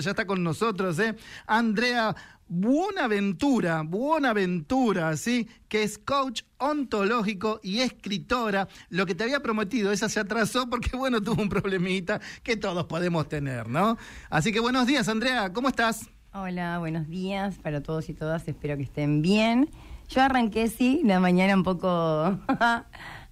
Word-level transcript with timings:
Ya 0.00 0.10
está 0.10 0.26
con 0.26 0.42
nosotros, 0.42 0.98
¿eh? 0.98 1.14
Andrea 1.46 2.16
Buenaventura, 2.48 3.82
Buenaventura, 3.82 5.16
¿sí? 5.16 5.48
Que 5.68 5.84
es 5.84 5.98
coach 5.98 6.42
ontológico 6.58 7.60
y 7.62 7.78
escritora. 7.78 8.66
Lo 8.88 9.06
que 9.06 9.14
te 9.14 9.22
había 9.22 9.38
prometido, 9.38 9.92
esa 9.92 10.08
se 10.08 10.18
atrasó 10.18 10.68
porque, 10.68 10.96
bueno, 10.96 11.22
tuvo 11.22 11.40
un 11.40 11.48
problemita 11.48 12.20
que 12.42 12.56
todos 12.56 12.86
podemos 12.86 13.28
tener, 13.28 13.68
¿no? 13.68 13.96
Así 14.30 14.50
que 14.50 14.58
buenos 14.58 14.88
días, 14.88 15.08
Andrea, 15.08 15.52
¿cómo 15.52 15.68
estás? 15.68 16.10
Hola, 16.32 16.80
buenos 16.80 17.06
días 17.06 17.58
para 17.58 17.80
todos 17.80 18.08
y 18.08 18.14
todas, 18.14 18.48
espero 18.48 18.76
que 18.76 18.82
estén 18.82 19.22
bien. 19.22 19.70
Yo 20.08 20.22
arranqué, 20.22 20.66
sí, 20.70 21.02
la 21.04 21.20
mañana 21.20 21.54
un 21.54 21.62
poco 21.62 21.86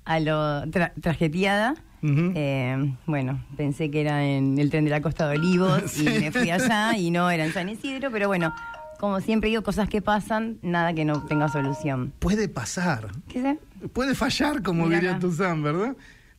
a 0.04 0.20
lo 0.20 0.70
trajeteada 1.00 1.74
eh, 2.02 2.94
bueno, 3.06 3.40
pensé 3.56 3.90
que 3.90 4.00
era 4.00 4.24
en 4.24 4.58
el 4.58 4.70
tren 4.70 4.84
de 4.84 4.90
la 4.90 5.00
Costa 5.00 5.28
de 5.28 5.38
Olivos 5.38 5.98
y 6.00 6.04
me 6.04 6.32
fui 6.32 6.50
allá 6.50 6.96
y 6.96 7.10
no 7.10 7.30
era 7.30 7.44
en 7.44 7.52
San 7.52 7.68
Isidro, 7.68 8.10
pero 8.10 8.26
bueno, 8.28 8.52
como 8.98 9.20
siempre 9.20 9.50
digo, 9.50 9.62
cosas 9.62 9.88
que 9.88 10.02
pasan, 10.02 10.58
nada 10.62 10.94
que 10.94 11.04
no 11.04 11.24
tenga 11.26 11.48
solución. 11.48 12.12
Puede 12.18 12.48
pasar. 12.48 13.08
¿Qué 13.28 13.42
sé? 13.42 13.58
Puede 13.92 14.14
fallar, 14.14 14.62
como 14.62 14.88
diría 14.88 15.18
tu 15.18 15.32
Sam, 15.32 15.62
¿verdad? 15.62 15.96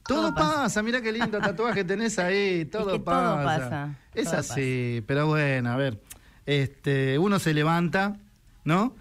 Todo, 0.08 0.36
pasa. 0.36 0.84
mira 0.84 1.02
qué 1.02 1.12
lindo 1.12 1.40
tatuaje 1.42 1.84
tenés 1.84 2.20
ahí, 2.20 2.66
todo 2.66 3.04
pasa. 3.04 3.36
Todo 3.36 3.44
pasa. 3.44 3.96
Es 4.14 4.34
así, 4.34 5.04
pero 5.08 5.28
bueno, 5.28 5.72
a 5.72 5.78
ver, 5.78 6.02
este, 6.46 7.18
uno 7.20 7.40
se 7.40 7.54
levanta, 7.54 8.18
¿no? 8.66 8.96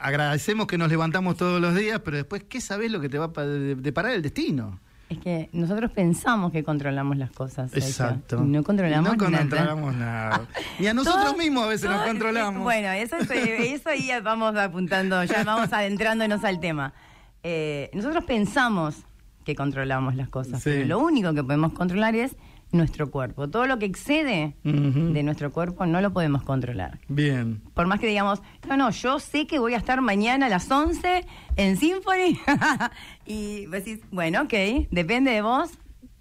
Agradecemos 0.00 0.66
que 0.66 0.78
nos 0.78 0.88
levantamos 0.88 1.36
todos 1.36 1.60
los 1.60 1.74
días, 1.76 2.00
pero 2.04 2.16
después, 2.16 2.42
¿qué 2.44 2.60
sabés 2.60 2.90
lo 2.90 3.00
que 3.00 3.08
te 3.08 3.18
va 3.18 3.30
a 3.34 3.44
deparar 3.44 4.12
el 4.12 4.22
destino? 4.22 4.80
Es 5.12 5.18
que 5.18 5.50
nosotros 5.52 5.90
pensamos 5.90 6.52
que 6.52 6.64
controlamos 6.64 7.16
las 7.18 7.30
cosas. 7.30 7.72
Exacto. 7.74 8.40
no 8.40 8.62
controlamos 8.62 9.16
nada. 9.16 9.30
No 9.30 9.38
controlamos 9.38 9.94
nada. 9.94 10.40
Y 10.78 10.86
a 10.86 10.94
nosotros 10.94 11.36
mismos 11.36 11.64
a 11.64 11.68
veces 11.68 11.90
nos 11.90 12.02
controlamos. 12.02 12.62
Bueno, 12.62 12.88
eso, 12.92 13.16
eso 13.18 13.88
ahí 13.90 14.10
vamos 14.22 14.56
apuntando, 14.56 15.22
ya 15.24 15.44
vamos 15.44 15.72
adentrándonos 15.72 16.44
al 16.44 16.60
tema. 16.60 16.94
Eh, 17.42 17.90
nosotros 17.92 18.24
pensamos 18.24 18.96
que 19.44 19.54
controlamos 19.54 20.14
las 20.14 20.28
cosas, 20.28 20.62
pero 20.64 20.86
lo 20.86 20.98
único 21.00 21.34
que 21.34 21.42
podemos 21.42 21.72
controlar 21.72 22.14
es 22.14 22.36
nuestro 22.72 23.10
cuerpo. 23.10 23.48
Todo 23.48 23.66
lo 23.66 23.78
que 23.78 23.86
excede 23.86 24.56
de 24.64 25.22
nuestro 25.22 25.52
cuerpo 25.52 25.86
no 25.86 26.00
lo 26.00 26.12
podemos 26.12 26.42
controlar. 26.42 26.98
Bien. 27.08 27.60
Por 27.74 27.86
más 27.86 28.00
que 28.00 28.06
digamos, 28.06 28.42
no, 28.68 28.76
no, 28.76 28.90
yo 28.90 29.20
sé 29.20 29.46
que 29.46 29.58
voy 29.58 29.74
a 29.74 29.76
estar 29.76 30.00
mañana 30.00 30.46
a 30.46 30.48
las 30.48 30.70
11 30.70 31.24
en 31.56 31.76
Symphony. 31.76 32.38
y 33.26 33.66
decís, 33.66 34.00
bueno, 34.10 34.42
ok, 34.42 34.88
depende 34.90 35.30
de 35.30 35.42
vos. 35.42 35.70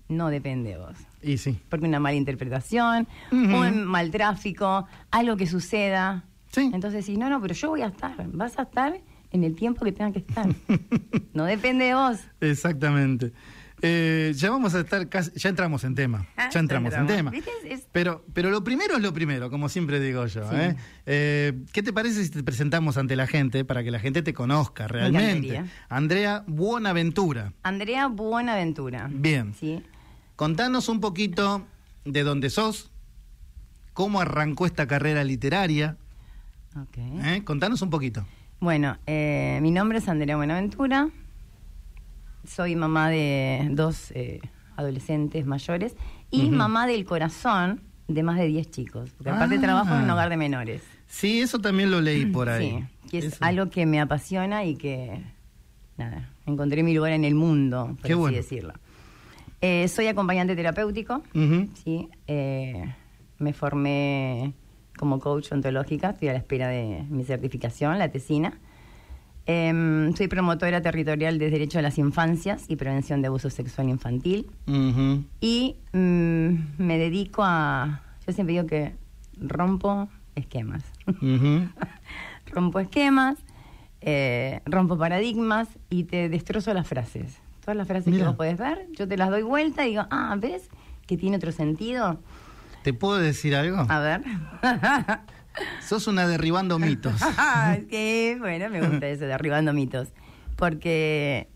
No 0.09 0.29
depende 0.29 0.71
de 0.71 0.77
vos. 0.77 0.97
Y 1.23 1.37
sí. 1.37 1.57
Porque 1.69 1.85
una 1.85 1.99
mala 1.99 2.15
interpretación, 2.15 3.07
un 3.31 3.85
mal 3.85 4.11
tráfico, 4.11 4.87
algo 5.09 5.37
que 5.37 5.47
suceda. 5.47 6.25
Sí. 6.51 6.69
Entonces 6.73 7.05
decís, 7.05 7.17
no, 7.17 7.29
no, 7.29 7.41
pero 7.41 7.53
yo 7.53 7.69
voy 7.69 7.81
a 7.81 7.87
estar. 7.87 8.15
Vas 8.27 8.59
a 8.59 8.63
estar 8.63 8.99
en 9.31 9.43
el 9.43 9.55
tiempo 9.55 9.85
que 9.85 9.93
tenga 9.93 10.11
que 10.11 10.19
estar. 10.19 10.47
no 11.33 11.45
depende 11.45 11.85
de 11.85 11.93
vos. 11.95 12.19
Exactamente. 12.41 13.31
Eh, 13.83 14.33
ya 14.35 14.51
vamos 14.51 14.75
a 14.75 14.81
estar 14.81 15.09
casi, 15.09 15.31
ya 15.35 15.49
entramos 15.49 15.83
en 15.83 15.95
tema, 15.95 16.27
ah, 16.37 16.49
ya 16.53 16.59
entramos 16.59 16.93
en 16.93 17.07
tema. 17.07 17.31
Pero, 17.91 18.23
pero 18.33 18.51
lo 18.51 18.63
primero 18.63 18.95
es 18.95 19.01
lo 19.01 19.11
primero, 19.11 19.49
como 19.49 19.69
siempre 19.69 19.99
digo 19.99 20.25
yo. 20.27 20.43
¿eh? 20.53 20.75
¿eh? 21.07 21.63
qué 21.73 21.81
te 21.81 21.91
parece 21.91 22.23
si 22.23 22.29
te 22.29 22.43
presentamos 22.43 22.97
ante 22.97 23.15
la 23.15 23.25
gente 23.25 23.65
para 23.65 23.83
que 23.83 23.89
la 23.89 23.99
gente 23.99 24.21
te 24.21 24.33
conozca 24.33 24.87
realmente? 24.87 25.63
Andrea 25.89 26.43
Buenaventura. 26.45 27.53
Andrea 27.63 28.07
Buenaventura. 28.07 29.09
Bien. 29.11 29.53
Sí. 29.59 29.83
Contanos 30.35 30.87
un 30.87 30.99
poquito 30.99 31.65
de 32.05 32.23
dónde 32.23 32.51
sos, 32.51 32.91
cómo 33.93 34.21
arrancó 34.21 34.67
esta 34.67 34.87
carrera 34.87 35.23
literaria. 35.23 35.97
Okay. 36.87 37.41
Contanos 37.41 37.81
un 37.81 37.89
poquito. 37.89 38.25
Bueno, 38.59 38.99
mi 39.07 39.71
nombre 39.71 39.97
es 39.97 40.07
Andrea 40.07 40.35
Buenaventura 40.35 41.09
soy 42.45 42.75
mamá 42.75 43.09
de 43.09 43.67
dos 43.71 44.11
eh, 44.11 44.41
adolescentes 44.75 45.45
mayores 45.45 45.95
y 46.29 46.49
mamá 46.49 46.87
del 46.87 47.05
corazón 47.05 47.81
de 48.07 48.23
más 48.23 48.37
de 48.37 48.47
10 48.47 48.71
chicos. 48.71 49.11
Porque 49.17 49.29
aparte 49.29 49.55
ah. 49.57 49.61
trabajo 49.61 49.95
en 49.95 50.03
un 50.03 50.09
hogar 50.09 50.29
de 50.29 50.37
menores. 50.37 50.83
Sí, 51.07 51.41
eso 51.41 51.59
también 51.59 51.91
lo 51.91 52.01
leí 52.01 52.25
por 52.25 52.49
ahí. 52.49 52.87
Sí, 53.03 53.09
que 53.09 53.17
es 53.19 53.41
algo 53.41 53.69
que 53.69 53.85
me 53.85 53.99
apasiona 53.99 54.65
y 54.65 54.75
que, 54.75 55.21
nada, 55.97 56.29
encontré 56.45 56.83
mi 56.83 56.93
lugar 56.93 57.11
en 57.11 57.25
el 57.25 57.35
mundo, 57.35 57.97
por 58.01 58.11
así 58.11 58.35
decirlo. 58.35 58.73
Eh, 59.61 59.87
soy 59.87 60.07
acompañante 60.07 60.55
terapéutico, 60.55 61.21
sí. 61.83 62.09
Eh, 62.27 62.95
me 63.37 63.53
formé 63.53 64.53
como 64.97 65.19
coach 65.19 65.51
ontológica, 65.51 66.11
estoy 66.11 66.29
a 66.29 66.33
la 66.33 66.39
espera 66.39 66.67
de 66.67 67.05
mi 67.09 67.23
certificación, 67.23 67.99
la 67.99 68.09
tesina. 68.09 68.59
Em, 69.47 70.13
soy 70.15 70.27
promotora 70.27 70.81
territorial 70.81 71.39
de 71.39 71.49
Derecho 71.49 71.79
a 71.79 71.81
las 71.81 71.97
Infancias 71.97 72.65
y 72.67 72.75
Prevención 72.75 73.21
de 73.21 73.27
Abuso 73.27 73.49
Sexual 73.49 73.89
Infantil. 73.89 74.51
Y 75.39 75.77
mm, 75.93 76.53
me 76.77 76.97
dedico 76.97 77.43
a. 77.43 78.03
Yo 78.25 78.33
siempre 78.33 78.53
digo 78.53 78.67
que 78.67 78.95
rompo 79.39 80.09
esquemas. 80.35 80.83
rompo 82.47 82.79
esquemas, 82.79 83.39
eh, 84.01 84.61
rompo 84.65 84.97
paradigmas 84.97 85.67
y 85.89 86.03
te 86.03 86.29
destrozo 86.29 86.73
las 86.73 86.87
frases. 86.87 87.37
Todas 87.61 87.75
las 87.75 87.87
frases 87.87 88.15
que 88.15 88.23
vos 88.23 88.35
podés 88.35 88.57
ver, 88.57 88.87
yo 88.97 89.07
te 89.07 89.17
las 89.17 89.29
doy 89.29 89.43
vuelta 89.43 89.85
y 89.85 89.91
digo, 89.91 90.05
ah, 90.09 90.35
¿ves? 90.39 90.69
Que 91.05 91.17
tiene 91.17 91.37
otro 91.37 91.51
sentido. 91.51 92.19
¿Te 92.83 92.93
puedo 92.93 93.17
decir 93.17 93.55
algo? 93.55 93.85
A 93.87 93.99
ver. 93.99 94.23
Sos 95.81 96.07
una 96.07 96.27
derribando 96.27 96.79
mitos. 96.79 97.19
sí, 97.89 98.35
bueno, 98.39 98.69
me 98.69 98.81
gusta 98.81 99.07
eso, 99.07 99.25
derribando 99.25 99.73
mitos. 99.73 100.09
Porque 100.55 101.47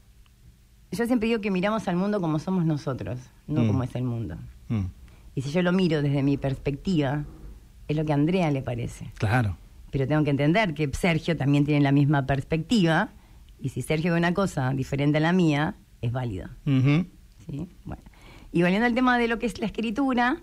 yo 0.91 1.05
siempre 1.05 1.27
digo 1.27 1.41
que 1.41 1.51
miramos 1.51 1.87
al 1.87 1.95
mundo 1.95 2.21
como 2.21 2.39
somos 2.39 2.65
nosotros, 2.65 3.19
no 3.47 3.63
mm. 3.63 3.67
como 3.67 3.83
es 3.83 3.95
el 3.95 4.03
mundo. 4.03 4.37
Mm. 4.69 4.85
Y 5.35 5.41
si 5.41 5.51
yo 5.51 5.61
lo 5.61 5.71
miro 5.71 6.01
desde 6.01 6.23
mi 6.23 6.37
perspectiva, 6.37 7.25
es 7.87 7.97
lo 7.97 8.05
que 8.05 8.11
a 8.11 8.15
Andrea 8.15 8.51
le 8.51 8.61
parece. 8.61 9.11
Claro. 9.17 9.57
Pero 9.91 10.07
tengo 10.07 10.23
que 10.23 10.29
entender 10.29 10.73
que 10.73 10.89
Sergio 10.93 11.37
también 11.37 11.65
tiene 11.65 11.81
la 11.81 11.91
misma 11.91 12.25
perspectiva. 12.25 13.09
Y 13.59 13.69
si 13.69 13.81
Sergio 13.81 14.13
ve 14.13 14.19
una 14.19 14.33
cosa 14.33 14.71
diferente 14.73 15.17
a 15.17 15.21
la 15.21 15.33
mía, 15.33 15.75
es 16.01 16.11
válido. 16.11 16.49
¿Sí? 16.65 17.69
Bueno. 17.83 18.03
Y 18.51 18.61
volviendo 18.61 18.85
al 18.85 18.93
tema 18.93 19.17
de 19.17 19.27
lo 19.27 19.39
que 19.39 19.45
es 19.45 19.59
la 19.59 19.65
escritura, 19.65 20.37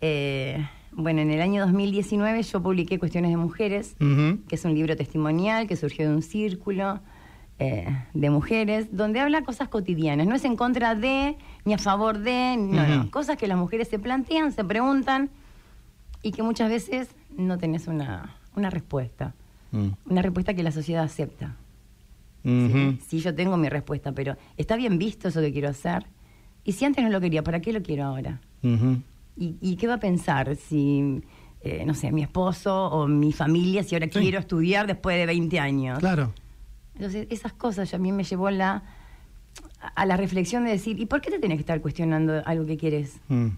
eh, 0.00 0.66
bueno, 0.92 1.20
en 1.20 1.30
el 1.30 1.40
año 1.40 1.62
2019 1.62 2.42
yo 2.42 2.62
publiqué 2.62 2.98
Cuestiones 2.98 3.30
de 3.30 3.36
Mujeres, 3.36 3.96
que 3.98 4.54
es 4.54 4.64
un 4.64 4.74
libro 4.74 4.96
testimonial 4.96 5.66
que 5.66 5.76
surgió 5.76 6.08
de 6.08 6.14
un 6.14 6.22
círculo 6.22 7.00
eh, 7.58 7.86
de 8.14 8.30
mujeres, 8.30 8.88
donde 8.90 9.20
habla 9.20 9.42
cosas 9.42 9.68
cotidianas. 9.68 10.26
No 10.26 10.34
es 10.34 10.44
en 10.44 10.56
contra 10.56 10.94
de 10.94 11.36
ni 11.64 11.74
a 11.74 11.78
favor 11.78 12.18
de, 12.18 12.56
no, 12.56 12.86
no. 12.86 13.10
Cosas 13.10 13.36
que 13.36 13.46
las 13.46 13.58
mujeres 13.58 13.88
se 13.88 13.98
plantean, 13.98 14.52
se 14.52 14.64
preguntan 14.64 15.30
y 16.22 16.32
que 16.32 16.42
muchas 16.42 16.70
veces 16.70 17.08
no 17.36 17.58
tenés 17.58 17.86
una, 17.86 18.36
una 18.56 18.70
respuesta. 18.70 19.34
Mm. 19.72 19.88
Una 20.06 20.22
respuesta 20.22 20.54
que 20.54 20.62
la 20.62 20.72
sociedad 20.72 21.04
acepta. 21.04 21.56
¿Sí? 22.42 23.20
yo 23.20 23.34
tengo 23.34 23.58
mi 23.58 23.68
respuesta, 23.68 24.12
pero 24.12 24.36
¿está 24.56 24.76
bien 24.76 24.98
visto 24.98 25.28
eso 25.28 25.42
que 25.42 25.52
quiero 25.52 25.68
hacer? 25.68 26.06
Y 26.64 26.72
si 26.72 26.86
antes 26.86 27.04
no 27.04 27.10
lo 27.10 27.20
quería, 27.20 27.42
¿para 27.42 27.60
qué 27.60 27.72
lo 27.72 27.82
quiero 27.82 28.04
ahora? 28.04 28.40
¿Y, 29.42 29.76
qué 29.76 29.86
va 29.86 29.94
a 29.94 30.00
pensar 30.00 30.54
si, 30.54 31.22
eh, 31.62 31.84
no 31.86 31.94
sé, 31.94 32.12
mi 32.12 32.22
esposo 32.22 32.88
o 32.90 33.08
mi 33.08 33.32
familia, 33.32 33.82
si 33.82 33.94
ahora 33.94 34.08
quiero 34.08 34.38
estudiar 34.38 34.86
después 34.86 35.16
de 35.16 35.24
20 35.24 35.58
años? 35.58 35.98
Claro. 35.98 36.34
Entonces, 36.94 37.26
esas 37.30 37.54
cosas 37.54 37.94
a 37.94 37.98
mí 37.98 38.12
me 38.12 38.22
llevó 38.22 38.50
la, 38.50 38.82
a 39.94 40.04
la 40.04 40.18
reflexión 40.18 40.64
de 40.64 40.72
decir, 40.72 41.00
¿y 41.00 41.06
por 41.06 41.22
qué 41.22 41.30
te 41.30 41.38
tienes 41.38 41.56
que 41.56 41.62
estar 41.62 41.80
cuestionando 41.80 42.42
algo 42.44 42.66
que 42.66 42.76
quieres? 42.76 43.18
Mm. 43.28 43.48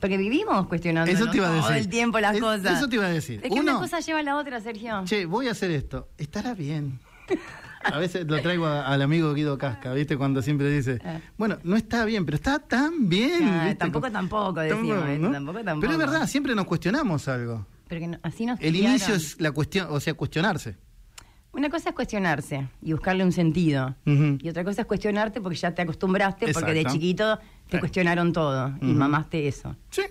Porque 0.00 0.18
vivimos 0.18 0.68
cuestionando 0.68 1.12
todo 1.12 1.72
el 1.72 1.88
tiempo 1.88 2.20
las 2.20 2.38
cosas. 2.38 2.78
Eso 2.78 2.88
te 2.88 2.94
iba 2.94 3.06
a 3.06 3.10
decir. 3.10 3.40
Es 3.42 3.52
que 3.52 3.58
una 3.58 3.80
cosa 3.80 3.98
lleva 3.98 4.20
a 4.20 4.22
la 4.22 4.36
otra, 4.36 4.60
Sergio. 4.60 5.02
Che, 5.04 5.26
voy 5.26 5.48
a 5.48 5.50
hacer 5.50 5.72
esto. 5.72 6.10
¿Estará 6.16 6.54
bien? 6.54 7.00
A 7.92 7.98
veces 7.98 8.26
lo 8.26 8.40
traigo 8.40 8.66
al 8.66 9.02
amigo 9.02 9.32
Guido 9.34 9.58
Casca, 9.58 9.92
¿viste? 9.92 10.16
Cuando 10.16 10.42
siempre 10.42 10.70
dice, 10.70 10.98
ah. 11.04 11.20
bueno, 11.36 11.58
no 11.62 11.76
está 11.76 12.04
bien, 12.04 12.24
pero 12.24 12.36
está 12.36 12.58
tan 12.58 13.08
bien. 13.08 13.44
Ah, 13.44 13.74
tampoco, 13.78 14.10
tampoco, 14.10 14.60
decimos, 14.60 15.04
tampoco, 15.32 15.64
tampoco. 15.64 15.80
Pero 15.80 15.92
es 15.92 15.98
verdad, 15.98 16.26
siempre 16.26 16.54
nos 16.54 16.66
cuestionamos 16.66 17.28
algo. 17.28 17.66
Pero 17.88 18.18
así 18.22 18.46
nos 18.46 18.60
El 18.60 18.76
inicio 18.76 19.14
es 19.14 19.40
la 19.40 19.52
cuestión, 19.52 19.86
o 19.90 20.00
sea, 20.00 20.14
cuestionarse. 20.14 20.76
Una 21.52 21.70
cosa 21.70 21.90
es 21.90 21.94
cuestionarse 21.94 22.68
y 22.82 22.92
buscarle 22.92 23.24
un 23.24 23.32
sentido. 23.32 23.94
Y 24.04 24.48
otra 24.48 24.64
cosa 24.64 24.82
es 24.82 24.86
cuestionarte 24.86 25.40
porque 25.40 25.56
ya 25.56 25.74
te 25.74 25.82
acostumbraste, 25.82 26.52
porque 26.52 26.74
de 26.74 26.84
chiquito 26.84 27.38
te 27.68 27.80
cuestionaron 27.80 28.32
todo 28.32 28.74
y 28.82 28.92
mamaste 28.92 29.48
eso. 29.48 29.76
Sí, 29.90 30.02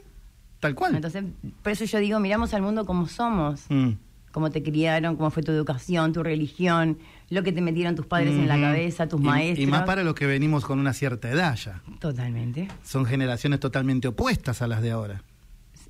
tal 0.60 0.74
cual. 0.74 0.96
Entonces, 0.96 1.24
por 1.62 1.72
eso 1.72 1.86
yo 1.86 2.00
digo, 2.00 2.20
miramos 2.20 2.54
al 2.54 2.62
mundo 2.62 2.86
como 2.86 3.08
somos. 3.08 3.66
Mm 3.70 3.92
cómo 4.36 4.52
te 4.52 4.62
criaron, 4.62 5.16
cómo 5.16 5.32
fue 5.32 5.44
tu 5.44 5.54
educación, 5.54 6.12
tu 6.12 6.22
religión, 6.22 6.98
lo 7.30 7.44
que 7.44 7.52
te 7.52 7.62
metieron 7.62 7.96
tus 7.96 8.06
padres 8.06 8.32
en 8.34 8.48
la 8.48 8.60
cabeza, 8.60 9.08
tus 9.08 9.20
maestros. 9.20 9.60
Y 9.60 9.68
más 9.68 9.84
para 9.84 10.04
los 10.04 10.14
que 10.16 10.26
venimos 10.28 10.66
con 10.66 10.80
una 10.80 10.94
cierta 10.94 11.30
edad 11.30 11.56
ya. 11.56 11.82
Totalmente. 12.00 12.68
Son 12.84 13.06
generaciones 13.06 13.60
totalmente 13.60 14.08
opuestas 14.08 14.62
a 14.62 14.68
las 14.68 14.82
de 14.82 14.92
ahora. 14.92 15.24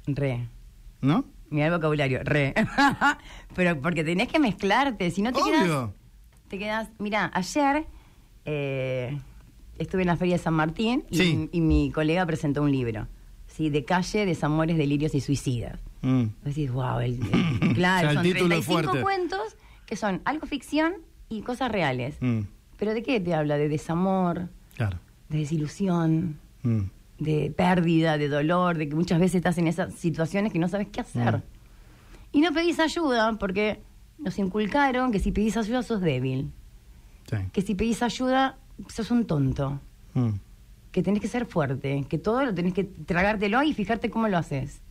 Re. 0.07 0.47
¿No? 1.01 1.25
Mira 1.49 1.67
el 1.67 1.73
vocabulario, 1.73 2.19
re. 2.23 2.53
Pero 3.55 3.79
porque 3.81 4.03
tenés 4.03 4.27
que 4.29 4.39
mezclarte, 4.39 5.11
si 5.11 5.21
no 5.21 5.31
te 5.33 5.41
quedas... 5.43 5.89
Te 6.47 6.57
quedas... 6.59 6.89
Mira, 6.99 7.31
ayer 7.33 7.85
eh, 8.45 9.19
estuve 9.77 10.01
en 10.03 10.07
la 10.07 10.15
Feria 10.17 10.37
de 10.37 10.43
San 10.43 10.53
Martín 10.53 11.03
y, 11.09 11.17
Sí. 11.17 11.49
y 11.51 11.61
mi 11.61 11.91
colega 11.91 12.25
presentó 12.25 12.61
un 12.61 12.71
libro, 12.71 13.07
¿sí? 13.47 13.69
De 13.69 13.83
calle, 13.83 14.25
desamores, 14.25 14.77
delirios 14.77 15.15
y 15.15 15.21
suicidas. 15.21 15.79
Mm. 16.01 16.25
Decís, 16.43 16.71
wow, 16.71 16.99
el, 16.99 17.19
el- 17.61 17.73
claro, 17.75 18.09
O 18.09 18.11
sea, 18.11 18.11
el 18.11 18.15
son 18.17 18.23
título 18.23 18.55
es 18.55 18.65
35 18.65 18.81
fuerte. 18.83 19.01
cuentos 19.01 19.55
que 19.85 19.95
son 19.95 20.21
algo 20.25 20.45
ficción 20.47 20.93
y 21.37 21.41
cosas 21.41 21.71
reales. 21.71 22.15
Mm. 22.21 22.41
¿Pero 22.77 22.93
de 22.93 23.03
qué 23.03 23.19
te 23.19 23.33
habla? 23.33 23.57
De 23.57 23.69
desamor, 23.69 24.49
Claro. 24.75 24.99
de 25.29 25.37
desilusión, 25.39 26.39
Mm. 26.63 26.81
de 27.19 27.53
pérdida, 27.55 28.17
de 28.17 28.27
dolor, 28.27 28.77
de 28.77 28.89
que 28.89 28.95
muchas 28.95 29.19
veces 29.19 29.35
estás 29.35 29.57
en 29.57 29.67
esas 29.67 29.93
situaciones 29.93 30.51
que 30.51 30.59
no 30.59 30.67
sabes 30.67 30.87
qué 30.91 31.01
hacer. 31.01 31.37
Mm. 31.37 31.41
Y 32.33 32.41
no 32.41 32.51
pedís 32.53 32.79
ayuda 32.79 33.37
porque 33.39 33.79
nos 34.17 34.37
inculcaron 34.39 35.11
que 35.11 35.19
si 35.19 35.31
pedís 35.31 35.55
ayuda 35.57 35.83
sos 35.83 36.01
débil, 36.01 36.51
Sí. 37.29 37.37
que 37.53 37.61
si 37.61 37.75
pedís 37.75 38.01
ayuda 38.03 38.57
sos 38.89 39.09
un 39.11 39.25
tonto, 39.25 39.79
que 40.91 41.03
tenés 41.03 41.21
que 41.21 41.27
ser 41.27 41.45
fuerte, 41.45 42.05
que 42.09 42.17
todo 42.17 42.43
lo 42.45 42.53
tenés 42.53 42.73
que 42.73 42.83
tragártelo 42.85 43.61
y 43.63 43.73
fijarte 43.73 44.09
cómo 44.09 44.27
lo 44.27 44.37
haces. 44.37 44.81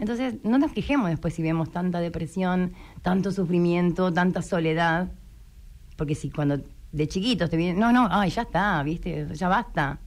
Entonces, 0.00 0.36
no 0.44 0.56
nos 0.56 0.72
quejemos 0.72 1.10
después 1.10 1.34
si 1.34 1.42
vemos 1.42 1.70
tanta 1.70 2.00
depresión, 2.00 2.72
tanto 3.02 3.32
sufrimiento, 3.32 4.10
tanta 4.10 4.40
soledad. 4.40 5.12
Porque 5.96 6.14
si 6.14 6.30
cuando 6.30 6.58
de 6.90 7.06
chiquitos 7.06 7.50
te 7.50 7.58
vienen, 7.58 7.78
no, 7.78 7.92
no, 7.92 8.08
ay, 8.10 8.30
ya 8.30 8.42
está, 8.42 8.82
¿viste? 8.82 9.28
Ya 9.34 9.48
basta. 9.48 9.98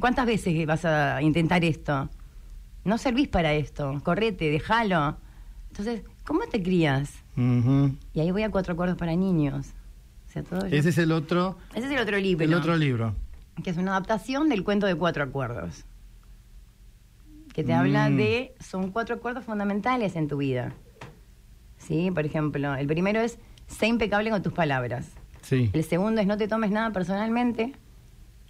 ¿Cuántas 0.00 0.24
veces 0.24 0.66
vas 0.66 0.84
a 0.86 1.20
intentar 1.20 1.62
esto? 1.62 2.08
No 2.84 2.96
servís 2.96 3.28
para 3.28 3.52
esto, 3.52 4.00
correte, 4.02 4.50
déjalo. 4.50 5.18
Entonces, 5.70 6.02
¿cómo 6.24 6.40
te 6.50 6.62
crías? 6.62 7.12
Y 7.36 8.20
ahí 8.20 8.30
voy 8.30 8.42
a 8.44 8.50
cuatro 8.50 8.72
acuerdos 8.72 8.96
para 8.96 9.14
niños. 9.14 9.74
O 10.26 10.32
sea, 10.32 10.42
todo 10.42 10.64
Ese 10.66 10.88
es 10.88 10.98
el 10.98 11.12
otro, 11.12 11.58
Ese 11.74 11.86
es 11.86 11.92
el 11.92 11.98
otro 11.98 12.16
libro. 12.18 12.44
el 12.46 12.54
otro 12.54 12.76
libro. 12.76 13.14
Que 13.62 13.70
es 13.70 13.76
una 13.76 13.90
adaptación 13.92 14.48
del 14.48 14.64
cuento 14.64 14.86
de 14.86 14.94
cuatro 14.94 15.22
acuerdos. 15.22 15.84
Que 17.58 17.64
te 17.64 17.72
habla 17.74 18.08
Mm. 18.08 18.16
de. 18.16 18.54
Son 18.60 18.92
cuatro 18.92 19.16
acuerdos 19.16 19.44
fundamentales 19.44 20.14
en 20.14 20.28
tu 20.28 20.36
vida. 20.36 20.74
¿Sí? 21.76 22.08
Por 22.12 22.24
ejemplo, 22.24 22.76
el 22.76 22.86
primero 22.86 23.18
es. 23.20 23.40
Sé 23.66 23.88
impecable 23.88 24.30
con 24.30 24.40
tus 24.44 24.52
palabras. 24.52 25.08
Sí. 25.42 25.68
El 25.72 25.82
segundo 25.82 26.20
es. 26.20 26.28
No 26.28 26.36
te 26.36 26.46
tomes 26.46 26.70
nada 26.70 26.92
personalmente. 26.92 27.72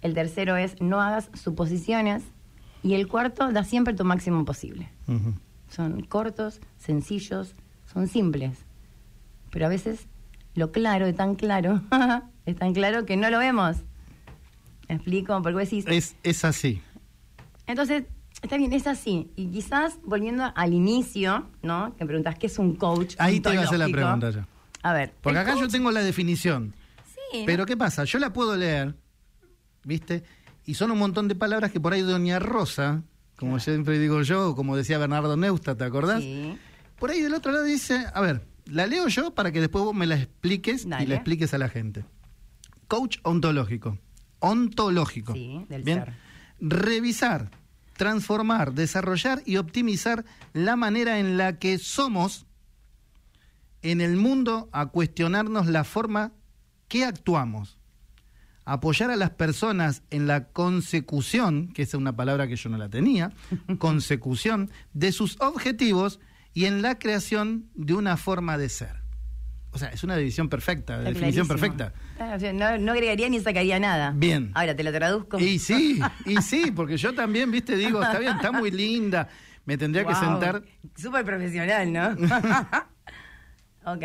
El 0.03 0.13
tercero 0.13 0.57
es. 0.57 0.79
No 0.79 1.01
hagas 1.01 1.31
suposiciones. 1.33 2.21
Y 2.83 2.93
el 2.93 3.07
cuarto, 3.07 3.51
da 3.51 3.63
siempre 3.63 3.95
tu 3.95 4.05
máximo 4.05 4.45
posible. 4.45 4.89
Son 5.69 6.01
cortos, 6.01 6.61
sencillos, 6.77 7.55
son 7.91 8.07
simples. 8.07 8.59
Pero 9.49 9.65
a 9.65 9.69
veces 9.69 10.07
lo 10.53 10.71
claro 10.71 11.07
es 11.07 11.15
tan 11.15 11.33
claro, 11.33 11.81
es 12.45 12.55
tan 12.57 12.73
claro 12.73 13.07
que 13.07 13.17
no 13.17 13.31
lo 13.31 13.39
vemos. 13.39 13.77
¿Me 14.87 14.95
explico? 14.97 15.33
Porque 15.41 15.53
vos 15.55 15.63
decís, 15.63 15.85
Es, 15.87 16.15
es 16.21 16.45
así. 16.45 16.79
entonces, 17.65 18.03
está 18.41 18.57
bien, 18.57 18.73
es 18.73 18.87
así. 18.87 19.29
Y 19.35 19.47
quizás, 19.47 19.97
volviendo 20.03 20.51
al 20.55 20.73
inicio, 20.73 21.47
¿no? 21.61 21.95
Que 21.95 22.03
me 22.03 22.07
preguntas, 22.07 22.37
¿qué 22.37 22.47
es 22.47 22.59
un 22.59 22.75
coach? 22.75 23.15
Ahí 23.17 23.39
te 23.39 23.51
iba 23.53 23.61
a 23.61 23.65
hacer 23.65 23.79
la 23.79 23.87
pregunta 23.89 24.31
ya. 24.31 24.47
A 24.81 24.93
ver. 24.93 25.13
Porque 25.21 25.39
acá 25.39 25.55
yo 25.55 25.67
tengo 25.67 25.91
la 25.91 26.01
definición. 26.01 26.73
Sí, 27.31 27.43
Pero 27.45 27.65
¿qué 27.65 27.75
pasa? 27.75 28.05
Yo 28.05 28.17
la 28.19 28.31
puedo 28.31 28.55
leer, 28.55 28.95
¿viste? 29.83 30.23
Y 30.65 30.75
son 30.75 30.91
un 30.91 30.99
montón 30.99 31.27
de 31.27 31.35
palabras 31.35 31.71
que 31.71 31.79
por 31.79 31.93
ahí 31.93 32.01
Doña 32.01 32.39
Rosa, 32.39 33.03
como 33.35 33.59
siempre 33.59 33.99
digo 33.99 34.21
yo, 34.21 34.49
o 34.49 34.55
como 34.55 34.75
decía 34.77 34.97
Bernardo 34.97 35.35
Neusta, 35.35 35.75
¿te 35.75 35.83
acordás? 35.83 36.21
Sí. 36.21 36.57
Por 36.97 37.11
ahí 37.11 37.21
del 37.21 37.33
otro 37.33 37.51
lado 37.51 37.63
dice, 37.63 38.05
a 38.13 38.21
ver, 38.21 38.45
la 38.65 38.85
leo 38.87 39.07
yo 39.07 39.31
para 39.33 39.51
que 39.51 39.61
después 39.61 39.83
vos 39.83 39.95
me 39.95 40.05
la 40.05 40.15
expliques 40.15 40.85
y 40.85 41.05
la 41.05 41.15
expliques 41.15 41.53
a 41.53 41.57
la 41.57 41.69
gente. 41.69 42.05
Coach 42.87 43.17
ontológico. 43.23 43.97
Ontológico. 44.39 45.33
Sí, 45.33 45.65
del 45.69 45.83
Bien. 45.83 46.05
ser. 46.05 46.13
Revisar, 46.59 47.49
transformar, 47.99 48.75
desarrollar 48.75 49.43
y 49.45 49.57
optimizar 49.57 50.23
la 50.53 50.77
manera 50.77 51.19
en 51.19 51.35
la 51.35 51.59
que 51.59 51.77
somos 51.77 52.45
en 53.81 53.99
el 53.99 54.15
mundo 54.15 54.69
a 54.71 54.85
cuestionarnos 54.85 55.67
la 55.67 55.83
forma 55.83 56.31
que 56.87 57.03
actuamos. 57.03 57.77
Apoyar 58.63 59.11
a 59.11 59.17
las 59.17 59.31
personas 59.31 60.01
en 60.11 60.27
la 60.27 60.45
consecución, 60.45 61.73
que 61.73 61.81
es 61.81 61.93
una 61.93 62.15
palabra 62.15 62.47
que 62.47 62.55
yo 62.55 62.69
no 62.69 62.77
la 62.77 62.87
tenía, 62.87 63.33
consecución 63.79 64.71
de 64.93 65.11
sus 65.11 65.35
objetivos 65.41 66.21
y 66.53 66.65
en 66.65 66.81
la 66.81 66.99
creación 66.99 67.69
de 67.75 67.95
una 67.95 68.15
forma 68.15 68.57
de 68.57 68.69
ser. 68.69 68.98
O 69.71 69.77
sea, 69.77 69.89
es 69.89 70.03
una 70.03 70.15
división 70.17 70.49
perfecta, 70.49 70.97
Está 70.97 71.09
definición 71.09 71.45
clarísimo. 71.47 71.77
perfecta. 71.77 71.93
Ah, 72.19 72.33
o 72.35 72.39
sea, 72.39 72.51
no, 72.53 72.77
no 72.79 72.91
agregaría 72.91 73.29
ni 73.29 73.39
sacaría 73.39 73.79
nada. 73.79 74.13
Bien. 74.15 74.51
Ahora 74.55 74.75
te 74.75 74.83
lo 74.83 74.91
traduzco. 74.91 75.39
Y 75.39 75.59
sí, 75.59 75.99
y 76.25 76.37
sí, 76.41 76.71
porque 76.75 76.97
yo 76.97 77.13
también, 77.13 77.51
viste, 77.51 77.75
digo, 77.75 78.01
está 78.01 78.17
bien, 78.19 78.35
está 78.35 78.51
muy 78.51 78.71
linda, 78.71 79.27
me 79.65 79.77
tendría 79.77 80.05
que 80.05 80.15
sentar. 80.15 80.63
Súper 80.95 81.23
profesional, 81.23 81.93
¿no? 81.93 82.09
ok. 83.93 84.03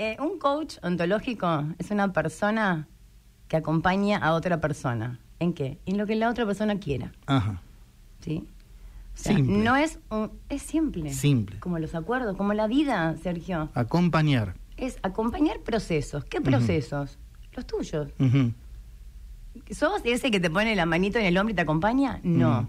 Eh, 0.00 0.16
un 0.20 0.38
coach 0.38 0.76
ontológico 0.82 1.64
es 1.78 1.90
una 1.90 2.12
persona 2.12 2.88
que 3.48 3.56
acompaña 3.56 4.18
a 4.18 4.32
otra 4.34 4.60
persona. 4.60 5.20
¿En 5.40 5.52
qué? 5.54 5.78
En 5.86 5.98
lo 5.98 6.06
que 6.06 6.16
la 6.16 6.28
otra 6.28 6.44
persona 6.46 6.78
quiera. 6.78 7.12
Ajá. 7.26 7.62
¿Sí? 8.20 8.48
O 9.14 9.16
sea, 9.20 9.34
Simple. 9.36 9.58
no 9.58 9.76
es 9.76 9.98
un, 10.10 10.32
es 10.48 10.62
simple. 10.62 11.12
Simple. 11.12 11.58
Como 11.60 11.78
los 11.78 11.94
acuerdos, 11.94 12.36
como 12.36 12.52
la 12.54 12.66
vida, 12.66 13.16
Sergio. 13.22 13.70
Acompañar. 13.74 14.54
Es 14.78 14.98
acompañar 15.02 15.60
procesos. 15.60 16.24
¿Qué 16.24 16.40
procesos? 16.40 17.18
Los 17.52 17.66
tuyos. 17.66 18.08
¿Sos 19.70 20.00
ese 20.04 20.30
que 20.30 20.40
te 20.40 20.50
pone 20.50 20.74
la 20.76 20.86
manito 20.86 21.18
en 21.18 21.26
el 21.26 21.36
hombro 21.36 21.52
y 21.52 21.56
te 21.56 21.62
acompaña? 21.62 22.20
No. 22.22 22.68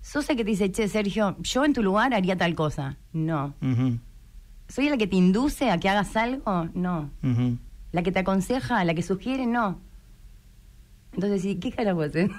¿Sos 0.00 0.30
el 0.30 0.36
que 0.36 0.44
te 0.44 0.50
dice, 0.50 0.70
che, 0.70 0.88
Sergio, 0.88 1.36
yo 1.40 1.64
en 1.64 1.72
tu 1.72 1.82
lugar 1.82 2.14
haría 2.14 2.36
tal 2.36 2.54
cosa? 2.54 2.96
No. 3.12 3.54
¿Soy 4.68 4.88
la 4.88 4.96
que 4.96 5.06
te 5.06 5.16
induce 5.16 5.70
a 5.70 5.78
que 5.78 5.88
hagas 5.88 6.16
algo? 6.16 6.68
No. 6.72 7.10
¿La 7.92 8.02
que 8.02 8.12
te 8.12 8.20
aconseja? 8.20 8.84
¿La 8.84 8.94
que 8.94 9.02
sugiere? 9.02 9.46
No. 9.46 9.80
Entonces, 11.12 11.42
sí, 11.42 11.56
¿qué 11.56 11.72
carajo 11.72 12.02
haces? 12.02 12.30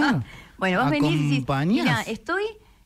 bueno, 0.58 0.80
vos 0.82 0.90
venís 0.90 1.12
y 1.12 1.40
decís, 1.40 1.46
mira, 1.66 2.02
estoy 2.02 2.44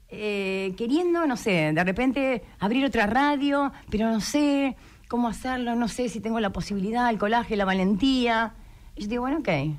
eh, 0.08 0.74
queriendo, 0.78 1.26
no 1.26 1.36
sé, 1.36 1.72
de 1.74 1.84
repente 1.84 2.42
abrir 2.58 2.84
otra 2.84 3.06
radio, 3.06 3.72
pero 3.90 4.10
no 4.10 4.20
sé 4.20 4.76
cómo 5.12 5.28
hacerlo, 5.28 5.76
no 5.76 5.88
sé 5.88 6.08
si 6.08 6.20
tengo 6.20 6.40
la 6.40 6.54
posibilidad, 6.54 7.10
el 7.10 7.18
coraje, 7.18 7.54
la 7.54 7.66
valentía. 7.66 8.54
Y 8.96 9.02
yo 9.02 9.08
digo, 9.08 9.22
bueno, 9.24 9.40
ok, 9.40 9.76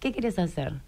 ¿qué 0.00 0.10
quieres 0.10 0.40
hacer? 0.40 0.80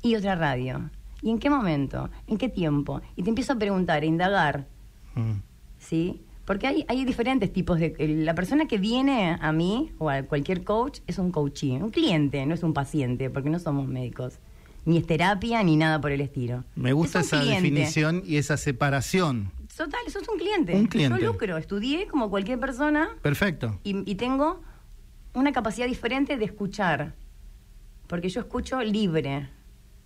Y 0.00 0.14
otra 0.14 0.36
radio. 0.36 0.90
¿Y 1.22 1.30
en 1.30 1.40
qué 1.40 1.50
momento? 1.50 2.08
¿En 2.28 2.38
qué 2.38 2.48
tiempo? 2.48 3.00
Y 3.16 3.24
te 3.24 3.28
empiezo 3.30 3.54
a 3.54 3.56
preguntar, 3.56 4.04
a 4.04 4.06
indagar. 4.06 4.68
Mm. 5.16 5.40
¿sí? 5.76 6.20
Porque 6.44 6.68
hay, 6.68 6.84
hay 6.86 7.04
diferentes 7.04 7.52
tipos 7.52 7.80
de... 7.80 7.96
La 8.24 8.36
persona 8.36 8.68
que 8.68 8.78
viene 8.78 9.36
a 9.40 9.50
mí 9.50 9.90
o 9.98 10.08
a 10.08 10.22
cualquier 10.22 10.62
coach 10.62 11.00
es 11.08 11.18
un 11.18 11.32
coachee, 11.32 11.82
un 11.82 11.90
cliente, 11.90 12.46
no 12.46 12.54
es 12.54 12.62
un 12.62 12.74
paciente, 12.74 13.28
porque 13.28 13.50
no 13.50 13.58
somos 13.58 13.88
médicos. 13.88 14.38
Ni 14.84 14.98
es 14.98 15.04
terapia, 15.04 15.64
ni 15.64 15.74
nada 15.74 16.00
por 16.00 16.12
el 16.12 16.20
estilo. 16.20 16.62
Me 16.76 16.92
gusta 16.92 17.18
Es 17.18 17.26
esa 17.26 17.40
cliente. 17.40 17.60
definición 17.62 18.22
y 18.24 18.36
esa 18.36 18.56
separación. 18.56 19.50
Total, 19.76 20.00
sos 20.08 20.26
un 20.28 20.38
cliente. 20.38 20.74
Un 20.74 20.86
cliente. 20.86 21.20
Yo 21.20 21.32
lucro, 21.32 21.56
estudié 21.56 22.06
como 22.06 22.30
cualquier 22.30 22.58
persona 22.58 23.10
Perfecto. 23.22 23.78
y, 23.84 24.10
y 24.10 24.14
tengo 24.14 24.62
una 25.34 25.52
capacidad 25.52 25.86
diferente 25.86 26.36
de 26.36 26.44
escuchar. 26.46 27.14
Porque 28.06 28.28
yo 28.28 28.40
escucho 28.40 28.80
libre, 28.82 29.50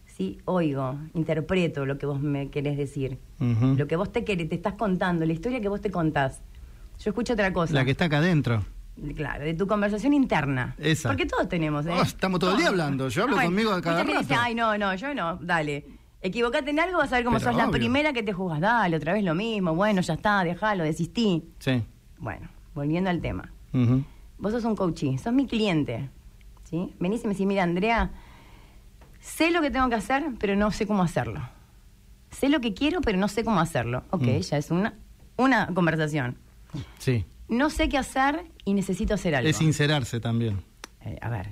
¿sí? 0.06 0.38
Oigo, 0.46 0.98
interpreto 1.14 1.86
lo 1.86 1.98
que 1.98 2.06
vos 2.06 2.20
me 2.20 2.50
querés 2.50 2.76
decir. 2.76 3.18
Lo 3.38 3.86
que 3.86 3.96
vos 3.96 4.10
te 4.12 4.24
querés, 4.24 4.48
te 4.48 4.54
estás 4.56 4.74
contando, 4.74 5.24
la 5.24 5.32
historia 5.32 5.60
que 5.60 5.68
vos 5.68 5.80
te 5.80 5.90
contás. 5.90 6.40
Yo 6.98 7.10
escucho 7.10 7.34
otra 7.34 7.52
cosa. 7.52 7.74
La 7.74 7.84
que 7.84 7.92
está 7.92 8.06
acá 8.06 8.18
adentro. 8.18 8.64
Claro, 9.16 9.44
de 9.44 9.54
tu 9.54 9.66
conversación 9.66 10.12
interna. 10.12 10.74
Esa. 10.78 11.08
Porque 11.08 11.24
todos 11.26 11.48
tenemos, 11.48 11.86
¿eh? 11.86 11.90
Oh, 11.92 12.02
estamos 12.02 12.40
todo 12.40 12.52
el 12.52 12.58
día 12.58 12.68
hablando. 12.68 13.08
Yo 13.08 13.22
hablo 13.22 13.36
conmigo 13.36 13.72
a 13.72 13.80
cada 13.80 14.02
mucha 14.02 14.06
gente 14.06 14.22
dice, 14.24 14.34
rato. 14.34 14.44
ay, 14.46 14.54
no, 14.54 14.76
no, 14.76 14.94
yo 14.94 15.14
no, 15.14 15.36
dale. 15.36 15.86
Equivocate 16.22 16.70
en 16.70 16.80
algo, 16.80 16.98
vas 16.98 17.12
a 17.12 17.16
ver 17.16 17.24
cómo 17.24 17.38
Pero 17.38 17.50
sos 17.50 17.56
la 17.56 17.70
primera 17.70 18.12
que 18.12 18.22
te 18.22 18.32
juzgas. 18.32 18.60
Dale, 18.60 18.96
otra 18.96 19.12
vez 19.14 19.24
lo 19.24 19.34
mismo. 19.34 19.74
Bueno, 19.74 20.00
ya 20.02 20.14
está, 20.14 20.44
déjalo, 20.44 20.84
desistí. 20.84 21.42
Sí. 21.58 21.82
Bueno, 22.18 22.48
volviendo 22.74 23.08
al 23.10 23.20
tema. 23.20 23.50
Vos 24.38 24.52
sos 24.52 24.64
un 24.64 24.76
coachee, 24.76 25.16
sos 25.18 25.32
mi 25.32 25.46
cliente. 25.46 26.10
¿Sí? 26.64 26.94
Venís 27.00 27.24
y 27.24 27.26
me 27.26 27.32
decís, 27.34 27.46
mira, 27.46 27.62
Andrea, 27.62 28.10
sé 29.20 29.50
lo 29.50 29.60
que 29.62 29.70
tengo 29.70 29.88
que 29.88 29.94
hacer, 29.96 30.24
pero 30.38 30.56
no 30.56 30.70
sé 30.70 30.86
cómo 30.86 31.02
hacerlo. 31.02 31.40
Sé 32.30 32.48
lo 32.48 32.60
que 32.60 32.74
quiero, 32.74 33.00
pero 33.00 33.18
no 33.18 33.26
sé 33.28 33.42
cómo 33.44 33.60
hacerlo. 33.60 34.04
Ok, 34.10 34.22
Mm. 34.22 34.38
ya 34.40 34.56
es 34.58 34.70
una, 34.70 34.94
una 35.36 35.66
conversación. 35.74 36.36
Sí. 36.98 37.24
No 37.48 37.70
sé 37.70 37.88
qué 37.88 37.98
hacer 37.98 38.44
y 38.64 38.74
necesito 38.74 39.14
hacer 39.14 39.34
algo. 39.34 39.48
Es 39.48 39.56
sincerarse 39.56 40.20
también. 40.20 40.62
Eh, 41.04 41.18
a 41.20 41.28
ver, 41.30 41.48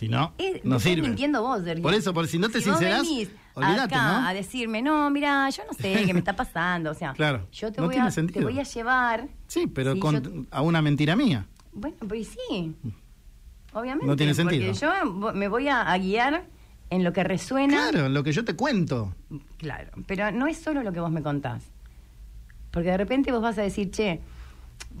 Si 0.00 0.08
no, 0.08 0.32
Eh, 0.38 0.62
no 0.64 0.80
sirve. 0.80 1.08
mintiendo 1.08 1.42
vos. 1.42 1.60
Por 1.82 1.92
eso, 1.92 2.14
por 2.14 2.26
si 2.26 2.38
no 2.38 2.48
te 2.48 2.62
Si 2.62 2.70
vos 2.70 2.78
sincerás, 2.78 3.02
venís 3.02 3.28
olvídate, 3.52 3.94
acá 3.94 4.20
¿no? 4.22 4.28
a 4.28 4.32
decirme, 4.32 4.80
no, 4.80 5.10
mira, 5.10 5.50
yo 5.50 5.62
no 5.70 5.74
sé 5.74 6.04
qué 6.06 6.14
me 6.14 6.20
está 6.20 6.34
pasando. 6.34 6.90
O 6.90 6.94
sea, 6.94 7.12
Claro, 7.16 7.46
yo 7.52 7.70
te, 7.70 7.82
no 7.82 7.86
voy 7.86 7.96
a, 7.96 8.08
te 8.08 8.40
voy 8.42 8.58
a 8.58 8.62
llevar. 8.62 9.28
Sí, 9.46 9.66
pero 9.66 9.92
Sí, 9.92 10.00
con, 10.00 10.22
yo- 10.22 10.44
a 10.50 10.62
una 10.62 10.80
mentira 10.80 11.16
mía. 11.16 11.44
Bueno, 11.74 11.96
pues 12.08 12.28
sí. 12.28 12.74
Obviamente. 13.74 14.06
No 14.06 14.16
tiene 14.16 14.32
sentido. 14.32 14.72
Porque 14.72 14.80
yo 14.80 15.32
me 15.34 15.48
voy 15.48 15.68
a, 15.68 15.82
a 15.82 15.98
guiar 15.98 16.46
en 16.88 17.04
lo 17.04 17.12
que 17.12 17.22
resuena. 17.22 17.90
Claro, 17.90 18.08
lo 18.08 18.22
que 18.24 18.32
yo 18.32 18.42
te 18.42 18.56
cuento. 18.56 19.14
Claro, 19.58 19.90
pero 20.06 20.30
no 20.32 20.46
es 20.46 20.56
solo 20.56 20.82
lo 20.82 20.92
que 20.94 21.00
vos 21.00 21.10
me 21.10 21.22
contás. 21.22 21.62
Porque 22.70 22.88
de 22.88 22.96
repente 22.96 23.32
vos 23.32 23.42
vas 23.42 23.58
a 23.58 23.62
decir, 23.62 23.90
che, 23.90 24.22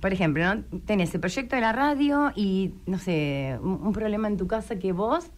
por 0.00 0.12
ejemplo, 0.12 0.42
¿no? 0.54 0.62
tenés 0.86 1.14
el 1.14 1.20
proyecto 1.20 1.56
de 1.56 1.62
la 1.62 1.72
radio 1.72 2.32
y, 2.36 2.74
no 2.86 2.98
sé, 2.98 3.58
un, 3.62 3.80
un 3.82 3.92
problema 3.92 4.28
en 4.28 4.36
tu 4.36 4.46
casa 4.46 4.78
que 4.78 4.92
vos 4.92 5.30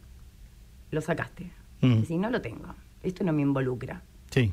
lo 0.90 1.00
sacaste. 1.00 1.50
Mm. 1.80 2.00
Decís, 2.00 2.18
no 2.18 2.30
lo 2.30 2.40
tengo. 2.40 2.75
Esto 3.02 3.25
no 3.25 3.32
me 3.32 3.42
involucra. 3.42 4.02
Sí, 4.30 4.52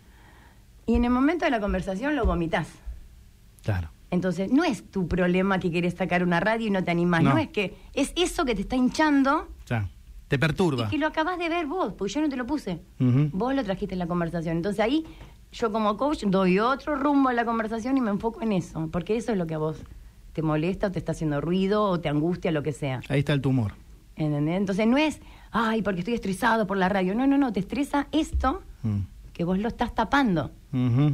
Y 0.87 0.95
en 0.95 1.05
el 1.05 1.11
momento 1.11 1.45
de 1.45 1.51
la 1.51 1.59
conversación 1.59 2.15
lo 2.15 2.25
vomitas. 2.25 2.67
claro. 3.63 3.89
Entonces, 4.11 4.51
no 4.51 4.63
es 4.63 4.89
tu 4.89 5.07
problema 5.07 5.59
que 5.59 5.69
querés 5.69 5.93
sacar 5.93 6.23
una 6.23 6.39
radio 6.39 6.65
y 6.65 6.71
no 6.71 6.83
te 6.83 6.89
animás. 6.89 7.21
No. 7.21 7.33
No, 7.33 7.37
es 7.37 7.49
que 7.49 7.77
es 7.93 8.11
eso 8.15 8.43
que 8.43 8.55
te 8.55 8.61
está 8.61 8.75
hinchando 8.75 9.47
sea, 9.65 9.87
te 10.27 10.39
perturba. 10.39 10.87
y 10.87 10.89
que 10.89 10.97
lo 10.97 11.05
acabas 11.05 11.37
de 11.37 11.47
ver 11.47 11.67
vos, 11.67 11.93
porque 11.93 12.13
yo 12.13 12.21
no 12.21 12.27
te 12.27 12.35
lo 12.35 12.47
puse. 12.47 12.79
Vos 12.97 13.53
lo 13.53 13.63
trajiste 13.63 13.93
en 13.93 13.99
la 13.99 14.07
conversación. 14.07 14.57
Entonces 14.57 14.79
ahí 14.79 15.05
yo 15.51 15.71
como 15.71 15.97
coach 15.97 16.23
doy 16.25 16.59
otro 16.59 16.95
rumbo 16.95 17.29
a 17.29 17.33
la 17.33 17.45
conversación 17.45 17.97
y 17.97 18.01
me 18.01 18.11
enfoco 18.11 18.41
en 18.41 18.51
eso, 18.51 18.87
porque 18.91 19.15
eso 19.17 19.31
es 19.31 19.37
lo 19.37 19.47
que 19.47 19.55
a 19.55 19.57
vos 19.57 19.77
te 20.33 20.41
molesta 20.41 20.87
o 20.87 20.91
te 20.91 20.99
está 20.99 21.11
haciendo 21.13 21.41
ruido 21.41 21.83
o 21.83 21.99
te 21.99 22.07
angustia, 22.09 22.51
lo 22.51 22.61
que 22.63 22.71
sea. 22.71 23.01
Ahí 23.09 23.19
está 23.19 23.33
el 23.33 23.41
tumor. 23.41 23.73
¿Entendés? 24.15 24.57
Entonces 24.57 24.85
no 24.85 24.97
es, 24.97 25.19
ay, 25.51 25.81
porque 25.81 25.99
estoy 26.01 26.13
estresado 26.13 26.67
por 26.67 26.77
la 26.77 26.87
radio. 26.89 27.15
No, 27.15 27.25
no, 27.25 27.37
no, 27.37 27.51
te 27.53 27.59
estresa 27.61 28.07
esto 28.11 28.61
Mm. 28.83 28.99
que 29.33 29.43
vos 29.43 29.57
lo 29.59 29.67
estás 29.67 29.93
tapando. 29.95 30.51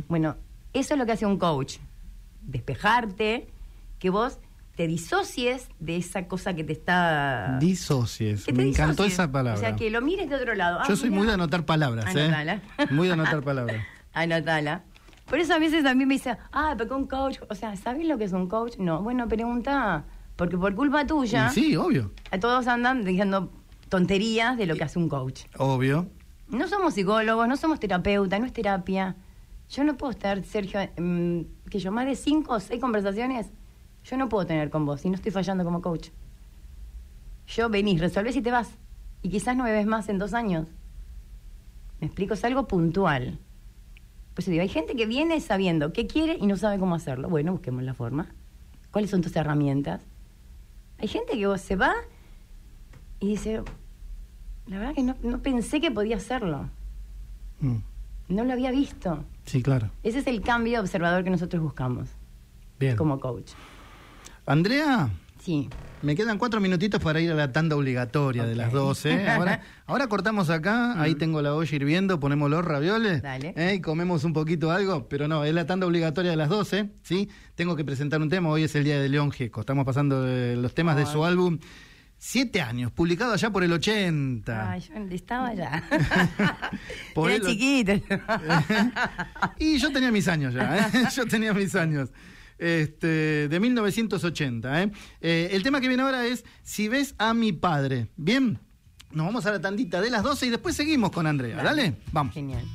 Bueno, 0.08 0.36
eso 0.74 0.94
es 0.94 1.00
lo 1.00 1.06
que 1.06 1.13
hace 1.13 1.25
un 1.25 1.38
coach. 1.39 1.77
Despejarte, 2.44 3.48
que 4.00 4.10
vos 4.10 4.39
te 4.75 4.88
disocies 4.88 5.70
de 5.80 5.96
esa 5.98 6.27
cosa 6.27 6.54
que 6.54 6.63
te 6.63 6.74
está... 6.74 7.58
Disocies. 7.60 8.46
que 8.46 8.51
te 8.51 8.58
Me 8.58 8.68
encantó 8.68 9.04
esa 9.06 9.32
palabra. 9.32 9.58
O 9.58 9.62
sea, 9.62 9.75
que 9.75 9.89
lo 9.89 10.01
mires 10.01 10.30
de 10.30 10.36
otro 10.36 10.54
lado. 10.54 10.80
Ah, 10.82 10.86
Yo 10.88 10.96
soy 10.96 11.10
mirá. 11.10 11.20
muy 11.20 11.27
de 11.27 11.34
anotar 11.34 11.65
palabras, 11.65 12.06
Anotala. 12.08 12.56
¿eh? 12.56 12.62
Muy 12.92 13.08
de 13.08 13.13
anotar 13.13 13.42
palabras. 13.42 13.84
Anotala. 14.16 14.84
Por 15.30 15.40
eso 15.40 15.54
a 15.54 15.60
veces 15.60 15.84
también 15.84 16.08
me 16.08 16.16
dice, 16.16 16.38
ah, 16.52 16.74
pero 16.78 16.96
un 16.96 17.08
coach, 17.08 17.38
o 17.50 17.56
sea, 17.56 17.76
¿sabes 17.76 18.08
lo 18.08 18.18
que 18.18 18.24
es 18.24 18.34
un 18.34 18.48
coach? 18.48 18.78
No, 18.78 19.02
bueno, 19.02 19.28
pregunta, 19.28 20.06
porque 20.36 20.58
por 20.58 20.74
culpa 20.76 21.06
tuya, 21.06 21.50
Y 21.52 21.54
sí, 21.54 21.76
obvio. 21.76 22.12
a 22.32 22.40
todos 22.40 22.68
andan 22.68 23.04
diciendo 23.04 23.52
tonterías 23.90 24.58
de 24.58 24.66
lo 24.68 24.76
que 24.76 24.84
hace 24.84 25.00
un 25.00 25.10
coach. 25.10 25.44
Obvio. 25.58 26.08
No 26.48 26.68
somos 26.68 26.94
psicólogos, 26.94 27.48
no 27.48 27.58
somos 27.58 27.80
terapeutas, 27.80 28.40
no 28.40 28.46
es 28.46 28.54
terapia. 28.54 29.16
Yo 29.70 29.84
no 29.84 29.98
puedo 29.98 30.12
estar, 30.12 30.44
Sergio, 30.44 30.80
mm, 30.98 31.42
que 31.72 31.80
yo 31.80 31.92
más 31.92 32.06
de 32.06 32.16
cinco 32.16 32.54
o 32.54 32.60
seis 32.60 32.80
conversaciones, 32.80 33.52
yo 34.04 34.18
no 34.18 34.30
puedo 34.30 34.46
tener 34.46 34.70
con 34.70 34.86
vos 34.86 35.02
si 35.02 35.10
no 35.10 35.16
estoy 35.16 35.32
fallando 35.32 35.64
como 35.64 35.82
coach. 35.82 36.10
Yo 37.48 37.70
venís, 37.70 38.00
resolvés 38.00 38.36
y 38.36 38.42
te 38.44 38.52
vas. 38.52 38.70
Y 39.24 39.30
quizás 39.30 39.58
no 39.58 39.64
me 39.64 39.72
ves 39.72 39.88
más 39.88 40.08
en 40.10 40.20
dos 40.20 40.36
años. 40.36 40.68
Me 42.00 42.06
explico, 42.08 42.36
es 42.36 42.44
algo 42.44 42.68
puntual. 42.68 43.40
Pues 44.36 44.48
digo, 44.48 44.62
hay 44.62 44.70
gente 44.70 44.96
que 44.96 45.06
viene 45.06 45.39
sabiendo 45.39 45.94
qué 45.94 46.08
quiere 46.08 46.38
y 46.39 46.46
no 46.46 46.58
sabe 46.58 46.77
cómo 46.77 46.94
hacerlo. 46.94 47.30
Bueno, 47.30 47.54
busquemos 47.54 47.84
la 47.84 47.94
forma. 47.94 48.27
¿Cuáles 48.92 49.10
son 49.10 49.22
tus 49.22 49.36
herramientas? 49.36 50.01
Hay 51.00 51.08
gente 51.08 51.34
que 51.38 51.48
vos 51.48 51.62
se 51.62 51.75
va 51.75 51.94
y 53.20 53.27
dice, 53.30 53.63
la 54.68 54.80
verdad 54.80 54.94
que 54.94 55.04
no, 55.04 55.15
no 55.24 55.42
pensé 55.42 55.80
que 55.80 55.89
podía 55.89 56.18
hacerlo. 56.18 56.70
Mm. 57.62 57.77
No 58.27 58.44
lo 58.44 58.54
había 58.54 58.72
visto. 58.72 59.24
Sí, 59.46 59.62
claro. 59.63 59.89
Ese 60.04 60.20
es 60.20 60.27
el 60.27 60.42
cambio 60.42 60.82
observador 60.82 61.24
que 61.24 61.30
nosotros 61.30 61.62
buscamos 61.63 62.10
Bien. 62.80 62.98
como 62.98 63.20
coach. 63.20 63.51
Andrea, 64.46 65.10
Sí. 65.46 65.70
me 66.02 66.16
quedan 66.16 66.40
cuatro 66.40 66.60
minutitos 66.60 67.00
para 67.00 67.20
ir 67.22 67.32
a 67.32 67.36
la 67.36 67.52
tanda 67.52 67.75
obligatoria 67.75 68.46
de 68.46 68.56
las 68.56 68.72
12. 68.72 69.30
Ahora, 69.30 69.62
ahora 69.86 70.08
cortamos 70.08 70.50
acá, 70.50 71.00
ahí 71.00 71.14
tengo 71.14 71.42
la 71.44 71.54
olla 71.54 71.75
hirviendo, 71.75 72.20
ponemos 72.20 72.50
los 72.50 72.66
ravioles 72.66 73.22
Dale. 73.22 73.54
¿eh? 73.56 73.75
y 73.75 73.82
comemos 73.82 74.24
un 74.24 74.34
poquito 74.34 74.72
algo, 74.72 75.08
pero 75.08 75.28
no, 75.28 75.44
es 75.46 75.54
la 75.54 75.68
tanda 75.68 75.86
obligatoria 75.86 76.32
de 76.32 76.38
las 76.38 76.50
12, 76.50 76.90
¿sí? 77.04 77.30
Tengo 77.54 77.75
que 77.75 77.86
presentar 77.86 78.22
un 78.22 78.30
tema, 78.30 78.50
hoy 78.50 78.64
es 78.64 78.75
el 78.75 78.84
día 78.84 79.00
de 79.00 79.08
León 79.08 79.32
Gieco, 79.32 79.60
estamos 79.62 79.86
pasando 79.86 80.28
eh, 80.28 80.56
los 80.56 80.74
temas 80.74 80.98
de 80.98 81.06
su 81.06 81.24
álbum 81.24 81.60
Siete 82.18 82.62
años, 82.62 82.92
publicado 82.92 83.34
allá 83.34 83.52
por 83.52 83.64
el 83.64 83.74
80. 83.74 84.72
Ay, 84.72 84.82
yo 84.82 84.96
estaba 85.16 85.54
ya. 85.54 85.84
Por 87.14 87.30
Era 87.30 87.44
el- 87.46 87.52
chiquita. 87.52 87.94
Y 89.60 89.78
yo 89.78 89.92
tenía 89.92 90.12
mis 90.12 90.28
años 90.28 90.54
ya, 90.54 90.88
¿eh? 90.88 91.08
yo 91.14 91.25
tenía 91.25 91.54
mis 91.54 91.75
años. 91.75 92.10
Este, 92.58 93.48
de 93.50 93.60
1980. 93.60 94.84
¿eh? 94.84 94.92
Eh, 95.22 95.50
el 95.52 95.64
tema 95.64 95.82
que 95.82 95.88
viene 95.88 96.04
ahora 96.04 96.26
es 96.26 96.46
Si 96.64 96.88
ves 96.88 97.16
a 97.18 97.34
mi 97.34 97.52
padre. 97.52 98.10
Bien, 98.16 98.60
nos 99.12 99.26
vamos 99.26 99.46
a 99.46 99.52
la 99.52 99.62
tandita 99.62 100.02
de 100.02 100.10
las 100.10 100.24
12 100.24 100.48
y 100.48 100.50
después 100.50 100.76
seguimos 100.76 101.12
con 101.12 101.28
Andrea. 101.28 101.62
Dale, 101.62 101.96
vamos. 102.12 102.34
Genial. 102.34 102.66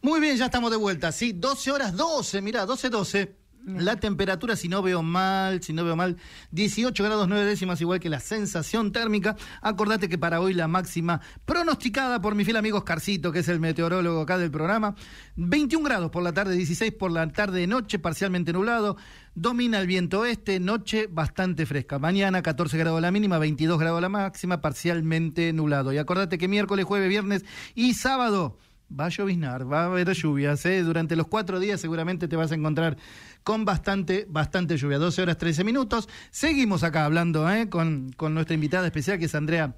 Muy 0.00 0.20
bien, 0.20 0.36
ya 0.36 0.46
estamos 0.46 0.70
de 0.70 0.76
vuelta. 0.76 1.12
Sí, 1.12 1.32
12 1.32 1.70
horas 1.70 1.96
12, 1.96 2.42
mirá, 2.42 2.66
12, 2.66 2.90
12. 2.90 3.41
La 3.64 3.96
temperatura, 3.96 4.56
si 4.56 4.68
no 4.68 4.82
veo 4.82 5.02
mal, 5.02 5.62
si 5.62 5.72
no 5.72 5.84
veo 5.84 5.94
mal, 5.94 6.16
18 6.50 7.04
grados 7.04 7.28
9 7.28 7.44
décimas, 7.44 7.80
igual 7.80 8.00
que 8.00 8.08
la 8.08 8.18
sensación 8.18 8.90
térmica. 8.90 9.36
Acordate 9.60 10.08
que 10.08 10.18
para 10.18 10.40
hoy 10.40 10.52
la 10.52 10.66
máxima 10.66 11.20
pronosticada 11.44 12.20
por 12.20 12.34
mi 12.34 12.44
fiel 12.44 12.56
amigo 12.56 12.78
Oscarcito, 12.78 13.30
que 13.30 13.38
es 13.38 13.48
el 13.48 13.60
meteorólogo 13.60 14.22
acá 14.22 14.36
del 14.36 14.50
programa, 14.50 14.96
21 15.36 15.84
grados 15.84 16.10
por 16.10 16.22
la 16.24 16.32
tarde, 16.32 16.56
16 16.56 16.92
por 16.92 17.12
la 17.12 17.28
tarde, 17.28 17.66
noche 17.68 17.98
parcialmente 18.00 18.52
nublado. 18.52 18.96
Domina 19.34 19.78
el 19.78 19.86
viento 19.86 20.24
este, 20.24 20.58
noche 20.58 21.06
bastante 21.10 21.64
fresca. 21.64 21.98
Mañana 21.98 22.42
14 22.42 22.76
grados 22.76 23.00
la 23.00 23.12
mínima, 23.12 23.38
22 23.38 23.78
grados 23.78 24.02
la 24.02 24.08
máxima, 24.08 24.60
parcialmente 24.60 25.52
nublado. 25.52 25.92
Y 25.92 25.98
acordate 25.98 26.36
que 26.36 26.48
miércoles, 26.48 26.84
jueves, 26.84 27.08
viernes 27.08 27.44
y 27.74 27.94
sábado 27.94 28.58
va 28.98 29.06
a 29.06 29.08
lloviznar, 29.08 29.70
va 29.70 29.82
a 29.82 29.86
haber 29.86 30.12
lluvias. 30.12 30.62
Durante 30.84 31.16
los 31.16 31.26
cuatro 31.26 31.58
días 31.60 31.80
seguramente 31.80 32.28
te 32.28 32.36
vas 32.36 32.52
a 32.52 32.54
encontrar 32.54 32.96
con 33.42 33.64
bastante, 33.64 34.26
bastante 34.28 34.76
lluvia. 34.76 34.98
12 34.98 35.22
horas 35.22 35.38
13 35.38 35.64
minutos. 35.64 36.08
Seguimos 36.30 36.82
acá 36.84 37.04
hablando 37.04 37.50
¿eh? 37.50 37.68
con, 37.68 38.12
con 38.16 38.34
nuestra 38.34 38.54
invitada 38.54 38.86
especial 38.86 39.18
que 39.18 39.24
es 39.26 39.34
Andrea. 39.34 39.74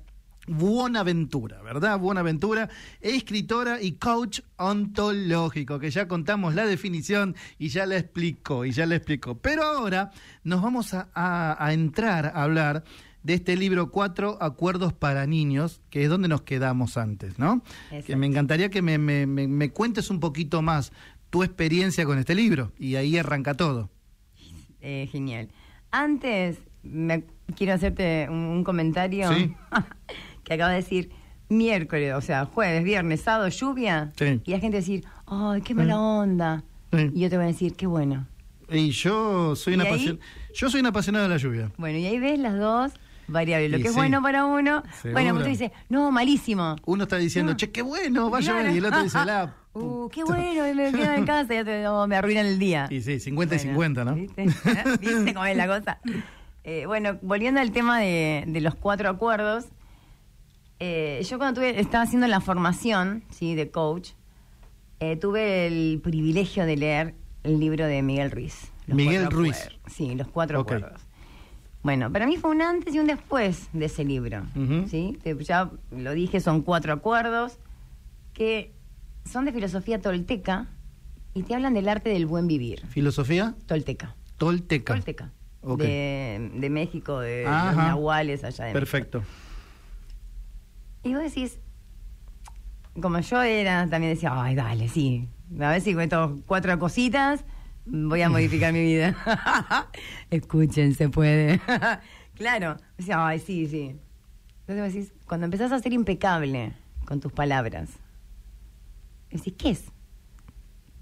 Buenaventura, 0.47 1.63
¿verdad? 1.63 1.99
Buenaventura, 1.99 2.69
escritora 3.01 3.81
y 3.81 3.93
coach 3.93 4.41
ontológico, 4.57 5.79
que 5.79 5.91
ya 5.91 6.07
contamos 6.07 6.55
la 6.55 6.67
definición 6.67 7.35
y 7.59 7.69
ya 7.69 7.87
la 7.87 7.97
explicó, 7.97 8.67
y 8.67 8.73
ya 8.73 8.85
la 8.85 8.97
explicó. 8.97 9.39
Pero 9.39 9.63
ahora 9.63 10.11
nos 10.43 10.61
vamos 10.61 10.93
a- 10.93 11.09
a 11.59 11.73
entrar 11.73 12.27
a 12.27 12.43
hablar 12.43 12.85
de 13.25 13.35
este 13.35 13.57
libro 13.57 13.91
Cuatro 13.91 14.39
Acuerdos 14.41 14.93
para 14.93 15.27
Niños, 15.27 15.81
que 15.91 16.05
es 16.05 16.09
donde 16.11 16.29
nos 16.29 16.43
quedamos 16.43 16.97
antes, 16.97 17.39
¿no? 17.39 17.63
Exacto. 17.87 18.07
Que 18.07 18.17
me 18.17 18.27
encantaría 18.27 18.71
que 18.71 18.83
me, 18.83 18.99
me- 18.99 19.27
me- 19.27 19.49
me 19.49 19.71
cuentes 19.71 20.11
un 20.11 20.21
poquito 20.21 20.63
más 20.63 20.93
tu 21.31 21.43
experiencia 21.43 22.05
con 22.05 22.19
este 22.19 22.35
libro, 22.37 22.71
y 22.79 22.95
ahí 22.95 23.19
arranca 23.19 23.55
todo. 23.55 23.91
Eh, 24.81 25.09
genial. 25.11 25.49
Antes, 25.91 26.59
me, 26.83 27.25
quiero 27.57 27.73
hacerte 27.73 28.27
un, 28.29 28.37
un 28.37 28.63
comentario 28.65 29.33
Sí. 29.33 29.53
que 30.45 30.55
acaba 30.55 30.71
de 30.71 30.77
decir 30.77 31.11
miércoles, 31.49 32.13
o 32.15 32.21
sea, 32.21 32.45
jueves, 32.45 32.85
viernes, 32.85 33.23
sábado, 33.23 33.49
lluvia. 33.49 34.13
Sí. 34.17 34.41
Y 34.45 34.51
la 34.51 34.59
gente 34.61 34.77
decir, 34.79 35.05
ay, 35.27 35.63
qué 35.63 35.75
mala 35.75 35.99
onda. 35.99 36.63
Sí. 36.93 37.11
Y 37.15 37.21
yo 37.21 37.31
te 37.31 37.37
voy 37.37 37.45
a 37.45 37.49
decir, 37.49 37.75
qué 37.75 37.87
bueno. 37.87 38.27
Y 38.71 38.91
yo 38.91 39.55
soy, 39.57 39.75
una 39.75 39.85
yo 40.55 40.71
soy 40.71 40.81
un 40.81 40.87
apasionado 40.87 41.25
de 41.25 41.31
la 41.31 41.37
lluvia. 41.37 41.71
Bueno, 41.77 41.99
y 41.99 42.07
ahí 42.07 42.19
ves 42.19 42.39
las 42.39 42.59
dos 42.59 42.93
variables. 43.29 43.71
Lo 43.71 43.79
Y 43.79 43.83
que 43.83 43.89
es 43.89 43.95
bueno 43.95 44.21
para 44.23 44.45
uno, 44.45 44.83
Seguro. 45.01 45.13
bueno, 45.13 45.35
otro 45.35 45.47
dice, 45.49 45.73
no, 45.89 46.11
malísimo. 46.11 46.77
Uno 46.87 47.05
está 47.05 47.17
diciendo, 47.17 47.53
No. 47.53 47.57
che, 47.57 47.71
qué 47.71 47.83
bueno, 47.83 48.31
va 48.31 48.39
a 48.39 48.41
llover, 48.41 48.71
y 48.73 48.79
el 48.79 48.85
otro 48.87 49.03
dice, 49.03 49.25
la... 49.25 49.55
Uh, 49.77 50.09
qué 50.09 50.23
bueno, 50.23 50.69
y 50.69 50.73
me 50.73 50.93
quedo 50.93 51.15
en 51.15 51.27
casa 51.27 51.53
y 51.53 51.57
ya 51.57 51.65
te, 51.65 51.83
no, 51.83 52.07
me 52.07 52.15
arruinan 52.15 52.47
el 52.47 52.61
día. 52.61 52.87
Y 52.91 53.01
sí, 53.01 53.19
50 53.19 53.57
y 53.57 53.59
Bueno, 53.75 54.03
50, 54.03 54.05
¿no? 54.05 54.15
¿Viste? 54.15 54.45
¿Viste 55.01 55.35
cómo 55.35 55.45
es 55.47 55.57
la 55.57 55.67
cosa? 55.67 55.99
Eh, 56.63 56.85
bueno, 56.87 57.19
volviendo 57.23 57.61
al 57.61 57.73
tema 57.73 57.99
de, 57.99 58.45
de 58.47 58.61
los 58.61 58.77
cuatro 58.77 59.09
acuerdos, 59.11 59.65
eh, 60.79 61.21
yo 61.29 61.39
cuando 61.39 61.61
tuve, 61.61 61.81
estaba 61.81 62.05
haciendo 62.05 62.27
la 62.29 62.41
formación 62.41 63.25
¿sí? 63.31 63.55
de 63.57 63.71
coach, 63.71 64.11
eh, 65.01 65.17
tuve 65.17 65.67
el 65.67 66.01
privilegio 66.03 66.67
de 66.67 66.77
leer 66.77 67.15
el 67.43 67.59
libro 67.59 67.87
de 67.87 68.01
Miguel 68.03 68.31
Ruiz. 68.31 68.71
Los 68.87 68.97
Miguel 68.97 69.31
Ruiz. 69.31 69.57
Acuerdos. 69.61 69.93
Sí, 69.93 70.15
los 70.15 70.29
cuatro 70.29 70.61
acuerdos. 70.61 71.01
Bueno, 71.85 72.11
para 72.11 72.27
mí 72.27 72.39
fue 72.39 72.51
un 72.51 72.63
antes 72.63 72.95
y 72.95 72.99
un 72.99 73.07
después 73.07 73.69
de 73.75 73.85
ese 73.85 74.05
libro. 74.05 74.43
¿sí? 74.89 75.19
Ya 75.41 75.71
lo 75.93 76.13
dije, 76.13 76.41
son 76.41 76.63
cuatro 76.63 76.95
acuerdos 76.95 77.59
que 78.33 78.73
son 79.31 79.45
de 79.45 79.53
filosofía 79.53 80.01
tolteca 80.01 80.67
y 81.35 81.43
te 81.43 81.55
hablan 81.55 81.75
del 81.75 81.89
arte 81.89 82.09
del 82.09 82.25
buen 82.27 82.47
vivir. 82.49 82.87
Filosofía 82.89 83.55
Tolteca. 83.67 84.17
tolteca. 84.39 84.95
Tolteca. 84.95 85.31
De, 85.77 86.51
de 86.55 86.71
México, 86.71 87.21
de 87.21 87.47
Ajá. 87.47 87.67
los 87.67 87.77
nahuales 87.77 88.45
allá 88.45 88.65
de 88.65 88.73
Perfecto. 88.73 89.19
México. 89.19 89.35
Y 91.05 91.15
vos 91.15 91.23
decís, 91.23 91.59
como 93.01 93.19
yo 93.21 93.43
era, 93.43 93.87
también 93.91 94.15
decía, 94.15 94.31
ay, 94.35 94.55
dale, 94.55 94.89
sí. 94.89 95.29
A 95.61 95.69
ver 95.71 95.83
si 95.83 95.93
con 95.93 96.03
estas 96.03 96.31
cuatro 96.47 96.79
cositas 96.79 97.45
voy 97.87 98.23
a 98.23 98.29
modificar 98.29 98.73
mi 98.73 98.83
vida. 98.83 99.17
Escuchen, 100.31 100.95
se 100.95 101.09
puede. 101.09 101.61
claro. 102.35 102.77
Decía, 102.97 103.27
ay, 103.27 103.39
sí, 103.39 103.67
sí. 103.67 103.97
Entonces 104.67 104.95
decís, 104.95 105.13
cuando 105.27 105.45
empezás 105.45 105.73
a 105.73 105.79
ser 105.79 105.93
impecable 105.93 106.73
con 107.05 107.21
tus 107.21 107.33
palabras, 107.33 107.91
decís, 109.31 109.55
¿qué 109.59 109.71
es? 109.71 109.85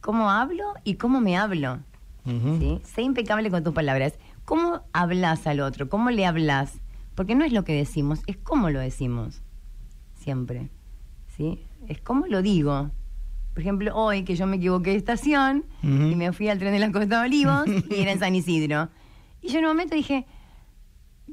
¿Cómo 0.01 0.31
hablo 0.31 0.75
y 0.83 0.95
cómo 0.95 1.21
me 1.21 1.37
hablo? 1.37 1.81
¿Sí? 2.25 2.81
Sé 2.85 3.03
impecable 3.03 3.51
con 3.51 3.65
tus 3.65 3.73
palabras. 3.73 4.15
¿Cómo 4.45 4.83
hablas 4.93 5.47
al 5.47 5.61
otro? 5.61 5.89
¿Cómo 5.89 6.11
le 6.11 6.27
hablas? 6.27 6.81
Porque 7.15 7.35
no 7.35 7.45
es 7.45 7.53
lo 7.53 7.65
que 7.65 7.75
decimos, 7.75 8.21
es 8.27 8.37
cómo 8.37 8.71
lo 8.71 8.81
decimos. 8.81 9.43
Siempre. 10.15 10.71
¿Sí? 11.37 11.65
Es 11.89 12.01
cómo 12.01 12.27
lo 12.27 12.43
digo. 12.43 12.91
Por 13.53 13.61
ejemplo, 13.63 13.95
hoy 13.95 14.25
que 14.25 14.35
yo 14.35 14.47
me 14.47 14.57
equivoqué 14.57 14.91
de 14.91 14.97
estación 14.97 15.65
y 15.83 15.87
me 16.17 16.33
fui 16.33 16.49
al 16.49 16.59
tren 16.59 16.73
de 16.73 16.79
la 16.79 16.91
Costa 16.91 17.21
de 17.21 17.27
Olivos 17.27 17.65
y 17.91 18.01
era 18.01 18.13
en 18.13 18.19
San 18.19 18.35
Isidro. 18.35 18.89
Y 19.43 19.49
yo 19.49 19.59
en 19.59 19.67
un 19.67 19.71
momento 19.73 19.95
dije 19.95 20.27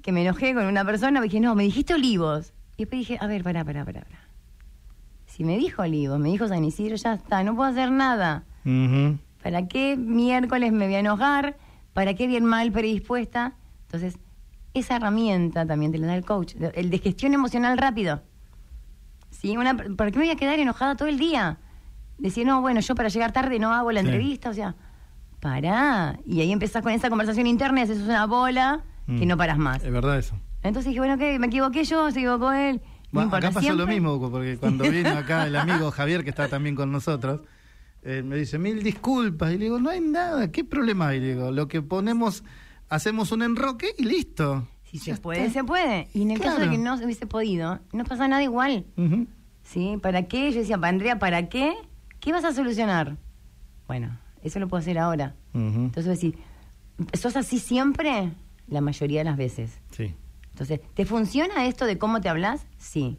que 0.04 0.12
me 0.12 0.22
enojé 0.22 0.54
con 0.54 0.66
una 0.66 0.84
persona, 0.84 1.22
dije, 1.22 1.40
no, 1.40 1.56
me 1.56 1.64
dijiste 1.64 1.94
Olivos. 1.94 2.54
Y 2.76 2.84
después 2.84 3.00
dije, 3.00 3.18
a 3.22 3.28
ver, 3.28 3.44
pará, 3.44 3.64
pará, 3.64 3.86
pará. 3.86 4.02
pará. 4.02 4.20
Si 5.26 5.44
me 5.46 5.58
dijo 5.58 5.84
Olivos, 5.84 6.20
me 6.20 6.30
dijo 6.30 6.48
San 6.48 6.66
Isidro, 6.66 6.96
ya 6.96 7.14
está, 7.14 7.44
no 7.44 7.56
puedo 7.56 7.70
hacer 7.70 7.92
nada. 7.92 8.44
¿Para 9.42 9.68
qué 9.68 9.96
miércoles 9.96 10.74
me 10.74 10.86
voy 10.86 10.96
a 10.96 11.00
enojar? 11.00 11.58
¿Para 11.94 12.14
qué 12.14 12.28
bien 12.28 12.44
mal 12.44 12.72
predispuesta? 12.72 13.54
Entonces, 13.86 14.20
esa 14.74 14.98
herramienta 14.98 15.66
también 15.66 15.92
te 15.92 15.98
la 15.98 16.08
da 16.08 16.16
el 16.16 16.26
coach, 16.26 16.56
el 16.74 16.90
de 16.90 16.98
gestión 17.00 17.34
emocional 17.34 17.78
rápido. 17.78 18.22
¿Sí? 19.30 19.56
Una, 19.56 19.76
¿Por 19.76 20.12
qué 20.12 20.20
me 20.20 20.26
voy 20.26 20.32
a 20.32 20.36
quedar 20.36 20.60
enojada 20.60 20.96
todo 20.96 21.08
el 21.08 21.18
día? 21.18 21.58
Decir, 22.20 22.46
no, 22.46 22.62
bueno, 22.62 22.82
yo 22.82 22.96
para 22.96 23.10
llegar 23.10 23.32
tarde 23.32 23.60
no 23.60 23.74
hago 23.74 23.92
la 23.92 24.02
entrevista, 24.02 24.50
o 24.50 24.54
sea, 24.54 24.76
pará. 25.40 26.20
Y 26.26 26.42
ahí 26.42 26.52
empezás 26.52 26.84
con 26.84 26.92
esa 26.92 27.10
conversación 27.10 27.48
interna 27.48 27.80
y 27.80 27.84
haces 27.84 28.00
una 28.00 28.26
bola 28.26 28.84
que 29.08 29.26
no 29.26 29.38
paras 29.38 29.58
más. 29.58 29.84
Es 29.84 29.92
verdad 29.92 30.20
eso. 30.20 30.36
Entonces 30.62 30.90
dije, 30.90 31.00
bueno, 31.00 31.18
¿qué? 31.18 31.40
Me 31.40 31.48
equivoqué 31.48 31.84
yo, 31.84 32.12
se 32.12 32.20
equivocó 32.20 32.52
él. 32.52 32.82
No 33.12 33.22
bueno, 33.22 33.36
acá 33.36 33.52
pasó 33.52 33.74
lo 33.74 33.88
mismo, 33.88 34.20
porque 34.30 34.58
cuando 34.58 34.84
vino 34.92 35.10
acá 35.10 35.48
el 35.48 35.56
amigo 35.56 35.90
Javier, 35.90 36.24
que 36.24 36.30
está 36.30 36.48
también 36.48 36.76
con 36.76 36.92
nosotros, 36.92 37.42
eh, 38.04 38.22
me 38.24 38.36
dice, 38.36 38.60
mil 38.60 38.84
disculpas. 38.84 39.52
Y 39.52 39.58
le 39.58 39.66
digo, 39.66 39.80
no 39.80 39.90
hay 39.90 40.02
nada, 40.02 40.52
¿qué 40.52 40.64
problema 40.64 41.08
hay? 41.08 41.20
Le 41.20 41.36
digo, 41.36 41.52
lo 41.52 41.68
que 41.68 41.82
ponemos, 41.82 42.44
hacemos 42.90 43.32
un 43.32 43.42
enroque 43.42 43.96
y 43.98 44.04
listo. 44.04 44.68
Si 44.84 44.98
se 45.00 45.16
puede, 45.16 45.50
se 45.50 45.64
puede. 45.64 46.08
Y 46.14 46.24
en 46.24 46.32
el 46.32 46.40
caso 46.40 46.60
de 46.60 46.70
que 46.70 46.78
no 46.78 46.98
se 46.98 47.06
hubiese 47.06 47.28
podido, 47.28 47.80
no 47.94 48.04
pasa 48.06 48.28
nada 48.28 48.44
igual. 48.44 48.86
¿Sí? 49.64 49.98
¿Para 50.02 50.24
qué? 50.24 50.52
Yo 50.52 50.60
decía, 50.60 50.80
Andrea, 50.82 51.20
¿para 51.20 51.48
qué? 51.48 51.74
¿Qué 52.30 52.34
vas 52.34 52.46
a 52.46 52.54
solucionar? 52.54 53.18
Bueno, 53.88 54.16
eso 54.44 54.60
lo 54.60 54.68
puedo 54.68 54.80
hacer 54.82 55.00
ahora. 55.00 55.34
Entonces, 55.52 56.06
decir, 56.06 56.38
¿sos 57.14 57.36
así 57.36 57.58
siempre? 57.58 58.32
La 58.68 58.82
mayoría 58.82 59.22
de 59.22 59.24
las 59.24 59.36
veces. 59.36 59.82
Sí. 59.90 60.14
Entonces, 60.52 60.80
¿te 60.94 61.08
funciona 61.08 61.66
esto 61.66 61.86
de 61.86 61.98
cómo 61.98 62.22
te 62.22 62.30
hablas? 62.30 62.68
Sí. 62.78 63.18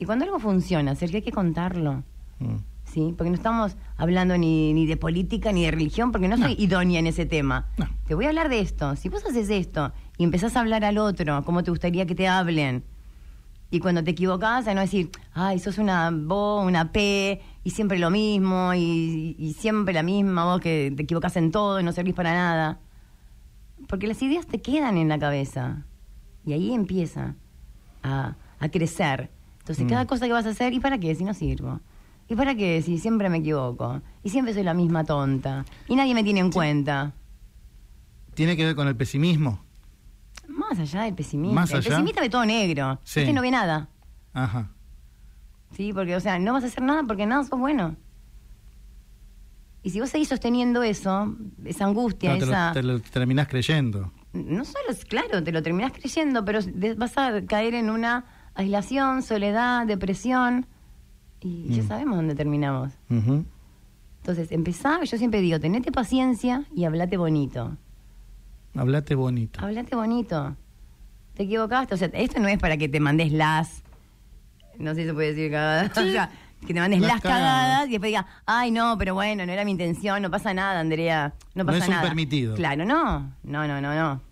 Y 0.00 0.06
cuando 0.06 0.24
algo 0.24 0.40
funciona, 0.40 0.96
Sergio, 0.96 1.18
hay 1.18 1.22
que 1.22 1.30
contarlo. 1.30 2.02
Mm. 2.40 2.56
¿Sí? 2.82 3.14
Porque 3.16 3.30
no 3.30 3.36
estamos 3.36 3.76
hablando 3.96 4.36
ni, 4.38 4.72
ni, 4.72 4.86
de 4.86 4.96
política 4.96 5.52
ni 5.52 5.64
de 5.64 5.70
religión, 5.70 6.10
porque 6.10 6.26
no, 6.26 6.36
soy 6.36 6.56
idónea 6.58 6.98
en 6.98 7.06
ese 7.06 7.26
tema. 7.26 7.68
Te 8.08 8.16
voy 8.16 8.24
a 8.24 8.30
hablar 8.30 8.48
de 8.48 8.58
esto. 8.58 8.96
Si 8.96 9.08
vos 9.08 9.24
haces 9.24 9.50
esto 9.50 9.92
y 10.18 10.24
empezás 10.24 10.56
a 10.56 10.60
hablar 10.62 10.84
al 10.84 10.98
otro, 10.98 11.44
cómo 11.44 11.62
te 11.62 11.70
gustaría 11.70 12.06
que 12.06 12.16
te 12.16 12.26
hablen, 12.26 12.82
y 13.70 13.80
cuando 13.80 14.04
te 14.04 14.12
equivocás, 14.12 14.68
a 14.68 14.74
no 14.74 14.80
decir, 14.80 15.10
ay, 15.32 15.58
sos 15.58 15.78
una 15.78 16.10
voz, 16.12 16.66
una 16.66 16.92
P, 16.92 17.40
y 17.64 17.70
siempre 17.70 17.98
lo 17.98 18.10
mismo, 18.10 18.72
y, 18.74 19.56
siempre 19.58 19.92
la 19.94 20.02
misma 20.02 20.44
voz 20.44 20.60
que 20.60 20.92
te 20.94 21.02
equivocás 21.02 21.36
en 21.36 21.50
todo 21.50 21.80
y 21.80 21.82
no 21.82 21.92
servís 21.92 22.14
para 22.14 22.32
nada. 22.32 22.78
Porque 23.88 24.06
las 24.06 24.22
ideas 24.22 24.46
te 24.46 24.62
quedan 24.62 24.96
en 24.96 25.08
la 25.08 25.18
cabeza. 25.18 25.84
Y 26.46 26.52
ahí 26.52 26.72
empieza 26.72 27.34
a, 28.02 28.36
crecer. 28.70 29.30
Entonces, 29.58 29.86
cada 29.88 30.04
mm. 30.04 30.06
cosa 30.06 30.26
que 30.26 30.32
vas 30.32 30.46
a 30.46 30.50
hacer, 30.50 30.72
¿y 30.72 30.80
para 30.80 30.98
qué? 30.98 31.14
Si 31.14 31.24
no 31.24 31.34
sirvo. 31.34 31.80
¿Y 32.28 32.36
para 32.36 32.54
qué? 32.54 32.80
Si 32.80 32.98
siempre 32.98 33.28
me 33.28 33.38
equivoco. 33.38 34.00
Y 34.22 34.30
siempre 34.30 34.54
soy 34.54 34.62
la 34.62 34.74
misma 34.74 35.04
tonta. 35.04 35.64
Y 35.88 35.96
nadie 35.96 36.14
me 36.14 36.22
tiene 36.22 36.40
en 36.40 36.50
cuenta. 36.50 37.12
¿Tiene 38.34 38.56
que 38.56 38.64
ver 38.64 38.74
con 38.74 38.88
el 38.88 38.96
pesimismo? 38.96 39.60
Más 40.68 40.78
allá 40.78 41.02
del 41.02 41.14
pesimismo. 41.14 41.60
el 41.60 41.82
pesimista 41.82 42.20
ve 42.20 42.28
todo 42.30 42.44
negro. 42.44 43.00
Sí. 43.04 43.20
Este 43.20 43.32
no 43.32 43.42
ve 43.42 43.50
nada. 43.50 43.88
Ajá. 44.32 44.70
Sí, 45.76 45.92
porque, 45.92 46.14
o 46.16 46.20
sea, 46.20 46.38
no 46.38 46.52
vas 46.52 46.64
a 46.64 46.66
hacer 46.66 46.82
nada 46.82 47.02
porque 47.04 47.26
nada 47.26 47.44
sos 47.44 47.58
bueno. 47.58 47.96
Y 49.82 49.90
si 49.90 50.00
vos 50.00 50.08
seguís 50.08 50.28
sosteniendo 50.28 50.82
eso, 50.82 51.36
esa 51.64 51.84
angustia, 51.84 52.34
esa. 52.36 52.72
te 52.72 52.82
lo 52.82 53.00
terminás 53.00 53.48
creyendo. 53.48 54.12
No 54.32 54.64
solo, 54.64 54.88
claro, 55.08 55.42
te 55.44 55.52
lo 55.52 55.62
terminás 55.62 55.92
creyendo, 55.92 56.44
pero 56.44 56.60
vas 56.96 57.18
a 57.18 57.44
caer 57.44 57.74
en 57.74 57.90
una 57.90 58.24
aislación, 58.54 59.22
soledad, 59.22 59.86
depresión. 59.86 60.66
Y 61.40 61.68
ya 61.68 61.82
mm. 61.82 61.88
sabemos 61.88 62.16
dónde 62.16 62.34
terminamos. 62.34 62.92
Entonces, 63.10 64.50
empezá, 64.52 65.04
yo 65.04 65.18
siempre 65.18 65.42
digo, 65.42 65.60
tenete 65.60 65.92
paciencia 65.92 66.64
y 66.74 66.84
hablate 66.84 67.18
bonito. 67.18 67.76
Hablate 68.76 69.14
bonito. 69.14 69.60
Hablate 69.64 69.94
bonito. 69.94 70.56
Te 71.34 71.44
equivocaste. 71.44 71.94
O 71.94 71.96
sea, 71.96 72.10
esto 72.12 72.40
no 72.40 72.48
es 72.48 72.58
para 72.58 72.76
que 72.76 72.88
te 72.88 73.00
mandes 73.00 73.32
las. 73.32 73.82
No 74.78 74.94
sé 74.94 75.02
si 75.02 75.08
se 75.08 75.14
puede 75.14 75.34
decir 75.34 75.50
cagadas. 75.50 75.90
o 75.98 76.10
sea, 76.10 76.30
que 76.66 76.74
te 76.74 76.80
mandes 76.80 77.00
las, 77.00 77.20
cagadas. 77.20 77.88
y 77.88 77.92
después 77.92 78.08
digas, 78.08 78.26
ay, 78.46 78.70
no, 78.70 78.96
pero 78.98 79.14
bueno, 79.14 79.46
no 79.46 79.52
era 79.52 79.64
mi 79.64 79.70
intención, 79.70 80.22
no 80.22 80.30
pasa 80.30 80.54
nada, 80.54 80.80
Andrea. 80.80 81.34
No 81.54 81.64
pasa 81.64 81.80
nada. 81.80 81.88
No 81.88 82.02
es 82.02 82.08
permitido. 82.08 82.54
Claro, 82.54 82.84
no. 82.84 83.32
No, 83.42 83.66
no, 83.66 83.80
no, 83.80 83.94
no. 83.94 84.22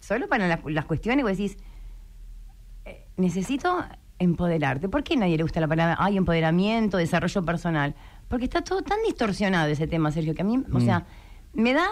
Solo 0.00 0.28
para 0.28 0.48
las, 0.48 0.60
las 0.64 0.84
cuestiones 0.84 1.24
vos 1.24 1.36
decís, 1.36 1.56
eh, 2.84 3.06
necesito 3.16 3.84
empoderarte. 4.18 4.88
¿Por 4.88 5.02
qué 5.02 5.14
a 5.14 5.18
nadie 5.18 5.36
le 5.36 5.42
gusta 5.42 5.60
la 5.60 5.68
palabra, 5.68 5.96
ay, 5.98 6.16
empoderamiento, 6.16 6.96
desarrollo 6.98 7.44
personal? 7.44 7.94
Porque 8.28 8.44
está 8.44 8.62
todo 8.62 8.82
tan 8.82 8.98
distorsionado 9.06 9.68
ese 9.68 9.86
tema, 9.86 10.12
Sergio, 10.12 10.34
que 10.34 10.42
a 10.42 10.44
mí, 10.44 10.56
o 10.56 10.78
mm. 10.78 10.80
sea, 10.82 11.06
me 11.52 11.72
da 11.72 11.88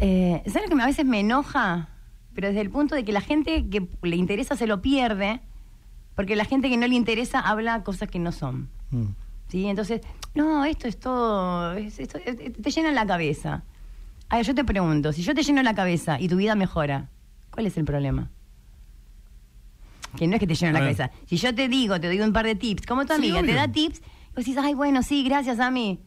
eh, 0.00 0.42
¿Sabes 0.46 0.70
lo 0.70 0.76
que 0.76 0.82
a 0.82 0.86
veces 0.86 1.04
me 1.04 1.20
enoja? 1.20 1.88
Pero 2.34 2.48
desde 2.48 2.62
el 2.62 2.70
punto 2.70 2.94
de 2.94 3.04
que 3.04 3.12
la 3.12 3.20
gente 3.20 3.68
que 3.68 3.86
le 4.02 4.16
interesa 4.16 4.56
se 4.56 4.66
lo 4.66 4.80
pierde, 4.80 5.40
porque 6.14 6.36
la 6.36 6.44
gente 6.44 6.70
que 6.70 6.76
no 6.76 6.86
le 6.86 6.94
interesa 6.94 7.40
habla 7.40 7.84
cosas 7.84 8.08
que 8.08 8.18
no 8.18 8.32
son. 8.32 8.68
Mm. 8.90 9.04
¿Sí? 9.48 9.66
Entonces, 9.66 10.00
no, 10.34 10.64
esto 10.64 10.88
es 10.88 10.98
todo, 10.98 11.74
esto, 11.74 12.18
te 12.18 12.70
llena 12.70 12.92
la 12.92 13.06
cabeza. 13.06 13.62
Ahora, 14.28 14.42
yo 14.42 14.54
te 14.54 14.64
pregunto, 14.64 15.12
si 15.12 15.22
yo 15.22 15.34
te 15.34 15.42
lleno 15.42 15.62
la 15.62 15.74
cabeza 15.74 16.20
y 16.20 16.28
tu 16.28 16.36
vida 16.36 16.54
mejora, 16.54 17.08
¿cuál 17.50 17.66
es 17.66 17.76
el 17.76 17.84
problema? 17.84 18.30
Que 20.16 20.26
no 20.26 20.34
es 20.34 20.40
que 20.40 20.46
te 20.46 20.54
lleno 20.54 20.72
la 20.72 20.80
cabeza. 20.80 21.10
Si 21.26 21.36
yo 21.36 21.54
te 21.54 21.68
digo, 21.68 22.00
te 22.00 22.06
doy 22.06 22.20
un 22.20 22.32
par 22.32 22.46
de 22.46 22.54
tips, 22.54 22.86
como 22.86 23.04
tu 23.06 23.12
amiga 23.12 23.42
te 23.42 23.52
da 23.52 23.68
tips, 23.68 24.00
vos 24.34 24.44
decís, 24.44 24.56
ay, 24.56 24.74
bueno, 24.74 25.02
sí, 25.02 25.24
gracias 25.24 25.58
a 25.60 25.70
mí. 25.70 26.00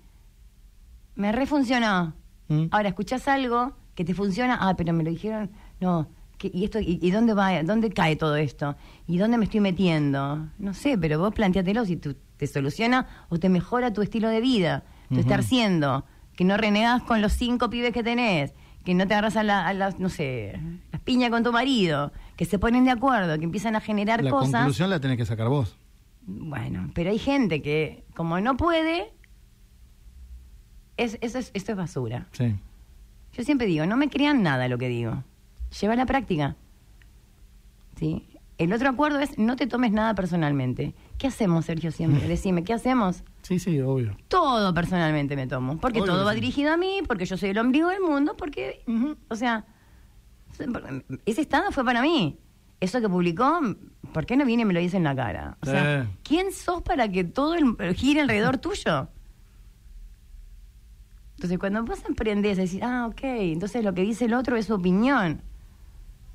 Me 1.16 1.32
refuncionó. 1.32 2.14
Mm. 2.48 2.66
Ahora, 2.72 2.90
escuchás 2.90 3.28
algo 3.28 3.76
que 3.96 4.06
te 4.06 4.14
funciona, 4.14 4.58
ah, 4.62 4.76
pero 4.76 4.94
me 4.94 5.04
lo 5.04 5.10
dijeron, 5.10 5.52
no, 5.80 6.08
¿y 6.42 6.66
esto 6.66 6.80
y, 6.82 7.12
dónde 7.12 7.34
va, 7.34 7.64
dónde 7.64 7.90
cae 7.92 8.16
todo 8.16 8.36
esto? 8.36 8.76
¿Y 9.08 9.18
dónde 9.18 9.38
me 9.38 9.46
estoy 9.46 9.60
metiendo? 9.60 10.48
No 10.58 10.74
sé, 10.74 10.98
pero 10.98 11.20
vos 11.20 11.34
planteatelo 11.34 11.86
si 11.86 11.98
te 11.98 12.48
soluciona 12.48 13.08
o 13.30 13.40
te 13.40 13.50
mejora 13.50 13.94
tu 13.94 14.02
estilo 14.02 14.30
de 14.30 14.42
vida, 14.42 14.84
tu 15.10 15.20
estar 15.20 15.44
siendo, 15.44 16.06
que 16.36 16.44
no 16.44 16.58
renegas 16.58 17.04
con 17.04 17.22
los 17.22 17.34
cinco 17.34 17.70
pibes 17.70 17.94
que 17.94 18.04
tenés, 18.04 18.54
que 18.84 18.94
no 18.94 19.08
te 19.08 19.14
agarras 19.14 19.38
a, 19.38 19.44
las, 19.44 20.00
no 20.00 20.10
sé, 20.10 20.60
las 20.92 21.02
piñas 21.02 21.30
con 21.30 21.44
tu 21.44 21.52
marido, 21.52 22.12
que 22.36 22.46
se 22.46 22.60
ponen 22.60 22.84
de 22.86 22.92
acuerdo, 22.92 23.38
que 23.38 23.46
empiezan 23.46 23.76
a 23.76 23.82
generar 23.82 24.28
cosas. 24.28 24.52
La 24.52 24.60
conclusión 24.60 24.90
la 24.90 25.00
tenés 25.00 25.18
que 25.18 25.26
sacar 25.26 25.48
vos. 25.50 25.78
Bueno, 26.26 26.90
pero 26.94 27.12
hay 27.12 27.20
gente 27.20 27.62
que, 27.62 28.06
como 28.16 28.40
no 28.40 28.58
puede, 28.58 29.14
es, 30.98 31.18
eso 31.22 31.38
es, 31.38 31.52
esto 31.54 31.72
es 31.72 31.78
basura. 31.78 32.28
Sí. 32.32 32.56
Yo 33.34 33.44
siempre 33.44 33.68
digo, 33.68 33.86
no 33.86 33.98
me 33.98 34.10
crean 34.10 34.44
nada 34.44 34.68
lo 34.68 34.78
que 34.78 34.88
digo. 34.88 35.24
Lleva 35.80 35.94
a 35.94 35.98
la 35.98 36.06
práctica. 36.06 36.56
¿Sí? 37.98 38.28
El 38.58 38.72
otro 38.72 38.90
acuerdo 38.90 39.20
es 39.20 39.38
no 39.38 39.56
te 39.56 39.68
tomes 39.68 39.92
nada 39.92 40.14
personalmente. 40.14 40.94
¿Qué 41.18 41.28
hacemos, 41.28 41.66
Sergio, 41.66 41.92
siempre? 41.92 42.28
Decime, 42.28 42.64
¿qué 42.64 42.74
hacemos? 42.74 43.24
Sí, 43.42 43.60
sí, 43.60 43.80
obvio. 43.82 44.16
Todo 44.28 44.74
personalmente 44.74 45.36
me 45.36 45.48
tomo. 45.48 45.78
Porque 45.80 46.02
todo 46.02 46.26
va 46.26 46.34
dirigido 46.34 46.72
a 46.72 46.78
mí, 46.78 47.02
porque 47.08 47.26
yo 47.26 47.38
soy 47.38 47.50
el 47.50 47.58
ombligo 47.58 47.90
del 47.90 48.02
mundo, 48.02 48.36
porque, 48.38 48.84
o 49.30 49.36
sea, 49.36 49.66
ese 51.26 51.42
estado 51.42 51.72
fue 51.72 51.84
para 51.84 52.02
mí. 52.02 52.38
Eso 52.80 53.00
que 53.00 53.08
publicó, 53.08 53.62
¿por 54.14 54.26
qué 54.26 54.36
no 54.36 54.46
viene 54.46 54.64
y 54.64 54.66
me 54.66 54.74
lo 54.74 54.80
dice 54.80 54.98
en 54.98 55.06
la 55.06 55.16
cara? 55.16 55.58
O 55.62 55.66
sea, 55.66 56.02
eh. 56.02 56.08
¿quién 56.22 56.52
sos 56.52 56.82
para 56.82 57.10
que 57.10 57.24
todo 57.24 57.56
el, 57.56 57.96
gire 57.96 58.22
alrededor 58.22 58.58
tuyo? 58.58 59.08
Entonces, 61.44 61.60
cuando 61.60 61.84
vos 61.84 62.00
emprendés, 62.08 62.56
decís, 62.56 62.80
ah, 62.82 63.06
ok, 63.06 63.20
entonces 63.22 63.84
lo 63.84 63.94
que 63.94 64.04
dice 64.04 64.24
el 64.24 64.34
otro 64.34 64.56
es 64.56 64.68
su 64.68 64.76
opinión. 64.76 65.42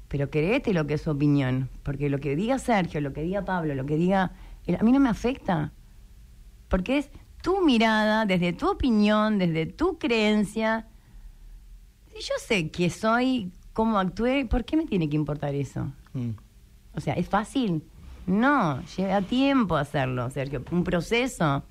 pero 0.09 0.29
créete 0.29 0.75
lo 0.75 0.87
que 0.87 0.94
es 0.94 1.01
su 1.01 1.11
opinión, 1.11 1.71
porque 1.83 2.11
lo 2.11 2.18
que 2.18 2.37
diga 2.37 2.59
Sergio, 2.59 3.01
lo 3.01 3.14
que 3.14 3.23
diga 3.23 3.47
Pablo, 3.47 3.75
lo 3.75 3.87
que 3.87 3.97
diga... 3.97 4.33
A 4.79 4.83
mí 4.83 4.92
no 4.92 5.01
me 5.01 5.09
afecta, 5.09 5.73
porque 6.68 6.99
es 6.99 7.11
tu 7.40 7.64
mirada, 7.64 8.27
desde 8.27 8.53
tu 8.53 8.68
opinión, 8.71 9.38
desde 9.38 9.64
tu 9.64 9.99
creencia. 9.99 10.87
Si 12.12 12.21
yo 12.21 12.35
sé 12.38 12.71
que 12.71 12.90
soy, 12.90 13.51
cómo 13.73 13.99
actué, 13.99 14.44
¿por 14.44 14.66
qué 14.66 14.77
me 14.77 14.85
tiene 14.85 15.09
que 15.09 15.16
importar 15.16 15.55
eso? 15.55 15.90
Mm. 16.12 16.33
O 16.94 17.01
sea, 17.01 17.14
¿es 17.14 17.27
fácil? 17.31 17.83
No, 18.27 18.83
lleva 18.94 19.23
tiempo 19.23 19.75
hacerlo, 19.75 20.29
Sergio, 20.29 20.62
un 20.71 20.85
proceso. 20.85 21.64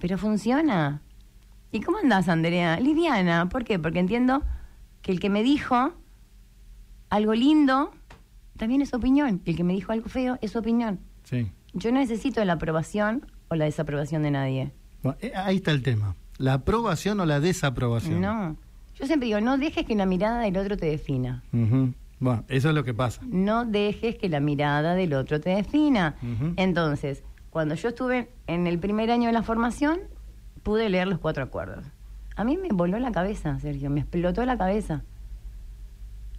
Pero 0.00 0.18
funciona. 0.18 1.00
¿Y 1.74 1.80
cómo 1.80 1.98
andás, 1.98 2.28
Andrea? 2.28 2.78
Liviana, 2.78 3.48
¿por 3.48 3.64
qué? 3.64 3.80
Porque 3.80 3.98
entiendo 3.98 4.44
que 5.02 5.10
el 5.10 5.18
que 5.18 5.28
me 5.28 5.42
dijo 5.42 5.92
algo 7.10 7.34
lindo 7.34 7.90
también 8.56 8.80
es 8.80 8.94
opinión. 8.94 9.42
Y 9.44 9.50
el 9.50 9.56
que 9.56 9.64
me 9.64 9.72
dijo 9.72 9.90
algo 9.90 10.08
feo 10.08 10.38
es 10.40 10.54
opinión. 10.54 11.00
Sí. 11.24 11.50
Yo 11.72 11.90
no 11.90 11.98
necesito 11.98 12.44
la 12.44 12.52
aprobación 12.52 13.26
o 13.48 13.56
la 13.56 13.64
desaprobación 13.64 14.22
de 14.22 14.30
nadie. 14.30 14.70
Eh, 15.20 15.32
ahí 15.34 15.56
está 15.56 15.72
el 15.72 15.82
tema. 15.82 16.14
¿La 16.38 16.52
aprobación 16.52 17.18
o 17.18 17.26
la 17.26 17.40
desaprobación? 17.40 18.20
No. 18.20 18.56
Yo 18.94 19.06
siempre 19.06 19.26
digo, 19.26 19.40
no 19.40 19.58
dejes 19.58 19.84
que 19.84 19.96
la 19.96 20.06
mirada 20.06 20.42
del 20.42 20.56
otro 20.56 20.76
te 20.76 20.86
defina. 20.86 21.42
Bueno, 22.20 22.44
eso 22.46 22.68
es 22.68 22.74
lo 22.76 22.84
que 22.84 22.94
pasa. 22.94 23.20
No 23.26 23.64
dejes 23.64 24.14
que 24.14 24.28
la 24.28 24.38
mirada 24.38 24.94
del 24.94 25.12
otro 25.12 25.40
te 25.40 25.50
defina. 25.50 26.14
Entonces, 26.54 27.24
cuando 27.50 27.74
yo 27.74 27.88
estuve 27.88 28.30
en 28.46 28.68
el 28.68 28.78
primer 28.78 29.10
año 29.10 29.26
de 29.26 29.32
la 29.32 29.42
formación, 29.42 29.98
pude 30.64 30.88
leer 30.88 31.06
los 31.06 31.20
cuatro 31.20 31.44
acuerdos. 31.44 31.84
A 32.34 32.42
mí 32.42 32.56
me 32.56 32.68
voló 32.72 32.98
la 32.98 33.12
cabeza, 33.12 33.60
Sergio, 33.60 33.90
me 33.90 34.00
explotó 34.00 34.44
la 34.44 34.58
cabeza. 34.58 35.04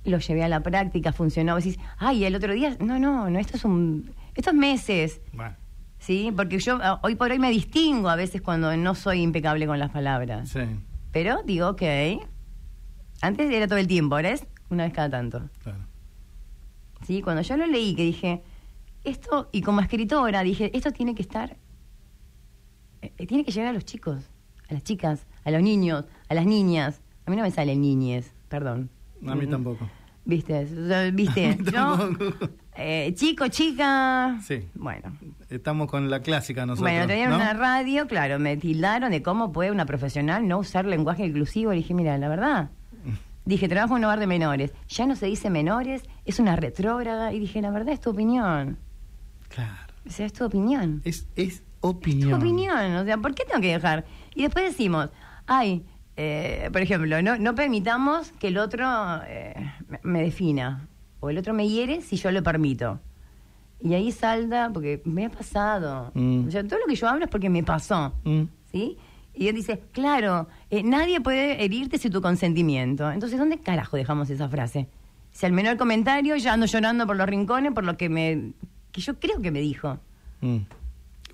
Lo 0.04 0.20
llevé 0.20 0.44
a 0.44 0.50
la 0.50 0.60
práctica, 0.60 1.14
funcionó. 1.14 1.56
Decís, 1.56 1.80
ay, 1.98 2.26
el 2.26 2.36
otro 2.36 2.54
día, 2.54 2.76
no, 2.82 3.00
no, 3.00 3.30
no, 3.30 3.40
esto 3.40 3.56
es 3.56 3.64
un, 3.64 4.12
estos 4.36 4.54
meses. 4.54 5.22
Bueno. 5.32 5.56
Sí, 6.00 6.32
porque 6.36 6.60
yo 6.60 6.78
ah, 6.82 7.00
hoy 7.02 7.16
por 7.16 7.32
hoy 7.32 7.40
me 7.40 7.50
distingo 7.50 8.10
a 8.10 8.16
veces 8.16 8.42
cuando 8.42 8.76
no 8.76 8.94
soy 8.94 9.22
impecable 9.22 9.66
con 9.66 9.80
las 9.80 9.92
palabras. 9.92 10.50
Sí. 10.50 10.60
Pero 11.12 11.42
digo, 11.44 11.70
ok, 11.70 11.82
antes 13.22 13.50
era 13.50 13.68
todo 13.68 13.80
el 13.80 13.88
tiempo, 13.88 14.16
ahora 14.16 14.32
es 14.32 14.46
una 14.70 14.84
vez 14.84 14.94
cada 14.94 15.10
tanto. 15.10 15.50
Claro. 15.64 15.80
Sí, 17.08 17.22
cuando 17.22 17.42
yo 17.42 17.56
lo 17.56 17.66
leí, 17.66 17.96
que 17.96 18.04
dije, 18.04 18.44
esto, 19.04 19.50
y 19.52 19.62
como 19.62 19.82
escritora, 19.82 20.44
dije, 20.44 20.76
esto 20.76 20.92
tiene 20.92 21.16
que 21.16 21.22
estar, 21.22 21.56
eh, 23.02 23.12
eh, 23.18 23.28
tiene 23.28 23.44
que 23.46 23.52
llegar 23.52 23.70
a 23.70 23.74
los 23.74 23.86
chicos, 23.86 24.30
a 24.70 24.74
las 24.74 24.84
chicas, 24.84 25.26
a 25.44 25.52
los 25.52 25.62
niños, 25.62 26.06
a 26.30 26.34
las 26.34 26.46
niñas. 26.46 27.02
A 27.26 27.32
mí 27.32 27.38
no 27.38 27.44
me 27.44 27.52
salen 27.52 27.82
niñes, 27.82 28.34
perdón. 28.50 28.90
A 29.26 29.36
mí 29.36 29.48
tampoco. 29.48 29.90
¿Viste? 30.26 30.66
¿Viste? 31.14 31.58
Yo, 31.72 32.10
eh, 32.76 33.14
chico, 33.16 33.48
chica. 33.48 34.40
Sí. 34.44 34.68
Bueno. 34.74 35.16
Estamos 35.50 35.90
con 35.90 36.10
la 36.10 36.22
clásica 36.22 36.66
nosotros. 36.66 36.92
Bueno, 36.92 37.08
tenía 37.08 37.28
una 37.28 37.54
radio, 37.54 38.08
claro, 38.08 38.40
me 38.40 38.58
tildaron 38.58 39.12
de 39.12 39.22
cómo 39.22 39.52
puede 39.52 39.72
una 39.72 39.86
profesional 39.86 40.48
no 40.48 40.60
usar 40.60 40.86
lenguaje 40.86 41.26
inclusivo. 41.26 41.74
Y 41.74 41.78
dije, 41.78 41.94
mira, 41.94 42.18
la 42.18 42.28
verdad. 42.28 42.70
Dije, 43.46 43.70
trabajo 43.70 43.96
en 43.96 44.00
un 44.00 44.06
hogar 44.06 44.20
de 44.20 44.26
menores. 44.26 44.74
Ya 44.90 45.06
no 45.06 45.16
se 45.16 45.28
dice 45.28 45.52
menores, 45.52 46.02
es 46.26 46.40
una 46.40 46.56
retrógrada. 46.56 47.32
Y 47.32 47.40
dije, 47.40 47.62
la 47.62 47.70
verdad 47.70 47.94
es 47.94 48.02
tu 48.02 48.10
opinión. 48.10 48.80
Claro. 49.50 49.94
O 50.08 50.10
sea, 50.10 50.26
es 50.26 50.34
tu 50.34 50.46
opinión. 50.46 51.02
Es, 51.06 51.28
es 51.36 51.62
opinión. 51.90 52.30
Es 52.30 52.36
tu 52.38 52.42
opinión. 52.42 52.96
O 52.96 53.06
sea, 53.06 53.18
¿por 53.18 53.34
qué 53.34 53.44
tengo 53.46 53.62
que 53.62 53.72
dejar? 53.74 54.06
Y 54.34 54.44
después 54.44 54.66
decimos, 54.66 55.10
ay, 55.48 55.86
eh, 56.18 56.70
por 56.72 56.82
ejemplo, 56.82 57.22
no, 57.22 57.38
no 57.38 57.56
permitamos 57.56 58.32
que 58.34 58.48
el 58.48 58.58
otro 58.58 58.86
eh, 59.28 59.56
me 60.04 60.22
defina 60.22 60.88
o 61.20 61.30
el 61.30 61.38
otro 61.38 61.54
me 61.54 61.68
hiere 61.68 62.02
si 62.02 62.18
yo 62.18 62.32
lo 62.32 62.44
permito. 62.44 63.00
Y 63.82 63.94
ahí 63.94 64.12
salta, 64.12 64.70
porque 64.74 65.02
me 65.06 65.26
ha 65.26 65.30
pasado. 65.30 66.12
Mm. 66.14 66.48
O 66.48 66.52
sea, 66.52 66.64
todo 66.64 66.80
lo 66.80 66.86
que 66.86 66.96
yo 66.96 67.08
hablo 67.08 67.26
es 67.26 67.32
porque 67.32 67.50
me 67.50 67.64
pasó. 67.64 68.14
Mm. 68.24 68.44
¿Sí? 68.72 68.98
Y 69.34 69.50
él 69.50 69.56
dice, 69.56 69.84
claro, 69.92 70.48
eh, 70.70 70.82
nadie 70.82 71.20
puede 71.20 71.64
herirte 71.64 71.98
sin 71.98 72.12
tu 72.12 72.22
consentimiento. 72.22 73.12
Entonces, 73.12 73.38
¿dónde 73.38 73.60
carajo 73.60 73.98
dejamos 73.98 74.30
esa 74.30 74.48
frase? 74.48 74.88
Si 75.32 75.46
al 75.46 75.52
menor 75.52 75.76
comentario 75.76 76.38
ya 76.38 76.54
ando 76.54 76.66
llorando 76.66 77.06
por 77.06 77.18
los 77.18 77.28
rincones 77.28 77.74
por 77.74 77.84
lo 77.84 77.98
que 77.98 78.08
me 78.08 78.54
que 78.94 79.02
yo 79.02 79.20
creo 79.20 79.42
que 79.42 79.52
me 79.52 79.60
dijo. 79.60 80.00
Mm. 80.40 80.60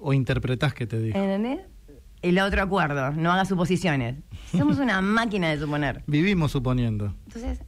O 0.02 0.14
interpretás 0.14 0.74
que 0.74 0.88
te 0.88 1.00
dijo. 1.00 1.18
¿Entendés? 1.18 1.60
El 2.22 2.40
otro 2.40 2.62
acuerdo, 2.62 3.12
no 3.12 3.32
hagas 3.32 3.48
suposiciones. 3.48 4.16
Somos 4.52 4.78
una 4.80 5.02
máquina 5.02 5.50
de 5.50 5.60
suponer. 5.60 6.04
Vivimos 6.08 6.52
suponiendo. 6.52 7.16
Entonces, 7.26 7.60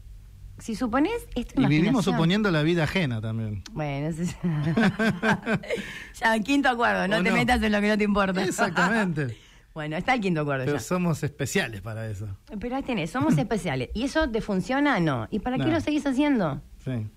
si 0.59 0.75
supones, 0.75 1.27
esto 1.35 1.61
Y 1.61 1.65
vivimos 1.65 2.05
suponiendo 2.05 2.51
la 2.51 2.61
vida 2.61 2.83
ajena 2.83 3.19
también. 3.19 3.63
Bueno, 3.71 4.07
eso 4.07 4.21
es... 4.21 4.35
ya, 6.19 6.39
quinto 6.39 6.69
acuerdo, 6.69 7.07
no 7.07 7.23
te 7.23 7.31
metas 7.31 7.61
en 7.63 7.71
lo 7.71 7.81
que 7.81 7.87
no 7.87 7.97
te 7.97 8.03
importa. 8.03 8.43
Exactamente. 8.43 9.37
bueno, 9.73 9.97
está 9.97 10.13
el 10.13 10.21
quinto 10.21 10.41
acuerdo 10.41 10.65
Pero 10.65 10.79
somos 10.79 11.23
especiales 11.23 11.81
para 11.81 12.07
eso. 12.07 12.27
Pero 12.59 12.75
ahí 12.75 12.83
tenés, 12.83 13.09
somos 13.09 13.37
especiales. 13.37 13.89
¿Y 13.95 14.03
eso 14.03 14.29
te 14.29 14.41
funciona? 14.41 14.99
No. 14.99 15.27
¿Y 15.31 15.39
para 15.39 15.57
qué 15.57 15.65
lo 15.65 15.81
seguís 15.81 16.05
haciendo? 16.05 16.61
Sí. 16.83 17.07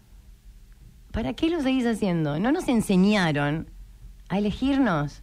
¿Para 1.12 1.34
qué 1.34 1.50
lo 1.50 1.60
seguís 1.60 1.86
haciendo? 1.86 2.38
No 2.38 2.50
nos 2.52 2.68
enseñaron 2.68 3.70
a 4.28 4.38
elegirnos. 4.38 5.22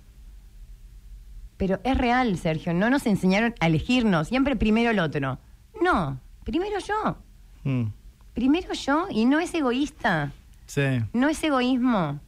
Pero 1.58 1.80
es 1.84 1.98
real, 1.98 2.38
Sergio, 2.38 2.74
no 2.74 2.90
nos 2.90 3.06
enseñaron 3.06 3.54
a 3.60 3.68
elegirnos, 3.68 4.28
siempre 4.28 4.56
primero 4.56 4.92
el 4.92 5.00
otro. 5.00 5.40
No, 5.82 6.20
primero 6.44 6.78
yo. 6.80 7.18
Mm. 7.64 7.92
Primero 8.34 8.74
yo 8.74 9.08
y 9.10 9.26
no 9.26 9.40
es 9.40 9.54
egoísta. 9.54 10.32
Sí. 10.66 10.82
No 11.14 11.30
es 11.30 11.44
egoísmo. 11.44 12.20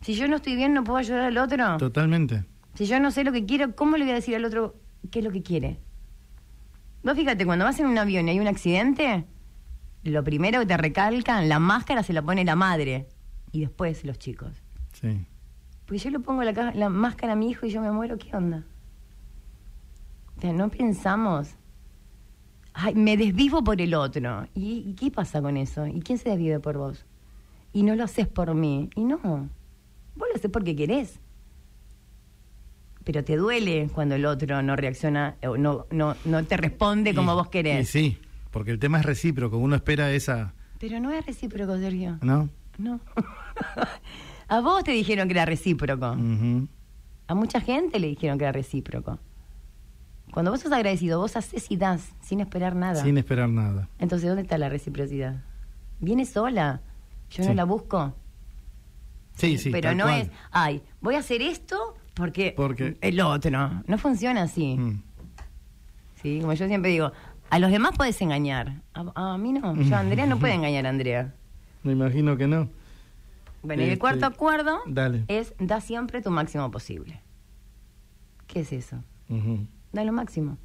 Si 0.00 0.14
yo 0.14 0.28
no 0.28 0.36
estoy 0.36 0.56
bien, 0.56 0.72
no 0.72 0.84
puedo 0.84 0.98
ayudar 0.98 1.22
al 1.22 1.38
otro. 1.38 1.76
Totalmente. 1.78 2.44
Si 2.74 2.86
yo 2.86 3.00
no 3.00 3.10
sé 3.10 3.24
lo 3.24 3.32
que 3.32 3.44
quiero, 3.44 3.74
¿cómo 3.74 3.96
le 3.96 4.04
voy 4.04 4.12
a 4.12 4.16
decir 4.16 4.36
al 4.36 4.44
otro 4.44 4.76
qué 5.10 5.20
es 5.20 5.24
lo 5.24 5.30
que 5.30 5.42
quiere? 5.42 5.78
Vos 7.02 7.14
fíjate, 7.14 7.46
cuando 7.46 7.64
vas 7.64 7.78
en 7.78 7.86
un 7.86 7.98
avión 7.98 8.26
y 8.26 8.32
hay 8.32 8.40
un 8.40 8.48
accidente, 8.48 9.24
lo 10.02 10.24
primero 10.24 10.60
que 10.60 10.66
te 10.66 10.76
recalcan, 10.76 11.48
la 11.48 11.58
máscara 11.58 12.02
se 12.02 12.12
la 12.12 12.22
pone 12.22 12.44
la 12.44 12.56
madre 12.56 13.08
y 13.52 13.60
después 13.60 14.04
los 14.04 14.18
chicos. 14.18 14.62
Sí. 14.92 15.24
Pues 15.86 16.02
yo 16.02 16.10
le 16.10 16.18
pongo 16.18 16.42
la, 16.42 16.72
la 16.74 16.88
máscara 16.88 17.34
a 17.34 17.36
mi 17.36 17.50
hijo 17.50 17.66
y 17.66 17.70
yo 17.70 17.80
me 17.80 17.90
muero, 17.92 18.18
¿qué 18.18 18.36
onda? 18.36 18.64
O 20.36 20.40
sea, 20.40 20.52
no 20.52 20.68
pensamos. 20.68 21.54
Ay, 22.74 22.94
me 22.94 23.16
desvivo 23.16 23.64
por 23.64 23.80
el 23.80 23.94
otro. 23.94 24.46
¿Y, 24.54 24.94
qué 24.94 25.10
pasa 25.10 25.40
con 25.40 25.56
eso? 25.56 25.86
¿Y 25.86 26.00
quién 26.00 26.18
se 26.18 26.28
desvive 26.28 26.60
por 26.60 26.76
vos? 26.76 27.06
Y 27.72 27.82
no 27.84 27.94
lo 27.94 28.04
haces 28.04 28.26
por 28.26 28.54
mí. 28.54 28.90
Y 28.94 29.04
no. 29.04 29.18
Vos 29.18 30.28
lo 30.28 30.34
haces 30.34 30.50
porque 30.50 30.76
querés. 30.76 31.18
Pero 33.04 33.24
te 33.24 33.36
duele 33.36 33.88
cuando 33.94 34.16
el 34.16 34.26
otro 34.26 34.62
no 34.62 34.76
reacciona 34.76 35.36
o 35.44 35.56
no, 35.56 35.86
no, 35.90 36.16
no 36.24 36.44
te 36.44 36.56
responde 36.56 37.14
como 37.14 37.34
vos 37.34 37.48
querés. 37.48 37.88
sí, 37.88 38.18
porque 38.50 38.72
el 38.72 38.78
tema 38.78 38.98
es 38.98 39.06
recíproco. 39.06 39.56
Uno 39.56 39.76
espera 39.76 40.10
esa. 40.10 40.52
Pero 40.78 41.00
no 41.00 41.12
es 41.12 41.24
recíproco, 41.24 41.78
Sergio. 41.78 42.18
¿No? 42.20 42.50
No. 42.76 43.00
A 44.48 44.60
vos 44.60 44.84
te 44.84 44.92
dijeron 44.92 45.28
que 45.28 45.34
era 45.34 45.44
recíproco. 45.44 46.16
A 47.26 47.34
mucha 47.34 47.60
gente 47.60 47.98
le 47.98 48.08
dijeron 48.08 48.38
que 48.38 48.44
era 48.44 48.52
recíproco. 48.52 49.18
Cuando 50.32 50.50
vos 50.50 50.60
sos 50.60 50.72
agradecido, 50.72 51.18
vos 51.18 51.36
haces 51.36 51.70
y 51.70 51.76
das 51.76 52.12
sin 52.20 52.40
esperar 52.40 52.74
nada. 52.74 53.02
Sin 53.02 53.16
esperar 53.16 53.48
nada. 53.48 53.88
Entonces, 53.98 54.28
¿dónde 54.28 54.42
está 54.42 54.58
la 54.58 54.68
reciprocidad? 54.68 55.42
Viene 56.00 56.26
sola. 56.26 56.82
Yo 57.30 57.44
no 57.44 57.54
la 57.54 57.64
busco. 57.64 58.14
Sí, 59.34 59.58
sí. 59.58 59.70
Pero 59.70 59.94
no 59.94 60.08
es, 60.08 60.30
ay, 60.50 60.82
voy 61.00 61.14
a 61.14 61.18
hacer 61.18 61.42
esto 61.42 61.94
porque, 62.14 62.54
porque... 62.56 62.96
el 63.00 63.20
otro. 63.20 63.70
No 63.86 63.98
funciona 63.98 64.42
así. 64.42 64.76
Mm. 64.76 65.02
Sí, 66.22 66.38
como 66.40 66.54
yo 66.54 66.66
siempre 66.66 66.90
digo, 66.90 67.12
a 67.50 67.58
los 67.58 67.70
demás 67.70 67.92
puedes 67.96 68.20
engañar. 68.22 68.82
A, 68.94 69.36
mí 69.38 69.52
no. 69.52 69.74
Yo, 69.76 69.96
Andrea 69.96 70.26
no 70.26 70.38
puede 70.38 70.54
engañar 70.54 70.86
a 70.86 70.88
Andrea. 70.88 71.34
Me 71.82 71.92
imagino 71.92 72.36
que 72.36 72.46
no. 72.46 72.68
Bueno, 73.66 73.82
y 73.82 73.90
el 73.90 73.98
cuarto 73.98 74.26
este, 74.26 74.34
acuerdo 74.34 74.78
dale. 74.86 75.24
es 75.28 75.54
da 75.58 75.80
siempre 75.80 76.22
tu 76.22 76.30
máximo 76.30 76.70
posible. 76.70 77.20
¿Qué 78.46 78.60
es 78.60 78.72
eso? 78.72 79.02
Da 79.92 80.04
lo 80.04 80.12
máximo. 80.12 80.56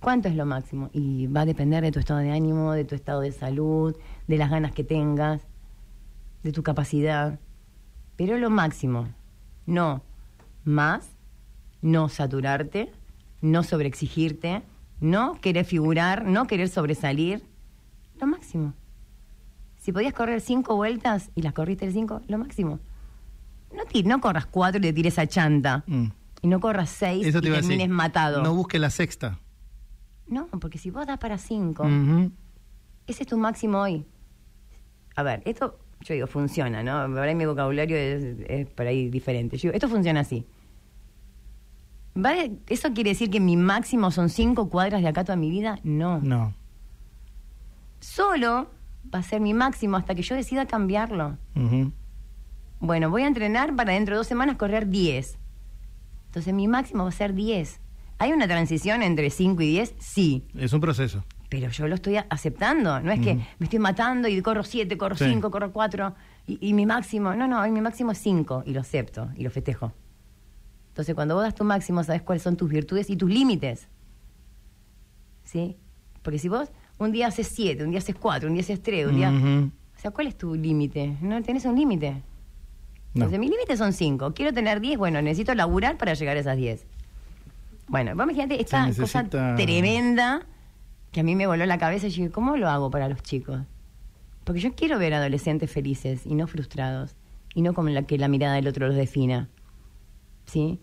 ¿Cuánto 0.00 0.28
es 0.28 0.36
lo 0.36 0.44
máximo? 0.44 0.90
Y 0.92 1.26
va 1.26 1.40
a 1.40 1.46
depender 1.46 1.82
de 1.82 1.90
tu 1.90 1.98
estado 1.98 2.20
de 2.20 2.30
ánimo, 2.30 2.72
de 2.72 2.84
tu 2.84 2.94
estado 2.94 3.22
de 3.22 3.32
salud, 3.32 3.96
de 4.26 4.36
las 4.36 4.50
ganas 4.50 4.72
que 4.72 4.84
tengas, 4.84 5.40
de 6.42 6.52
tu 6.52 6.62
capacidad. 6.62 7.40
Pero 8.16 8.38
lo 8.38 8.50
máximo. 8.50 9.08
No 9.64 10.02
más, 10.66 11.16
no 11.80 12.08
saturarte, 12.08 12.92
no 13.40 13.62
sobreexigirte, 13.62 14.62
no 15.00 15.40
querer 15.40 15.64
figurar, 15.64 16.24
no 16.24 16.46
querer 16.46 16.68
sobresalir. 16.68 17.42
Lo 18.20 18.26
máximo. 18.26 18.74
Si 19.86 19.92
podías 19.92 20.14
correr 20.14 20.40
cinco 20.40 20.74
vueltas 20.74 21.30
y 21.36 21.42
las 21.42 21.52
corriste 21.52 21.92
cinco, 21.92 22.20
lo 22.26 22.38
máximo. 22.38 22.80
No, 23.72 23.84
no 24.04 24.20
corras 24.20 24.46
cuatro 24.46 24.80
y 24.80 24.82
te 24.82 24.92
tires 24.92 25.16
a 25.16 25.28
chanta. 25.28 25.84
Mm. 25.86 26.06
Y 26.42 26.48
no 26.48 26.58
corras 26.58 26.90
seis 26.90 27.24
y 27.24 27.30
termines 27.30 27.88
matado. 27.88 28.42
No 28.42 28.52
busques 28.52 28.80
la 28.80 28.90
sexta. 28.90 29.38
No, 30.26 30.48
porque 30.48 30.78
si 30.78 30.90
vos 30.90 31.06
das 31.06 31.18
para 31.18 31.38
cinco, 31.38 31.84
ese 33.06 33.22
es 33.22 33.28
tu 33.28 33.38
máximo 33.38 33.78
hoy. 33.78 34.04
A 35.14 35.22
ver, 35.22 35.42
esto, 35.44 35.78
yo 36.00 36.14
digo, 36.14 36.26
funciona, 36.26 36.82
¿no? 36.82 36.90
Ahora 36.90 37.32
mi 37.32 37.46
vocabulario 37.46 37.96
es, 37.96 38.24
es 38.48 38.66
por 38.66 38.88
ahí 38.88 39.08
diferente. 39.08 39.56
Yo 39.56 39.68
digo, 39.68 39.74
esto 39.74 39.88
funciona 39.88 40.18
así. 40.18 40.44
¿Vale? 42.16 42.56
¿Eso 42.66 42.92
quiere 42.92 43.10
decir 43.10 43.30
que 43.30 43.38
mi 43.38 43.56
máximo 43.56 44.10
son 44.10 44.30
cinco 44.30 44.68
cuadras 44.68 45.02
de 45.02 45.06
acá 45.06 45.22
toda 45.22 45.36
mi 45.36 45.48
vida? 45.48 45.78
No. 45.84 46.18
No. 46.18 46.54
Solo 48.00 48.74
va 49.14 49.20
a 49.20 49.22
ser 49.22 49.40
mi 49.40 49.54
máximo 49.54 49.96
hasta 49.96 50.14
que 50.14 50.22
yo 50.22 50.34
decida 50.34 50.66
cambiarlo. 50.66 51.38
Bueno, 52.80 53.10
voy 53.10 53.22
a 53.22 53.26
entrenar 53.26 53.74
para 53.74 53.92
dentro 53.92 54.14
de 54.14 54.18
dos 54.18 54.26
semanas 54.26 54.56
correr 54.56 54.88
10. 54.88 55.38
Entonces 56.26 56.52
mi 56.52 56.68
máximo 56.68 57.04
va 57.04 57.08
a 57.08 57.12
ser 57.12 57.34
10. 57.34 57.80
¿Hay 58.18 58.32
una 58.32 58.46
transición 58.46 59.02
entre 59.02 59.30
5 59.30 59.62
y 59.62 59.66
10? 59.68 59.94
Sí. 59.98 60.46
Es 60.54 60.72
un 60.72 60.80
proceso. 60.80 61.24
Pero 61.48 61.70
yo 61.70 61.86
lo 61.86 61.94
estoy 61.94 62.16
aceptando. 62.16 63.00
No 63.00 63.12
es 63.12 63.20
que 63.20 63.34
me 63.34 63.64
estoy 63.64 63.78
matando 63.78 64.26
y 64.28 64.40
corro 64.42 64.64
7, 64.64 64.96
corro 64.98 65.16
5, 65.16 65.50
corro 65.50 65.72
4 65.72 66.14
y, 66.46 66.68
y, 66.68 66.74
mi 66.74 66.86
máximo. 66.86 67.34
No, 67.34 67.46
no, 67.46 67.66
mi 67.68 67.80
máximo 67.80 68.12
es 68.12 68.18
5 68.18 68.64
y 68.66 68.72
lo 68.72 68.80
acepto 68.80 69.28
y 69.36 69.44
lo 69.44 69.50
festejo. 69.50 69.92
Entonces 70.88 71.14
cuando 71.14 71.34
vos 71.34 71.44
das 71.44 71.54
tu 71.54 71.62
máximo, 71.62 72.02
sabes 72.02 72.22
cuáles 72.22 72.42
son 72.42 72.56
tus 72.56 72.70
virtudes 72.70 73.10
y 73.10 73.16
tus 73.16 73.30
límites. 73.30 73.88
¿Sí? 75.44 75.76
Porque 76.22 76.38
si 76.38 76.48
vos 76.48 76.72
un 76.98 77.12
día 77.12 77.28
haces 77.28 77.48
7, 77.48 77.84
un 77.84 77.90
día 77.90 77.98
haces 77.98 78.14
4, 78.14 78.48
un 78.48 78.54
día 78.54 78.62
haces 78.62 78.82
3, 78.82 79.06
un 79.06 79.16
día... 79.16 79.30
O 79.96 79.98
sea, 79.98 80.10
¿cuál 80.10 80.26
es 80.26 80.36
tu 80.36 80.54
límite? 80.54 81.16
No 81.20 81.42
tenés 81.42 81.64
un 81.64 81.76
límite. 81.76 82.22
Entonces, 83.14 83.38
mis 83.38 83.50
límites 83.50 83.78
son 83.78 83.94
5. 83.94 84.34
Quiero 84.34 84.52
tener 84.52 84.80
10, 84.80 84.98
bueno, 84.98 85.22
necesito 85.22 85.54
laburar 85.54 85.96
para 85.96 86.12
llegar 86.12 86.36
a 86.36 86.40
esas 86.40 86.56
10. 86.56 86.84
Bueno, 87.88 88.14
vos 88.14 88.24
imagínate 88.24 88.60
esta 88.60 88.90
cosa 88.92 89.24
tremenda 89.24 90.42
que 91.12 91.20
a 91.20 91.22
mí 91.22 91.34
me 91.34 91.46
voló 91.46 91.64
la 91.64 91.78
cabeza 91.78 92.06
y 92.06 92.10
dije, 92.10 92.30
¿cómo 92.30 92.56
lo 92.56 92.68
hago 92.68 92.90
para 92.90 93.08
los 93.08 93.22
chicos? 93.22 93.60
Porque 94.44 94.60
yo 94.60 94.74
quiero 94.74 94.98
ver 94.98 95.14
adolescentes 95.14 95.70
felices 95.70 96.26
y 96.26 96.34
no 96.34 96.46
frustrados 96.46 97.16
y 97.54 97.62
no 97.62 97.72
como 97.72 97.88
la 97.88 98.02
que 98.02 98.18
la 98.18 98.28
mirada 98.28 98.54
del 98.54 98.68
otro 98.68 98.86
los 98.86 98.96
defina. 98.96 99.48
¿Sí? 100.44 100.78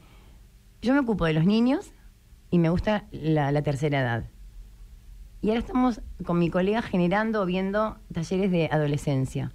Yo 0.81 0.93
me 0.93 1.01
ocupo 1.01 1.25
de 1.25 1.33
los 1.33 1.45
niños 1.45 1.91
y 2.49 2.57
me 2.57 2.69
gusta 2.69 3.05
la, 3.11 3.51
la 3.51 3.61
tercera 3.61 3.99
edad. 3.99 4.25
Y 5.43 5.49
ahora 5.49 5.59
estamos 5.59 5.99
con 6.25 6.39
mi 6.39 6.49
colega 6.49 6.81
generando, 6.81 7.45
viendo 7.45 7.97
talleres 8.13 8.49
de 8.49 8.69
adolescencia. 8.71 9.51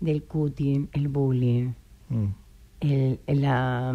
Del 0.00 0.24
cutting, 0.24 0.88
el 0.92 1.08
bullying, 1.08 1.74
mm. 2.08 2.26
el, 2.80 3.20
la, 3.26 3.94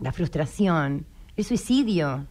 la 0.00 0.12
frustración, 0.12 1.06
el 1.36 1.44
suicidio. 1.44 2.26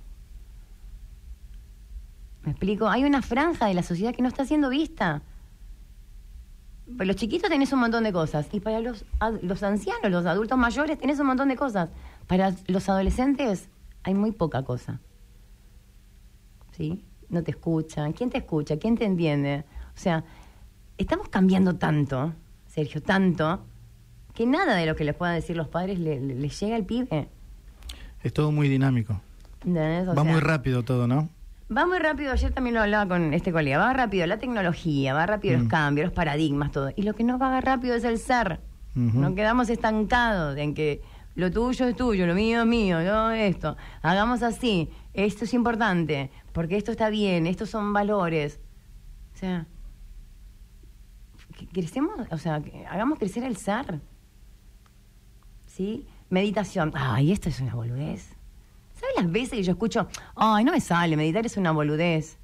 ¿Me 2.43 2.51
explico? 2.51 2.89
Hay 2.89 3.05
una 3.05 3.21
franja 3.21 3.67
de 3.67 3.75
la 3.75 3.83
sociedad 3.83 4.13
que 4.13 4.21
no 4.21 4.27
está 4.27 4.43
siendo 4.43 4.69
vista. 4.69 5.21
Para 6.97 7.05
los 7.05 7.15
chiquitos 7.15 7.49
tenés 7.49 7.71
un 7.71 7.79
montón 7.79 8.03
de 8.03 8.11
cosas. 8.11 8.49
Y 8.51 8.59
para 8.59 8.81
los, 8.81 9.05
los 9.41 9.63
ancianos, 9.63 10.11
los 10.11 10.25
adultos 10.25 10.57
mayores, 10.57 10.99
tenés 10.99 11.17
un 11.21 11.27
montón 11.27 11.47
de 11.47 11.55
cosas. 11.55 11.91
Para 12.27 12.53
los 12.67 12.89
adolescentes 12.89 13.69
hay 14.03 14.13
muy 14.15 14.33
poca 14.33 14.63
cosa. 14.63 14.99
¿Sí? 16.75 17.03
No 17.29 17.43
te 17.43 17.51
escuchan. 17.51 18.13
¿Quién 18.13 18.29
te 18.29 18.37
escucha? 18.37 18.77
¿Quién 18.77 18.97
te 18.97 19.05
entiende? 19.05 19.63
O 19.95 19.99
sea, 19.99 20.23
estamos 20.97 21.29
cambiando 21.29 21.75
tanto, 21.75 22.33
Sergio, 22.67 23.01
tanto, 23.01 23.65
que 24.33 24.45
nada 24.45 24.75
de 24.75 24.85
lo 24.85 24.95
que 24.95 25.03
les 25.03 25.15
puedan 25.15 25.35
decir 25.35 25.55
los 25.55 25.67
padres 25.67 25.99
le, 25.99 26.19
llega 26.49 26.75
al 26.75 26.85
pibe. 26.85 27.29
Es 28.21 28.33
todo 28.33 28.51
muy 28.51 28.67
dinámico. 28.67 29.21
va 29.65 30.23
muy 30.23 30.39
rápido 30.39 30.83
todo, 30.83 31.07
¿no? 31.07 31.29
Va 31.75 31.87
muy 31.87 31.97
rápido, 31.97 32.31
ayer 32.31 32.51
también 32.53 32.75
lo 32.75 32.81
hablaba 32.81 33.07
con 33.07 33.33
este 33.33 33.51
colega, 33.51 33.79
va 33.79 33.91
rápido 33.91 34.27
la 34.27 34.37
tecnología, 34.37 35.15
va 35.15 35.25
rápido 35.25 35.57
los 35.57 35.65
mm. 35.65 35.69
cambios, 35.69 36.05
los 36.05 36.13
paradigmas, 36.13 36.71
todo. 36.71 36.91
Y 36.95 37.01
lo 37.01 37.15
que 37.15 37.23
no 37.23 37.39
va 37.39 37.59
rápido 37.59 37.95
es 37.95 38.03
el 38.03 38.19
ser. 38.19 38.59
No 38.93 39.35
quedamos 39.35 39.69
estancados 39.69 40.57
en 40.57 40.73
que 40.73 41.01
lo 41.35 41.51
tuyo 41.51 41.85
es 41.85 41.97
tuyo, 41.97 42.25
lo 42.25 42.33
mío 42.33 42.61
es 42.61 42.65
mío, 42.65 43.01
no 43.01 43.31
esto. 43.31 43.75
Hagamos 44.01 44.41
así, 44.41 44.89
esto 45.15 45.45
es 45.45 45.53
importante, 45.53 46.29
porque 46.51 46.75
esto 46.77 46.91
está 46.91 47.09
bien, 47.09 47.47
estos 47.47 47.69
son 47.69 47.93
valores. 47.93 48.59
O 49.33 49.37
sea, 49.37 49.65
crecemos, 51.71 52.27
o 52.31 52.37
sea, 52.37 52.61
hagamos 52.89 53.17
crecer 53.17 53.43
el 53.43 53.55
ser. 53.55 54.01
¿Sí? 55.65 56.07
Meditación. 56.29 56.91
Ay, 56.95 57.31
esto 57.31 57.49
es 57.49 57.59
una 57.61 57.75
boludez. 57.75 58.35
¿Sabes 58.93 59.15
las 59.17 59.31
veces 59.31 59.51
que 59.51 59.63
yo 59.63 59.71
escucho, 59.71 60.07
ay, 60.35 60.63
no 60.63 60.71
me 60.71 60.81
sale, 60.81 61.15
meditar 61.17 61.45
es 61.45 61.57
una 61.57 61.71
boludez? 61.71 62.37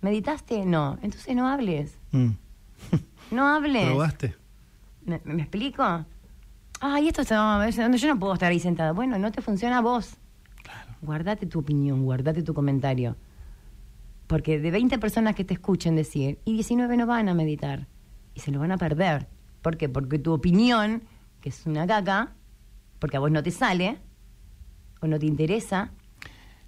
¿Meditaste? 0.00 0.64
No. 0.64 0.98
Entonces 1.02 1.34
no 1.36 1.46
hables. 1.46 1.98
Mm. 2.10 2.30
no 3.30 3.46
hables. 3.46 3.86
¿Probaste? 3.86 4.36
¿Me, 5.04 5.20
¿Me, 5.24 5.42
explico? 5.42 6.04
Ay, 6.80 7.08
esto 7.08 7.22
está, 7.22 7.68
yo 7.70 8.08
no 8.08 8.18
puedo 8.18 8.34
estar 8.34 8.50
ahí 8.50 8.60
sentada. 8.60 8.92
Bueno, 8.92 9.18
no 9.18 9.30
te 9.30 9.42
funciona 9.42 9.78
a 9.78 9.80
vos. 9.80 10.16
Guardate 11.02 11.46
tu 11.46 11.58
opinión, 11.58 12.04
guardate 12.04 12.42
tu 12.42 12.54
comentario. 12.54 13.16
Porque 14.28 14.58
de 14.60 14.70
20 14.70 14.98
personas 14.98 15.34
que 15.34 15.44
te 15.44 15.54
escuchen 15.54 15.96
decir, 15.96 16.38
y 16.44 16.54
19 16.54 16.96
no 16.96 17.06
van 17.06 17.28
a 17.28 17.34
meditar. 17.34 17.88
Y 18.34 18.40
se 18.40 18.50
lo 18.50 18.60
van 18.60 18.72
a 18.72 18.78
perder. 18.78 19.28
¿Por 19.60 19.76
qué? 19.76 19.88
Porque 19.88 20.18
tu 20.18 20.32
opinión, 20.32 21.02
que 21.40 21.50
es 21.50 21.66
una 21.66 21.86
caca, 21.86 22.32
porque 22.98 23.16
a 23.16 23.20
vos 23.20 23.30
no 23.30 23.42
te 23.42 23.50
sale, 23.50 23.98
o 25.00 25.08
no 25.08 25.18
te 25.18 25.26
interesa. 25.26 25.90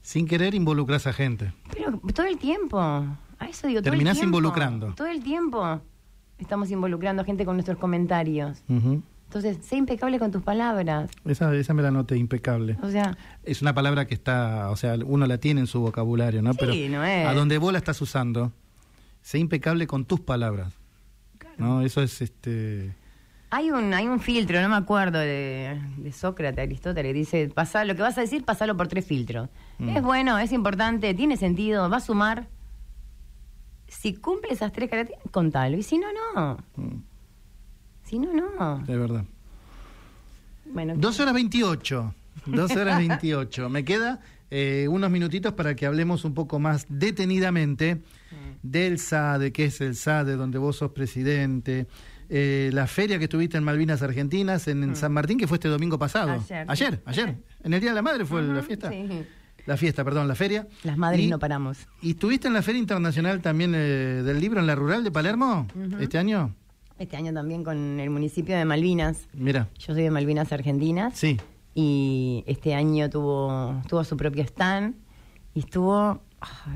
Sin 0.03 0.27
querer 0.27 0.55
involucras 0.55 1.07
a 1.07 1.13
gente. 1.13 1.53
Pero 1.73 1.99
todo 2.13 2.27
el 2.27 2.37
tiempo. 2.37 2.79
A 2.79 3.19
eso 3.49 3.69
digo, 3.69 3.83
Terminás 3.83 4.21
involucrando. 4.23 4.95
Todo 4.95 5.07
el 5.07 5.23
tiempo 5.23 5.81
estamos 6.39 6.71
involucrando 6.71 7.23
a 7.23 7.25
gente 7.25 7.45
con 7.45 7.55
nuestros 7.55 7.79
comentarios. 7.79 8.63
Entonces, 9.27 9.59
sé 9.65 9.77
impecable 9.77 10.19
con 10.19 10.31
tus 10.31 10.43
palabras. 10.43 11.11
Esa, 11.25 11.55
esa 11.55 11.75
me 11.75 11.83
la 11.83 11.91
noté, 11.91 12.17
impecable. 12.17 12.77
O 12.83 12.91
sea... 12.91 13.17
Es 13.43 13.63
una 13.63 13.75
palabra 13.75 14.07
que 14.07 14.15
está, 14.15 14.71
o 14.71 14.77
sea, 14.77 14.95
uno 15.05 15.27
la 15.27 15.39
tiene 15.39 15.61
en 15.61 15.67
su 15.67 15.81
vocabulario, 15.81 16.41
¿no? 16.41 16.55
Pero 16.55 16.73
no 16.73 17.05
es. 17.05 17.27
a 17.27 17.35
donde 17.35 17.59
vos 17.59 17.73
la 17.73 17.79
estás 17.79 18.01
usando, 18.01 18.53
sé 19.23 19.39
impecable 19.39 19.87
con 19.87 20.05
tus 20.05 20.21
palabras. 20.21 20.75
Claro. 21.39 21.57
¿No? 21.59 21.83
Eso 21.83 22.01
es 22.01 22.23
este... 22.23 22.95
Hay 23.51 23.71
un, 23.71 23.95
hay 23.95 24.09
un 24.09 24.19
filtro, 24.19 24.61
no 24.61 24.69
me 24.69 24.77
acuerdo, 24.77 25.19
de, 25.19 25.81
de 25.97 26.13
Sócrates, 26.13 26.59
Aristóteles, 26.65 27.11
que 27.11 27.19
dice, 27.19 27.49
pasa, 27.55 27.85
lo 27.85 27.95
que 27.95 28.03
vas 28.03 28.19
a 28.19 28.21
decir, 28.23 28.45
pasalo 28.45 28.77
por 28.77 28.89
tres 28.89 29.05
filtros. 29.05 29.49
Mm. 29.79 29.97
Es 29.97 30.03
bueno, 30.03 30.39
es 30.39 30.51
importante, 30.51 31.15
tiene 31.15 31.37
sentido, 31.37 31.89
va 31.89 31.99
a 31.99 32.01
sumar. 32.01 32.49
Si 33.87 34.15
cumple 34.15 34.53
esas 34.53 34.73
tres 34.73 34.91
características, 34.91 35.31
contalo. 35.31 35.77
Y 35.77 35.85
si 35.85 35.99
no, 35.99 36.09
no. 36.13 36.59
Mm. 36.77 37.03
Si 38.05 38.19
no, 38.19 38.33
no. 38.33 38.79
De 38.87 38.97
verdad. 38.97 39.25
Bueno, 40.67 40.95
12 40.97 41.23
horas 41.23 41.35
28. 41.35 42.15
12 42.47 42.81
horas 42.81 42.99
28. 42.99 43.69
Me 43.69 43.85
queda 43.85 44.21
eh, 44.51 44.87
unos 44.89 45.11
minutitos 45.11 45.55
para 45.55 45.75
que 45.75 45.87
hablemos 45.87 46.25
un 46.25 46.35
poco 46.35 46.59
más 46.59 46.87
detenidamente 46.89 47.97
mm. 47.97 47.99
del 48.63 48.99
SADE, 48.99 49.53
qué 49.53 49.67
es 49.67 49.81
el 49.81 49.97
SADE, 49.97 50.37
donde 50.37 50.59
vos 50.59 50.77
sos 50.77 50.93
presidente, 50.93 51.87
eh, 52.29 52.71
la 52.73 52.87
feria 52.87 53.19
que 53.19 53.25
estuviste 53.25 53.57
en 53.57 53.65
Malvinas 53.65 54.03
Argentinas, 54.03 54.69
en, 54.69 54.91
mm. 54.91 54.95
San 54.95 55.13
Martín, 55.13 55.39
que 55.39 55.47
fue 55.47 55.57
este 55.57 55.69
domingo 55.69 55.99
pasado. 55.99 56.33
Ayer. 56.33 56.67
Ayer, 56.69 57.03
ayer. 57.07 57.37
En 57.63 57.75
el 57.75 57.81
Día 57.81 57.91
de 57.91 57.97
la 57.97 58.03
Madre 58.03 58.25
fue 58.25 58.43
la 58.43 58.63
fiesta. 58.63 58.91
Sí. 58.91 59.25
La 59.67 59.79
fiesta, 59.79 60.05
perdón, 60.05 60.29
la 60.29 60.35
feria. 60.35 60.69
Las 60.83 60.99
madres 60.99 61.27
no 61.29 61.39
paramos. 61.39 61.79
¿Y 62.03 62.11
estuviste 62.11 62.49
en 62.49 62.55
la 62.55 62.61
Feria 62.61 62.79
Internacional 62.79 63.41
también 63.41 63.73
eh, 63.75 64.23
del 64.23 64.39
Libro 64.39 64.61
en 64.61 64.67
la 64.67 64.75
Rural 64.75 65.03
de 65.03 65.11
Palermo 65.11 65.67
este 65.99 66.19
año? 66.19 66.55
Este 66.99 67.17
año 67.17 67.33
también 67.33 67.65
con 67.65 67.99
el 67.99 68.11
municipio 68.11 68.57
de 68.57 68.65
Malvinas. 68.65 69.29
Mira. 69.33 69.69
Yo 69.79 69.95
soy 69.95 70.05
de 70.05 70.11
Malvinas 70.11 70.53
Argentinas. 70.53 71.19
Sí. 71.19 71.39
Y 71.75 72.45
este 72.47 72.75
año 72.75 73.11
tuvo, 73.11 73.83
tuvo 73.89 74.05
su 74.05 74.17
propio 74.17 74.45
stand 74.45 74.95
y 75.55 75.61
estuvo... 75.61 76.23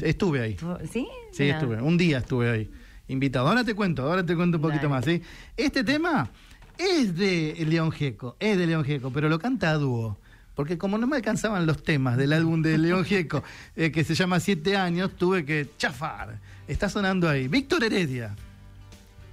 Estuve 0.01 0.41
ahí. 0.41 0.57
¿Sí? 0.91 1.07
Sí, 1.31 1.45
estuve. 1.45 1.81
Un 1.81 1.97
día 1.99 2.19
estuve 2.19 2.51
ahí. 2.51 2.71
Invitado. 3.07 3.47
Ahora 3.49 3.63
te 3.65 3.75
cuento, 3.75 4.03
ahora 4.03 4.25
te 4.25 4.35
cuento 4.35 4.57
un 4.57 4.63
poquito 4.63 4.89
más. 4.89 5.05
¿sí? 5.05 5.23
Este 5.57 5.85
tema 5.85 6.31
es 6.79 7.17
de 7.17 7.55
León 7.69 7.93
Gieco, 7.93 8.37
es 8.41 8.59
de 8.59 8.67
León 8.67 8.85
Gieco, 8.85 9.13
pero 9.13 9.29
lo 9.29 9.39
canta 9.39 9.71
a 9.71 9.75
dúo. 9.75 10.19
Porque 10.55 10.79
como 10.79 10.99
no 10.99 11.07
me 11.07 11.17
alcanzaban 11.17 11.67
los 11.67 11.85
temas 11.85 12.17
del 12.17 12.33
álbum 12.33 12.63
de 12.63 12.79
León 12.79 13.05
Gieco, 13.05 13.45
eh, 13.77 13.93
que 13.93 14.03
se 14.03 14.15
llama 14.15 14.41
Siete 14.41 14.77
años, 14.77 15.13
tuve 15.17 15.45
que 15.45 15.69
chafar. 15.79 16.41
Está 16.67 16.89
sonando 16.89 17.29
ahí. 17.29 17.47
Víctor 17.47 17.85
Heredia. 17.85 18.35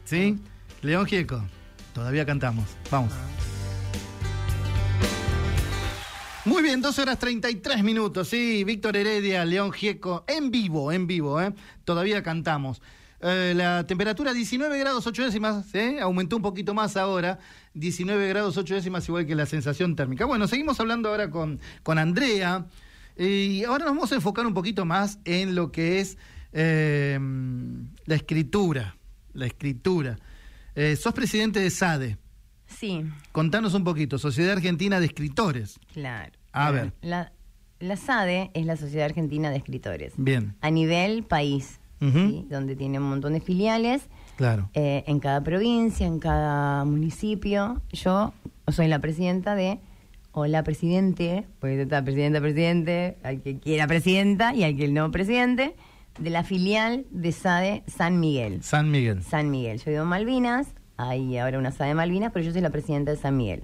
¿Sí? 0.04 0.38
León 0.86 1.08
Gieco, 1.08 1.44
todavía 1.94 2.26
cantamos. 2.26 2.66
Vamos. 2.92 3.12
Muy 6.46 6.62
bien, 6.62 6.80
2 6.80 7.00
horas 7.00 7.18
33 7.18 7.84
minutos, 7.84 8.28
sí, 8.28 8.64
Víctor 8.64 8.96
Heredia, 8.96 9.44
León 9.46 9.72
Gieco, 9.72 10.24
en 10.28 10.52
vivo, 10.52 10.92
en 10.92 11.08
vivo, 11.08 11.42
¿eh? 11.42 11.54
Todavía 11.86 12.22
cantamos. 12.22 12.84
Eh, 13.20 13.54
la 13.56 13.88
temperatura 13.88 14.32
19 14.32 14.78
grados 14.78 15.08
8 15.08 15.24
décimas, 15.24 15.74
¿eh? 15.74 15.98
aumentó 16.00 16.36
un 16.36 16.44
poquito 16.44 16.76
más 16.76 16.98
ahora, 16.98 17.40
19 17.74 18.30
grados 18.30 18.56
8 18.56 18.76
décimas 18.76 19.08
igual 19.10 19.26
que 19.26 19.34
la 19.34 19.48
sensación 19.48 19.96
térmica. 19.96 20.26
Bueno, 20.26 20.48
seguimos 20.48 20.80
hablando 20.80 21.10
ahora 21.10 21.32
con, 21.32 21.60
con 21.82 21.98
Andrea 21.98 22.68
y 23.18 23.64
ahora 23.64 23.86
nos 23.86 23.96
vamos 23.96 24.12
a 24.12 24.16
enfocar 24.16 24.46
un 24.46 24.54
poquito 24.54 24.86
más 24.86 25.18
en 25.26 25.56
lo 25.56 25.72
que 25.72 26.00
es 26.00 26.18
Eh, 26.58 27.20
la 28.06 28.16
escritura, 28.16 28.96
la 29.34 29.46
escritura. 29.46 30.18
Eh, 30.76 30.96
sos 30.96 31.14
presidente 31.14 31.60
de 31.60 31.70
SADE. 31.70 32.18
Sí. 32.68 33.04
Contanos 33.32 33.74
un 33.74 33.84
poquito, 33.84 34.18
Sociedad 34.18 34.54
Argentina 34.54 35.00
de 35.00 35.06
Escritores. 35.06 35.80
Claro. 35.94 36.34
A 36.52 36.72
ver. 36.72 36.94
La, 37.02 37.32
la 37.80 37.96
SADE 37.96 38.52
es 38.54 38.66
la 38.66 38.76
Sociedad 38.76 39.06
Argentina 39.06 39.50
de 39.50 39.58
Escritores. 39.58 40.14
Bien. 40.18 40.56
A 40.62 40.72
nivel 40.72 41.24
país. 41.24 41.80
¿sí? 42.02 42.46
donde 42.52 42.76
tiene 42.76 43.00
un 43.00 43.10
montón 43.10 43.34
de 43.34 43.40
filiales 43.42 44.10
Claro. 44.36 44.70
eh, 44.76 45.04
en 45.08 45.20
cada 45.20 45.42
provincia, 45.42 46.06
en 46.06 46.20
cada 46.20 46.86
municipio. 46.86 47.82
Yo 47.92 48.32
soy 48.68 48.88
la 48.90 49.00
presidenta 49.00 49.56
de, 49.56 49.80
o 50.32 50.46
la 50.46 50.62
presidente, 50.64 51.48
porque 51.60 51.82
está 51.82 52.04
presidenta, 52.04 52.42
presidente, 52.42 53.18
al 53.24 53.42
que 53.42 53.58
quiera 53.60 53.88
presidenta 53.88 54.54
y 54.54 54.64
al 54.64 54.76
que 54.76 54.88
no 54.90 55.10
presidente, 55.10 55.76
de 56.18 56.30
la 56.30 56.44
filial 56.44 57.06
de 57.12 57.32
SADE 57.32 57.84
San 57.88 58.20
Miguel. 58.20 58.64
San 58.64 58.92
Miguel. 58.92 59.24
San 59.24 59.52
Miguel. 59.52 59.80
Yo 59.80 59.92
vivo 59.92 60.04
en 60.04 60.08
Malvinas, 60.08 60.68
hay 60.98 61.38
ahora 61.38 61.60
una 61.60 61.72
SADE 61.72 61.94
Malvinas, 61.94 62.32
pero 62.32 62.46
yo 62.46 62.52
soy 62.52 62.62
la 62.62 62.70
presidenta 62.70 63.12
de 63.12 63.18
San 63.18 63.36
Miguel. 63.38 63.64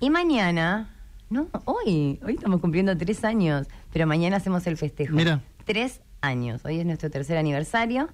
Y 0.00 0.10
mañana, 0.10 0.94
no, 1.30 1.48
hoy, 1.64 2.20
hoy 2.24 2.34
estamos 2.34 2.60
cumpliendo 2.60 2.96
tres 2.96 3.24
años, 3.24 3.66
pero 3.92 4.06
mañana 4.06 4.36
hacemos 4.36 4.66
el 4.66 4.76
festejo. 4.76 5.14
Mira. 5.14 5.40
Tres 5.64 6.00
años, 6.20 6.64
hoy 6.64 6.80
es 6.80 6.86
nuestro 6.86 7.10
tercer 7.10 7.38
aniversario, 7.38 8.08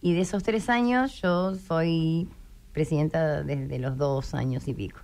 y 0.00 0.14
de 0.14 0.20
esos 0.20 0.42
tres 0.42 0.68
años 0.68 1.20
yo 1.20 1.54
soy 1.54 2.28
presidenta 2.72 3.42
desde 3.42 3.78
los 3.78 3.96
dos 3.96 4.34
años 4.34 4.68
y 4.68 4.74
pico. 4.74 5.00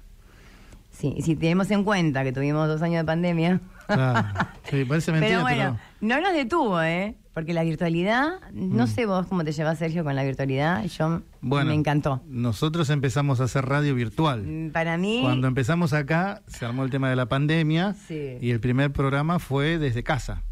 Sí, 0.91 1.17
si 1.23 1.37
tenemos 1.37 1.71
en 1.71 1.85
cuenta 1.85 2.23
que 2.23 2.33
tuvimos 2.33 2.69
dos 2.69 2.83
años 2.83 3.01
de 3.01 3.05
pandemia. 3.05 3.61
Claro. 3.87 4.29
Sí, 4.71 4.85
parece 4.87 5.13
mentira, 5.13 5.45
pero 5.45 5.45
pero. 5.45 5.57
bueno, 5.57 5.81
no 6.01 6.21
nos 6.23 6.33
detuvo, 6.33 6.81
¿eh? 6.81 7.15
Porque 7.35 7.55
la 7.55 7.63
virtualidad, 7.63 8.41
no 8.53 8.85
Mm. 8.85 8.89
sé 8.89 9.07
vos 9.07 9.27
cómo 9.27 9.43
te 9.43 9.53
llevas, 9.53 9.79
Sergio, 9.79 10.05
con 10.05 10.15
la 10.15 10.23
virtualidad. 10.23 10.85
Yo 10.85 11.23
Bueno, 11.41 11.69
me 11.71 11.75
encantó. 11.75 12.21
Nosotros 12.27 12.91
empezamos 12.91 13.41
a 13.41 13.45
hacer 13.45 13.65
radio 13.65 13.95
virtual. 13.95 14.43
Mm, 14.43 14.71
Para 14.73 14.99
mí, 14.99 15.21
Cuando 15.23 15.47
empezamos 15.49 15.95
acá, 15.95 16.43
se 16.47 16.67
armó 16.67 16.85
el 16.85 16.91
tema 16.91 17.09
de 17.09 17.17
la 17.17 17.27
pandemia 17.27 17.95
Sí. 17.95 18.37
y 18.41 18.51
el 18.51 18.61
primer 18.61 18.93
programa 18.93 19.39
fue 19.39 19.79
desde 19.79 20.03
casa. 20.03 20.43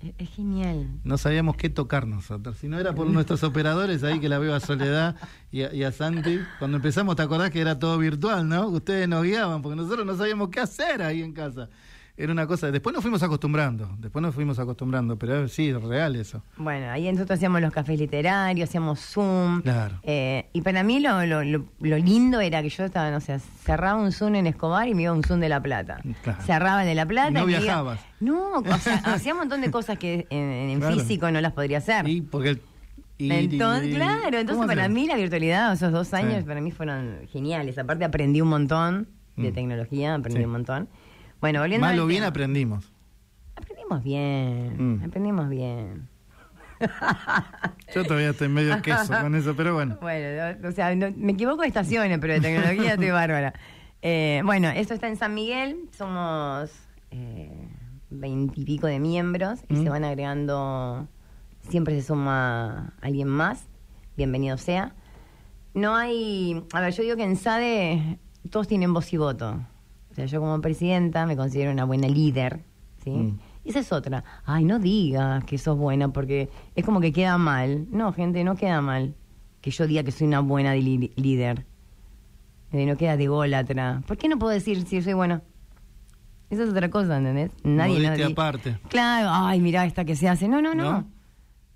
es, 0.00 0.12
es 0.18 0.28
genial. 0.34 0.86
No 1.02 1.16
sabíamos 1.16 1.56
qué 1.56 1.70
tocar 1.70 2.06
nosotros. 2.06 2.58
Si 2.58 2.68
no 2.68 2.78
era 2.78 2.94
por 2.94 3.06
nuestros 3.10 3.42
operadores, 3.42 4.02
ahí 4.04 4.20
que 4.20 4.28
la 4.28 4.38
veo 4.38 4.54
a 4.54 4.60
Soledad 4.60 5.16
y 5.50 5.62
a, 5.62 5.72
y 5.74 5.82
a 5.82 5.92
Santi. 5.92 6.40
Cuando 6.58 6.76
empezamos, 6.76 7.16
¿te 7.16 7.22
acordás 7.22 7.50
que 7.50 7.60
era 7.60 7.78
todo 7.78 7.96
virtual, 7.96 8.46
no? 8.46 8.68
Ustedes 8.68 9.08
nos 9.08 9.22
guiaban 9.22 9.62
porque 9.62 9.76
nosotros 9.76 10.04
no 10.04 10.14
sabíamos 10.14 10.50
qué 10.50 10.60
hacer 10.60 11.00
ahí 11.00 11.22
en 11.22 11.32
casa. 11.32 11.70
Era 12.16 12.30
una 12.30 12.46
cosa. 12.46 12.70
Después 12.70 12.92
nos 12.94 13.02
fuimos 13.02 13.24
acostumbrando. 13.24 13.90
Después 13.98 14.22
nos 14.22 14.32
fuimos 14.34 14.58
acostumbrando. 14.60 15.16
Pero 15.18 15.48
sí, 15.48 15.70
es 15.70 15.82
real 15.82 16.14
eso. 16.14 16.44
Bueno, 16.56 16.88
ahí 16.92 17.10
nosotros 17.10 17.36
hacíamos 17.38 17.60
los 17.60 17.72
cafés 17.72 17.98
literarios, 17.98 18.68
hacíamos 18.68 19.00
Zoom. 19.00 19.62
Claro. 19.62 19.98
Eh, 20.04 20.48
y 20.52 20.60
para 20.62 20.84
mí 20.84 21.00
lo, 21.00 21.26
lo, 21.26 21.42
lo- 21.42 21.64
lo 21.80 21.98
lindo 21.98 22.40
era 22.40 22.62
que 22.62 22.68
yo 22.68 22.84
estaba, 22.84 23.10
no 23.10 23.20
sé, 23.20 23.40
cerraba 23.40 24.00
un 24.00 24.12
Zoom 24.12 24.36
en 24.36 24.46
Escobar 24.46 24.86
y 24.86 24.94
me 24.94 25.02
iba 25.02 25.10
a 25.10 25.14
un 25.14 25.24
Zoom 25.24 25.40
de 25.40 25.48
La 25.48 25.60
Plata. 25.60 26.00
Claro. 26.22 26.40
Cerraba 26.44 26.82
el 26.82 26.88
de 26.88 26.94
La 26.94 27.06
Plata. 27.06 27.30
Y 27.30 27.34
no 27.34 27.42
y 27.42 27.46
me 27.46 27.52
iba- 27.52 27.60
viajabas. 27.62 28.00
No, 28.20 28.58
o 28.60 28.78
sea, 28.78 28.94
hacía 29.06 29.32
un 29.32 29.40
montón 29.40 29.60
de 29.60 29.72
cosas 29.72 29.98
que 29.98 30.28
en, 30.30 30.38
en 30.70 30.78
Claro. 30.78 30.94
físico 30.96 31.28
no 31.32 31.40
las 31.40 31.52
podría 31.52 31.78
hacer. 31.78 32.08
Y 32.08 32.20
porque. 32.20 32.50
el- 32.50 32.60
entonces, 33.18 33.88
y- 33.90 33.94
claro, 33.94 34.24
entonces 34.38 34.54
¿cómo 34.54 34.66
para 34.68 34.88
mí 34.88 35.08
la 35.08 35.16
virtualidad, 35.16 35.72
esos 35.72 35.90
dos 35.90 36.14
años, 36.14 36.38
Sí. 36.38 36.44
para 36.44 36.60
mí 36.60 36.70
fueron 36.70 37.26
geniales. 37.32 37.76
Aparte 37.76 38.04
aprendí 38.04 38.40
un 38.40 38.48
montón 38.50 39.08
de 39.36 39.50
Mm. 39.50 39.54
tecnología, 39.54 40.14
aprendí 40.14 40.38
Sí. 40.40 40.44
un 40.46 40.52
montón. 40.52 40.88
Bueno, 41.44 41.60
volviendo 41.60 42.06
bien 42.06 42.20
tema. 42.20 42.28
aprendimos. 42.28 42.92
Aprendimos 43.56 44.02
bien, 44.02 44.76
Mm. 45.00 45.04
aprendimos 45.04 45.48
bien. 45.48 46.08
Yo 47.94 48.04
todavía 48.04 48.30
estoy 48.30 48.48
medio 48.48 48.80
queso 48.82 49.12
con 49.20 49.34
eso, 49.34 49.54
pero 49.54 49.74
bueno. 49.74 49.96
Bueno, 50.00 50.68
o 50.68 50.72
sea, 50.72 50.94
no- 50.94 51.12
me 51.16 51.32
equivoco 51.32 51.62
de 51.62 51.68
estaciones, 51.68 52.18
pero 52.18 52.32
de 52.34 52.40
tecnología 52.40 52.92
estoy 52.94 53.10
bárbara. 53.10 53.54
Eh, 54.02 54.42
bueno, 54.44 54.68
esto 54.68 54.92
está 54.94 55.08
en 55.08 55.16
San 55.16 55.34
Miguel, 55.34 55.88
somos 55.96 56.70
eh, 57.10 57.68
veintipico 58.10 58.86
de 58.86 58.98
miembros 58.98 59.60
y 59.68 59.74
Mm. 59.74 59.82
se 59.84 59.88
van 59.90 60.04
agregando, 60.04 61.06
siempre 61.68 61.94
se 62.00 62.06
suma 62.06 62.92
alguien 63.00 63.28
más, 63.28 63.66
bienvenido 64.16 64.56
sea. 64.58 64.94
No 65.74 65.94
hay, 65.94 66.62
a 66.72 66.80
ver, 66.80 66.92
yo 66.92 67.02
digo 67.02 67.16
que 67.16 67.24
en 67.24 67.36
SADE 67.36 68.18
todos 68.50 68.66
tienen 68.66 68.92
voz 68.92 69.12
y 69.12 69.16
voto. 69.16 69.60
O 70.14 70.16
sea, 70.16 70.26
yo 70.26 70.38
como 70.40 70.60
presidenta 70.60 71.26
me 71.26 71.36
considero 71.36 71.72
una 71.72 71.84
buena 71.84 72.06
líder, 72.06 72.60
¿sí? 73.02 73.10
Mm. 73.10 73.38
Esa 73.64 73.80
es 73.80 73.90
otra. 73.92 74.22
Ay, 74.44 74.64
no 74.64 74.78
digas 74.78 75.42
que 75.42 75.58
sos 75.58 75.76
buena 75.76 76.12
porque 76.12 76.48
es 76.76 76.84
como 76.84 77.00
que 77.00 77.12
queda 77.12 77.36
mal. 77.36 77.88
No, 77.90 78.12
gente, 78.12 78.44
no 78.44 78.54
queda 78.54 78.80
mal 78.80 79.16
que 79.60 79.72
yo 79.72 79.88
diga 79.88 80.04
que 80.04 80.12
soy 80.12 80.28
una 80.28 80.38
buena 80.38 80.72
líder. 80.76 81.66
Eh, 82.70 82.86
no 82.86 82.96
queda 82.96 83.16
de 83.16 83.26
gólatra. 83.26 84.02
¿Por 84.06 84.16
qué 84.18 84.28
no 84.28 84.38
puedo 84.38 84.52
decir 84.52 84.86
si 84.86 85.02
soy 85.02 85.14
buena? 85.14 85.42
Esa 86.48 86.62
es 86.62 86.70
otra 86.70 86.90
cosa, 86.90 87.16
¿entendés? 87.16 87.50
Nadie 87.64 88.06
aparte. 88.24 88.78
Claro, 88.88 89.30
ay, 89.32 89.60
mira 89.60 89.84
esta 89.84 90.04
que 90.04 90.14
se 90.14 90.28
hace. 90.28 90.46
No, 90.46 90.62
no, 90.62 90.74
no. 90.76 90.92
¿No? 90.92 91.06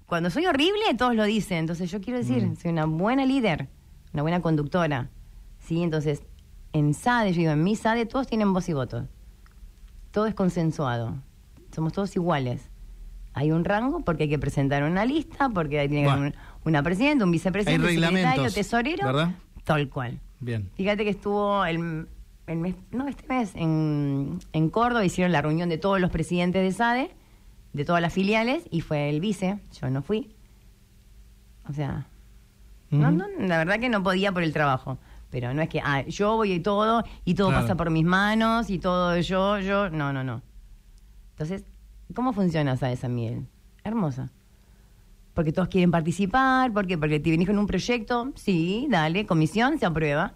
Cuando 0.07 0.31
soy 0.31 0.47
horrible, 0.47 0.83
todos 0.97 1.17
lo 1.17 1.25
dicen. 1.25 1.59
Entonces 1.59 1.91
yo 1.91 2.01
quiero 2.01 2.19
decir, 2.21 2.47
Mm. 2.47 2.57
soy 2.57 2.71
una 2.71 2.85
buena 2.85 3.27
líder, 3.27 3.69
una 4.13 4.23
buena 4.23 4.41
conductora. 4.43 5.09
¿Sí? 5.59 5.83
Entonces, 5.83 6.23
en 6.73 6.95
SADE, 6.95 7.33
yo 7.33 7.39
digo, 7.41 7.53
en 7.53 7.63
mi 7.65 7.77
SADE 7.77 8.07
todos 8.07 8.27
tienen 8.27 8.53
voz 8.53 8.69
y 8.69 8.73
voto. 8.73 9.07
Todo 10.11 10.27
es 10.27 10.35
consensuado. 10.35 11.15
Somos 11.75 11.93
todos 11.93 12.15
iguales. 12.17 12.71
Hay 13.35 13.53
un 13.53 13.65
rango 13.65 14.01
porque 14.05 14.25
hay 14.25 14.29
que 14.29 14.39
presentar 14.39 14.83
una 14.83 15.05
lista, 15.05 15.49
porque 15.49 15.79
hay 15.81 15.89
que 15.89 16.05
Bueno. 16.05 16.23
un- 16.23 16.35
una 16.65 16.83
presidenta, 16.83 17.25
un 17.25 17.31
vicepresidente, 17.31 17.87
Hay 17.89 17.97
secretario, 17.99 18.51
tesorero, 18.51 19.07
¿verdad? 19.07 19.35
tal 19.65 19.89
cual. 19.89 20.21
Bien. 20.41 20.71
Fíjate 20.75 21.05
que 21.05 21.11
estuvo 21.11 21.65
el, 21.65 22.09
el 22.47 22.59
mes, 22.59 22.75
no, 22.91 23.07
este 23.09 23.27
mes 23.29 23.53
en, 23.55 24.39
en 24.53 24.71
Córdoba, 24.71 25.05
hicieron 25.05 25.33
la 25.33 25.41
reunión 25.43 25.69
de 25.69 25.79
todos 25.79 26.01
los 26.01 26.11
presidentes 26.11 26.63
de 26.63 26.73
SADE, 26.73 27.11
de 27.73 27.85
todas 27.85 28.03
las 28.03 28.13
filiales, 28.13 28.65
y 28.71 28.81
fue 28.81 29.09
el 29.11 29.21
vice, 29.21 29.59
yo 29.81 29.89
no 29.91 30.03
fui. 30.03 30.35
O 31.69 31.73
sea, 31.73 32.07
no, 32.91 33.09
Ujú. 33.09 33.17
no, 33.19 33.27
la 33.47 33.59
verdad 33.59 33.79
que 33.79 33.89
no 33.89 34.03
podía 34.03 34.33
por 34.33 34.43
el 34.43 34.53
trabajo. 34.53 34.99
Pero 35.31 35.53
no 35.53 35.61
es 35.63 35.69
que, 35.69 35.81
ah, 35.85 36.03
yo 36.07 36.37
voy 36.37 36.53
y 36.53 36.61
todo, 36.61 37.05
y 37.25 37.35
todo 37.35 37.49
Claro. 37.49 37.63
pasa 37.63 37.77
por 37.77 37.91
mis 37.91 38.05
manos, 38.05 38.71
y 38.71 38.79
todo 38.79 39.19
yo, 39.19 39.59
yo, 39.61 39.91
no, 39.91 40.13
no, 40.13 40.25
no. 40.25 40.41
Entonces, 41.33 41.65
¿cómo 42.15 42.33
funciona 42.33 42.77
SADE 42.77 42.97
San 42.97 43.15
Miguel? 43.15 43.47
Hermosa. 43.85 44.31
Porque 45.35 45.53
todos 45.53 45.69
quieren 45.69 45.91
participar, 45.91 46.73
¿por 46.73 46.87
qué? 46.87 46.97
Porque 46.99 47.21
te 47.21 47.31
venís 47.31 47.47
con 47.47 47.59
un 47.59 47.67
proyecto, 47.67 48.33
sí, 48.35 48.87
dale, 48.91 49.27
comisión, 49.27 49.79
se 49.79 49.87
aprueba. 49.87 50.33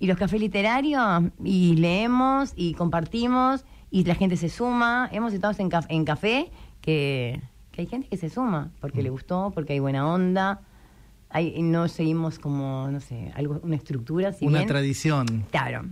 Y 0.00 0.06
los 0.08 0.16
cafés 0.18 0.40
literarios, 0.40 1.24
y 1.44 1.76
leemos, 1.76 2.52
y 2.56 2.74
compartimos, 2.74 3.64
y 3.90 4.04
la 4.04 4.14
gente 4.16 4.36
se 4.36 4.48
suma. 4.48 5.08
Hemos 5.12 5.32
estado 5.32 5.54
en, 5.58 5.70
caf- 5.70 5.86
en 5.88 6.04
café 6.04 6.50
que, 6.80 7.40
que 7.70 7.82
hay 7.82 7.86
gente 7.86 8.08
que 8.08 8.16
se 8.16 8.28
suma, 8.30 8.70
porque 8.80 9.02
le 9.02 9.10
gustó, 9.10 9.52
porque 9.54 9.74
hay 9.74 9.78
buena 9.78 10.08
onda. 10.08 10.62
Hay, 11.34 11.60
no 11.62 11.88
seguimos 11.88 12.38
como, 12.38 12.88
no 12.90 13.00
sé, 13.00 13.30
algo, 13.34 13.60
una 13.64 13.74
estructura. 13.76 14.32
Si 14.32 14.46
Una 14.46 14.58
bien- 14.60 14.68
tradición. 14.68 15.44
Claro. 15.50 15.84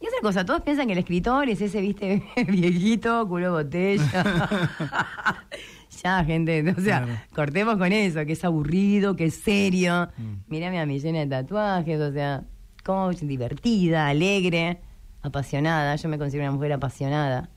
Y 0.00 0.06
otra 0.06 0.18
cosa, 0.22 0.44
todos 0.46 0.62
piensan 0.62 0.86
que 0.86 0.94
el 0.94 0.98
escritor 1.00 1.48
es 1.50 1.60
ese, 1.60 1.82
viste, 1.82 2.22
viejito, 2.48 3.28
culo 3.28 3.52
botella. 3.52 4.48
ya, 6.02 6.24
gente, 6.24 6.62
o 6.76 6.80
sea, 6.80 7.02
Claro. 7.04 7.20
cortemos 7.34 7.76
con 7.76 7.92
eso, 7.92 8.24
que 8.24 8.32
es 8.32 8.42
aburrido, 8.44 9.16
que 9.16 9.26
es 9.26 9.34
serio. 9.34 10.08
Mm. 10.16 10.32
Mírame 10.48 10.80
a 10.80 10.86
mi 10.86 10.98
llena 10.98 11.18
de 11.20 11.26
tatuajes, 11.26 12.00
o 12.00 12.10
sea, 12.12 12.44
como 12.82 13.10
divertida, 13.12 14.08
alegre, 14.08 14.80
apasionada. 15.20 15.94
Yo 15.96 16.08
me 16.08 16.16
considero 16.16 16.44
una 16.48 16.52
mujer 16.56 16.72
apasionada. 16.72 17.50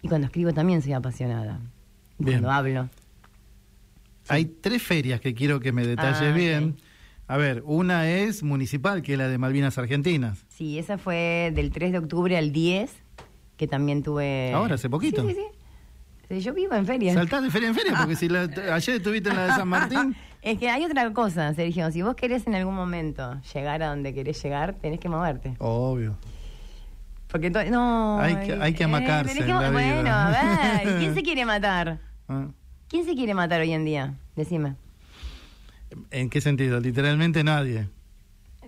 Y 0.00 0.08
cuando 0.08 0.26
escribo 0.28 0.52
también 0.54 0.80
soy 0.80 0.94
apasionada. 0.94 1.60
Bien. 2.16 2.40
Cuando 2.40 2.50
hablo. 2.50 2.88
Hay 4.28 4.44
tres 4.46 4.82
ferias 4.82 5.20
que 5.20 5.34
quiero 5.34 5.60
que 5.60 5.72
me 5.72 5.86
detalles 5.86 6.20
Ah, 6.22 6.34
bien. 6.34 6.76
A 7.26 7.36
ver, 7.36 7.62
una 7.66 8.08
es 8.10 8.42
municipal, 8.42 9.00
que 9.02 9.12
es 9.12 9.18
la 9.18 9.28
de 9.28 9.38
Malvinas 9.38 9.78
Argentinas. 9.78 10.44
Sí, 10.48 10.78
esa 10.78 10.98
fue 10.98 11.52
del 11.54 11.70
3 11.70 11.92
de 11.92 11.98
octubre 11.98 12.36
al 12.36 12.52
10, 12.52 12.90
que 13.56 13.66
también 13.66 14.02
tuve... 14.02 14.52
Ahora, 14.52 14.74
hace 14.74 14.90
poquito. 14.90 15.22
Sí, 15.22 15.28
sí, 15.34 15.34
sí. 15.40 15.58
Sí, 16.36 16.40
Yo 16.40 16.52
vivo 16.54 16.74
en 16.74 16.84
ferias. 16.86 17.14
Saltás 17.14 17.42
de 17.42 17.50
feria 17.50 17.68
en 17.68 17.74
feria, 17.74 17.94
porque 17.98 18.16
si 18.16 18.28
la- 18.28 18.42
ayer 18.74 18.96
estuviste 18.96 19.28
en 19.30 19.36
la 19.36 19.44
de 19.46 19.52
San 19.52 19.68
Martín. 19.68 20.14
Es 20.44 20.58
que 20.58 20.68
hay 20.68 20.84
otra 20.84 21.10
cosa, 21.14 21.54
Sergio. 21.54 21.90
Si 21.90 22.02
vos 22.02 22.14
querés 22.16 22.46
en 22.46 22.54
algún 22.54 22.74
momento 22.74 23.40
llegar 23.54 23.82
a 23.82 23.88
donde 23.88 24.12
querés 24.12 24.42
llegar, 24.42 24.74
tenés 24.74 25.00
que 25.00 25.08
moverte. 25.08 25.54
Obvio. 25.58 26.18
Porque 27.28 27.48
no. 27.48 28.20
Hay 28.20 28.36
que- 28.46 28.52
hay 28.52 28.74
que 28.74 28.84
amacarse 28.84 29.32
tenés 29.32 29.46
que 29.46 29.50
en 29.50 29.58
la 29.58 29.70
mo- 29.70 29.78
vida. 29.78 29.94
Bueno, 29.94 30.10
a 30.12 30.30
ver. 30.84 30.98
¿Quién 30.98 31.14
se 31.14 31.22
quiere 31.22 31.46
matar? 31.46 31.98
Ah. 32.28 32.48
¿Quién 32.88 33.04
se 33.04 33.14
quiere 33.14 33.34
matar 33.34 33.60
hoy 33.60 33.72
en 33.72 33.84
día? 33.84 34.14
Decime. 34.36 34.76
¿En 36.10 36.30
qué 36.30 36.40
sentido? 36.40 36.80
Literalmente 36.80 37.44
nadie. 37.44 37.88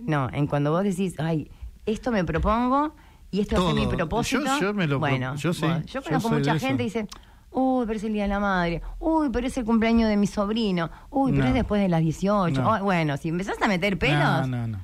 No, 0.01 0.29
en 0.31 0.47
cuando 0.47 0.71
vos 0.71 0.83
decís, 0.83 1.15
ay, 1.19 1.49
esto 1.85 2.11
me 2.11 2.23
propongo 2.23 2.95
y 3.31 3.41
esto 3.41 3.55
Todo. 3.57 3.73
mi 3.75 3.87
propósito. 3.87 4.43
Yo- 4.45 4.59
yo 4.59 4.73
me 4.73 4.87
lo 4.87 4.99
bueno, 4.99 5.35
yo 5.35 5.53
sí, 5.53 5.65
yo 5.87 6.01
conozco 6.01 6.29
mucha 6.29 6.57
gente 6.59 6.83
y 6.83 6.87
dice, 6.87 7.07
Uy, 7.49 7.85
pero 7.87 7.97
es 7.97 8.03
el 8.03 8.13
Día 8.13 8.23
de 8.23 8.27
la 8.29 8.39
Madre. 8.39 8.81
Uy, 8.99 9.29
pero 9.31 9.47
es 9.47 9.57
el 9.57 9.65
cumpleaños 9.65 10.09
de 10.09 10.17
mi 10.17 10.27
sobrino. 10.27 10.91
Uy, 11.09 11.31
pero 11.31 11.43
No. 11.43 11.47
es 11.49 11.53
después 11.55 11.81
de 11.81 11.87
las 11.89 12.01
18. 12.01 12.61
No. 12.61 12.71
Ay, 12.73 12.83
bueno, 12.83 13.17
si 13.17 13.29
empezás 13.29 13.59
a 13.61 13.67
meter 13.67 13.97
pelos... 13.97 14.19
No, 14.19 14.45
no, 14.47 14.67
no. 14.67 14.77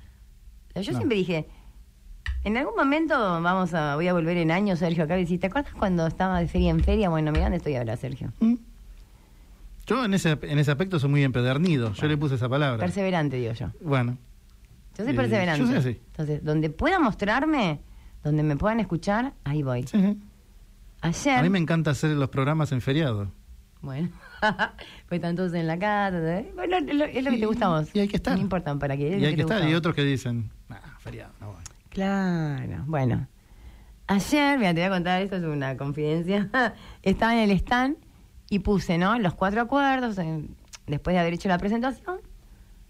Yo 0.76 0.92
No. 0.94 0.98
siempre 0.98 1.18
dije, 1.18 1.46
en 2.44 2.58
algún 2.58 2.74
momento 2.76 3.16
vamos 3.42 3.74
a, 3.76 3.96
voy 3.96 4.08
a 4.08 4.14
volver 4.14 4.38
en 4.38 4.50
años, 4.50 4.80
Sergio, 4.80 5.04
acá 5.04 5.18
y 5.18 5.22
decir, 5.24 5.40
¿te 5.40 5.48
acuerdas 5.48 5.74
cuando 5.78 6.08
estaba 6.08 6.40
de 6.40 6.48
feria 6.48 6.72
en 6.72 6.80
feria? 6.84 7.10
Bueno, 7.10 7.32
mira 7.32 7.44
dónde 7.44 7.58
estoy 7.58 7.76
ahora, 7.76 7.96
Sergio. 7.98 8.32
¿Mm? 8.40 8.56
Yo 9.86 10.06
en 10.06 10.14
ese, 10.14 10.38
en 10.42 10.60
ese 10.60 10.72
aspecto 10.72 10.98
soy 11.00 11.10
muy 11.10 11.24
empedernido. 11.24 11.94
Yo 11.94 12.08
le 12.08 12.18
puse 12.18 12.36
esa 12.36 12.48
palabra. 12.48 12.80
Perseverante, 12.80 13.38
digo 13.38 13.54
yo. 13.54 13.68
Bueno, 13.82 14.18
Yo 14.98 15.04
soy 15.04 15.14
Eh, 15.14 15.16
perseverante. 15.16 15.60
yo 15.62 15.68
soy 15.68 15.76
así. 15.78 16.00
Entonces, 16.08 16.44
donde 16.44 16.70
pueda 16.70 17.00
mostrarme, 17.00 17.82
donde 18.24 18.44
me 18.44 18.56
puedan 18.56 18.80
escuchar, 18.80 19.34
ahí 19.44 19.64
voy. 19.64 19.84
sí, 19.88 20.00
sí. 20.02 20.20
Ayer. 21.02 21.38
A 21.40 21.42
mí 21.44 21.50
me 21.50 21.60
encanta 21.60 21.92
hacer 21.92 22.12
los 22.12 22.30
programas 22.30 22.72
en 22.72 22.80
feriado. 22.80 23.30
Bueno, 23.82 24.10
pues 25.10 25.18
están 25.18 25.36
todos 25.36 25.54
en 25.54 25.68
la 25.68 25.78
casa. 25.78 26.40
¿eh? 26.40 26.50
Bueno, 26.56 26.78
es 26.78 26.96
lo, 26.96 27.04
es 27.04 27.24
lo 27.26 27.32
que 27.32 27.38
Y- 27.38 27.40
te 27.42 27.46
gusta 27.46 27.66
a 27.66 27.80
vos. 27.82 27.90
y 27.94 28.00
hay 28.00 28.08
que 28.08 28.16
estar. 28.16 28.36
No 28.38 28.42
importa 28.42 28.74
para 28.80 28.96
qué. 28.96 29.16
es 29.18 29.22
Y 29.22 29.26
hay 29.26 29.32
que 29.36 29.44
te 29.44 29.54
estar. 29.54 29.70
Y 29.70 29.74
otros 29.74 29.94
que 29.96 30.04
dicen, 30.04 30.50
ah, 30.70 30.80
feriado, 31.00 31.34
no 31.42 31.48
voy. 31.48 31.64
Claro, 31.90 32.84
bueno. 32.88 33.28
Ayer, 34.08 34.58
mira, 34.60 34.74
te 34.74 34.80
voy 34.82 34.88
a 34.88 34.90
contar, 34.92 35.22
esto 35.22 35.36
es 35.38 35.44
una 35.44 35.76
confidencia. 35.76 36.50
Estaba 37.04 37.34
en 37.34 37.50
el 37.50 37.52
stand 37.58 37.98
y 38.54 38.60
puse, 38.60 38.98
¿no? 38.98 39.18
Los 39.20 39.34
cuatro 39.34 39.62
acuerdos, 39.62 40.18
en- 40.18 40.56
después 40.88 41.14
de 41.14 41.20
haber 41.20 41.34
hecho 41.34 41.50
la 41.50 41.58
presentación, 41.58 42.18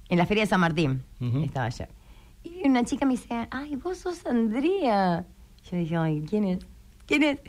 en 0.09 0.17
la 0.17 0.25
Feria 0.25 0.43
de 0.43 0.47
San 0.47 0.59
Martín. 0.59 1.03
Ujú. 1.21 1.39
Estaba 1.43 1.67
ayer. 1.67 1.89
Y 2.43 2.67
una 2.67 2.83
chica 2.83 3.05
me 3.05 3.13
dice, 3.13 3.47
ay, 3.51 3.75
vos 3.77 3.97
sos 3.99 4.25
Andrea. 4.25 5.25
Yo 5.71 5.77
dije, 5.77 5.95
ay, 5.95 6.23
¿quién 6.29 6.43
es? 6.43 6.59
¿Quién 7.05 7.23
es? 7.23 7.39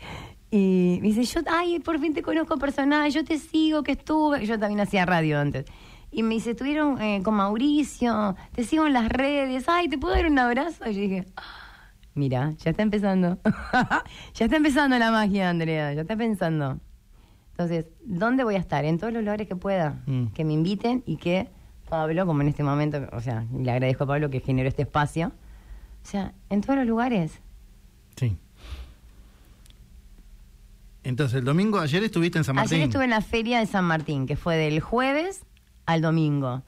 Y 0.50 0.98
me 1.02 1.08
dice, 1.08 1.24
yo, 1.24 1.40
ay, 1.50 1.80
por 1.80 1.98
fin 1.98 2.14
te 2.14 2.22
conozco 2.22 2.56
personal, 2.58 3.10
yo 3.10 3.24
te 3.24 3.38
sigo, 3.38 3.82
que 3.82 3.92
estuve. 3.92 4.46
Yo 4.46 4.58
también 4.58 4.80
hacía 4.80 5.04
radio 5.04 5.40
antes. 5.40 5.64
Y 6.12 6.22
me 6.22 6.34
dice, 6.34 6.52
estuvieron 6.52 7.00
eh, 7.02 7.20
con 7.24 7.34
Mauricio, 7.34 8.36
te 8.52 8.62
sigo 8.62 8.86
en 8.86 8.92
las 8.92 9.08
redes, 9.08 9.68
ay, 9.68 9.88
¿te 9.88 9.98
puedo 9.98 10.14
dar 10.14 10.26
un 10.26 10.38
abrazo? 10.38 10.88
Y 10.88 10.94
yo 10.94 11.00
dije, 11.00 11.26
"Ah, 11.36 11.90
mira, 12.14 12.52
ya 12.58 12.70
está 12.70 12.84
empezando. 12.84 13.38
ya 14.34 14.44
está 14.44 14.56
empezando 14.56 14.96
la 14.96 15.10
magia, 15.10 15.50
Andrea, 15.50 15.92
ya 15.92 16.02
está 16.02 16.16
pensando. 16.16 16.78
Entonces, 17.57 17.86
¿dónde 18.05 18.42
voy 18.44 18.57
a 18.57 18.59
estar? 18.59 18.84
En 18.84 18.98
todos 18.98 19.12
los 19.12 19.22
lugares 19.22 19.46
que 19.46 19.55
pueda, 19.57 20.02
Mm. 20.07 20.26
que 20.34 20.44
me 20.44 20.52
inviten 20.52 21.02
y 21.07 21.16
que 21.18 21.48
Pablo, 21.88 22.26
como 22.26 22.42
en 22.42 22.48
este 22.48 22.64
momento, 22.64 23.07
o 23.12 23.20
sea, 23.20 23.44
le 23.57 23.70
agradezco 23.70 24.05
a 24.05 24.07
Pablo 24.09 24.28
que 24.30 24.40
generó 24.40 24.68
este 24.68 24.82
espacio. 24.82 25.28
O 26.02 26.07
sea, 26.07 26.32
en 26.50 26.61
todos 26.62 26.76
los 26.76 26.86
lugares. 26.86 27.40
Sí. 28.16 28.36
Entonces, 31.05 31.38
el 31.38 31.44
domingo, 31.44 31.78
ayer 31.78 32.02
estuviste 32.02 32.38
en 32.38 32.44
San 32.44 32.57
Martín. 32.57 32.74
Ayer 32.76 32.88
estuve 32.88 33.05
en 33.05 33.11
la 33.11 33.20
feria 33.20 33.59
de 33.61 33.66
San 33.66 33.84
Martín, 33.84 34.26
que 34.26 34.36
fue 34.36 34.57
del 34.57 34.80
jueves 34.80 35.44
al 35.86 36.00
domingo. 36.00 36.62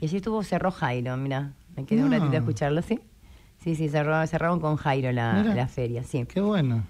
Y 0.00 0.04
allí 0.06 0.16
estuvo, 0.18 0.42
cerró 0.44 0.70
Jairo, 0.70 1.16
mira, 1.16 1.52
me 1.76 1.84
quedé 1.84 2.02
un 2.04 2.10
No. 2.10 2.16
ratito 2.18 2.36
a 2.36 2.38
escucharlo, 2.38 2.82
¿sí? 2.82 3.00
Sí, 3.62 3.74
sí, 3.74 3.88
cerró, 3.88 4.24
cerraron 4.26 4.60
con 4.60 4.76
Jairo 4.76 5.12
la, 5.12 5.42
la 5.42 5.66
feria, 5.66 6.02
sí. 6.04 6.24
Qué 6.24 6.40
bueno. 6.40 6.84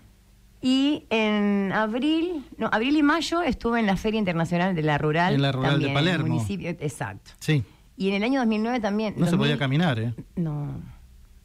Y 0.63 1.07
en 1.11 1.73
abril, 1.73 2.45
no, 2.59 2.69
abril 2.73 2.97
y 2.97 3.03
mayo 3.03 3.41
estuve 3.43 3.81
en 3.81 3.87
la 3.87 3.97
Feria 3.97 4.19
Internacional 4.19 4.75
de 4.75 4.83
la 4.83 4.99
Rural. 4.99 5.35
En 5.35 5.43
la 5.43 5.53
Rural 5.53 5.81
de 5.81 5.87
también, 5.87 5.91
en 5.91 5.97
el 5.97 6.05
Palermo. 6.05 6.35
municipio, 6.35 6.69
exacto. 6.71 7.31
Sí. 7.41 7.65
Y 7.97 8.09
en 8.09 8.15
el 8.15 8.23
año 8.25 8.41
2009 8.41 8.81
también. 8.81 9.15
No 9.17 9.25
se 9.27 9.33
2000 9.33 9.39
podía 9.39 9.59
caminar, 9.59 9.99
¿eh? 9.99 10.15
No. 10.37 10.69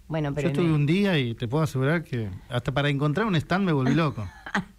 Bueno, 0.08 0.34
pero 0.34 0.48
Yo 0.48 0.52
estuve 0.52 0.66
el- 0.68 0.74
un 0.74 0.86
día 0.86 1.18
y 1.18 1.34
te 1.34 1.48
puedo 1.48 1.64
asegurar 1.64 2.04
que 2.04 2.30
hasta 2.50 2.72
para 2.74 2.90
encontrar 2.90 3.26
un 3.26 3.36
stand 3.36 3.66
me 3.66 3.72
volví 3.72 3.94
loco. 3.96 4.28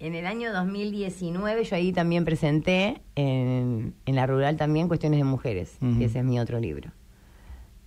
En 0.00 0.14
el 0.14 0.26
año 0.26 0.52
2019 0.52 1.64
yo 1.64 1.76
ahí 1.76 1.92
también 1.92 2.24
presenté 2.26 3.00
en, 3.14 3.94
en 4.04 4.14
la 4.16 4.26
rural 4.26 4.56
también 4.56 4.88
Cuestiones 4.88 5.18
de 5.18 5.24
Mujeres, 5.24 5.78
que 5.98 6.04
ese 6.04 6.18
es 6.18 6.24
mi 6.24 6.38
otro 6.40 6.60
libro. 6.60 6.90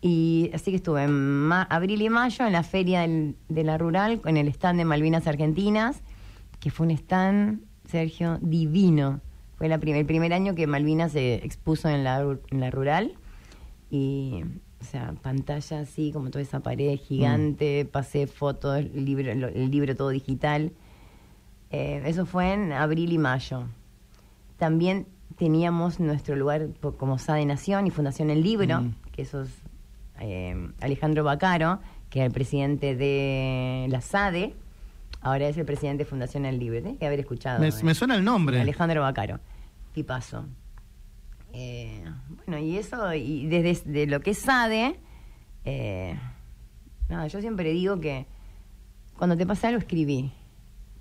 Y 0.01 0.51
así 0.53 0.71
que 0.71 0.77
estuve 0.77 1.03
en 1.03 1.11
ma- 1.11 1.63
abril 1.63 2.01
y 2.01 2.09
mayo 2.09 2.45
en 2.45 2.53
la 2.53 2.63
feria 2.63 3.01
del- 3.01 3.35
de 3.49 3.63
la 3.63 3.77
rural 3.77 4.21
con 4.21 4.37
el 4.37 4.47
stand 4.49 4.77
de 4.79 4.85
Malvinas 4.85 5.25
Argentinas, 5.27 6.01
que 6.59 6.69
fue 6.71 6.85
un 6.85 6.91
stand, 6.91 7.61
Sergio, 7.85 8.37
divino. 8.41 9.21
Fue 9.57 9.67
la 9.69 9.79
prim- 9.79 9.95
el 9.95 10.05
primer 10.05 10.33
año 10.33 10.53
que 10.53 10.67
Malvinas 10.67 11.13
se 11.13 11.35
expuso 11.35 11.89
en 11.89 12.03
la, 12.03 12.21
en 12.51 12.59
la 12.59 12.69
rural 12.69 13.13
y, 13.89 14.43
o 14.81 14.83
sea, 14.83 15.13
pantalla 15.21 15.79
así, 15.79 16.11
como 16.11 16.29
toda 16.29 16.43
esa 16.43 16.59
pared 16.59 16.95
gigante, 16.99 17.85
pasé 17.85 18.27
fotos, 18.27 18.77
el 18.77 19.03
libro, 19.05 19.33
lo- 19.33 19.47
el 19.47 19.71
libro 19.71 19.95
todo 19.95 20.09
digital. 20.09 20.73
Eh, 21.71 22.03
eso 22.05 22.25
fue 22.27 22.53
en 22.53 22.71
abril 22.71 23.11
y 23.13 23.17
mayo. 23.17 23.63
También 24.57 25.07
teníamos 25.37 25.99
nuestro 25.99 26.35
lugar 26.35 26.67
como 26.97 27.17
SADE 27.17 27.45
Nación 27.45 27.87
y 27.87 27.91
Fundación 27.91 28.29
El 28.29 28.43
Libro, 28.43 28.81
Mm. 28.81 28.93
que 29.11 29.21
eso 29.23 29.41
es 29.41 29.49
eh, 30.20 30.72
Alejandro 30.82 31.24
Bacaro, 31.24 31.80
que 32.09 32.20
era 32.20 32.26
el 32.28 32.32
presidente 32.34 32.95
de 32.95 33.88
la 33.89 34.01
SADE, 34.01 34.55
ahora 35.22 35.47
es 35.47 35.57
el 35.57 35.65
presidente 35.65 36.03
de 36.03 36.09
Fundación 36.09 36.45
El 36.45 36.59
Libro. 36.59 36.82
Tiene 36.82 36.97
que 36.97 37.05
haber 37.07 37.20
escuchado. 37.20 37.59
Me, 37.59 37.70
eh. 37.70 37.74
me 37.84 37.93
suena 37.95 38.15
el 38.15 38.24
nombre. 38.24 38.59
Alejandro 38.61 39.01
Bacaro, 39.01 39.39
tipazo. 39.93 40.45
Eh, 41.53 42.03
bueno, 42.45 42.59
y 42.59 42.78
eso, 42.78 43.13
y 43.13 43.47
desde 43.47 43.89
de 43.91 44.05
lo 44.07 44.20
que 44.22 44.32
es 44.32 44.39
SADE, 44.39 44.99
eh, 45.65 46.18
nada, 47.09 47.28
yo 47.28 47.41
siempre 47.41 47.72
digo 47.72 47.99
que 47.99 48.26
cuando 49.18 49.36
te 49.38 49.45
pasa 49.45 49.70
algo, 49.70 49.80
escribí. 49.80 50.32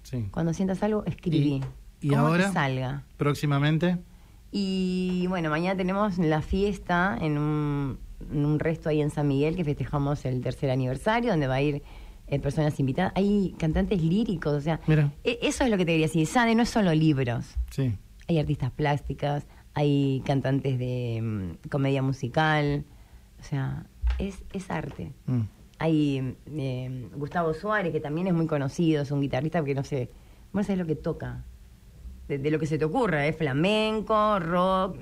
Sí. 0.03 0.29
Cuando 0.31 0.53
sientas 0.55 0.83
algo, 0.83 1.05
escribí. 1.05 1.61
¿Y- 2.01 2.09
y 2.11 2.15
ahora? 2.15 2.53
salga. 2.53 3.03
Próximamente. 3.17 3.99
Y 4.53 5.27
bueno, 5.29 5.51
mañana 5.51 5.77
tenemos 5.77 6.19
la 6.19 6.41
fiesta 6.41 7.19
en 7.21 7.37
un, 7.39 7.99
un 8.33 8.59
resto 8.59 8.89
ahí 8.89 9.01
en 9.01 9.11
San 9.11 9.29
Miguel 9.29 9.57
que 9.57 9.65
festejamos 9.65 10.25
el 10.25 10.41
tercer 10.43 10.71
aniversario, 10.71 11.31
donde 11.31 11.47
va 11.47 11.55
a 11.57 11.63
ir 11.63 11.83
eh, 12.29 12.39
personas 12.41 12.79
invitadas. 12.81 13.13
Hay 13.15 13.55
cantantes 13.59 14.03
líricos, 14.03 14.53
o 14.55 14.61
sea, 14.61 14.81
Mira. 14.87 15.13
e- 15.25 15.39
eso 15.43 15.65
es 15.65 15.71
lo 15.71 15.77
que 15.77 15.85
te 15.85 15.93
quería 15.93 16.07
decir. 16.07 16.27
SADE 16.27 16.55
no 16.55 16.63
es 16.63 16.69
solo 16.71 16.93
libros. 16.95 17.55
Sí. 17.71 17.95
Hay 18.29 18.39
artistas 18.39 18.71
plásticas, 18.73 19.47
hay 19.75 20.23
cantantes 20.27 20.79
de 20.79 21.21
mm, 21.23 21.69
comedia 21.69 22.03
musical, 22.03 22.85
o 23.39 23.43
sea, 23.45 23.87
es, 24.19 24.43
es 24.53 24.71
arte. 24.71 25.13
Mm. 25.27 25.41
Hay 25.79 26.37
eh, 26.47 27.09
Gustavo 27.15 27.53
Suárez, 27.53 27.93
que 27.93 28.01
también 28.01 28.27
es 28.27 28.33
muy 28.35 28.47
conocido, 28.47 29.03
es 29.03 29.11
un 29.11 29.21
guitarrista 29.21 29.63
que 29.63 29.75
no 29.75 29.85
sé, 29.85 30.11
no 30.55 30.63
sabes 30.65 30.79
lo 30.79 30.87
que 30.87 30.97
toca, 30.97 31.45
de, 32.29 32.39
de 32.39 32.51
lo 32.51 32.59
que 32.59 32.67
se 32.67 32.79
te 32.79 32.85
ocurra, 32.87 33.27
es 33.27 33.37
flamenco, 33.37 34.39
rock, 34.41 34.97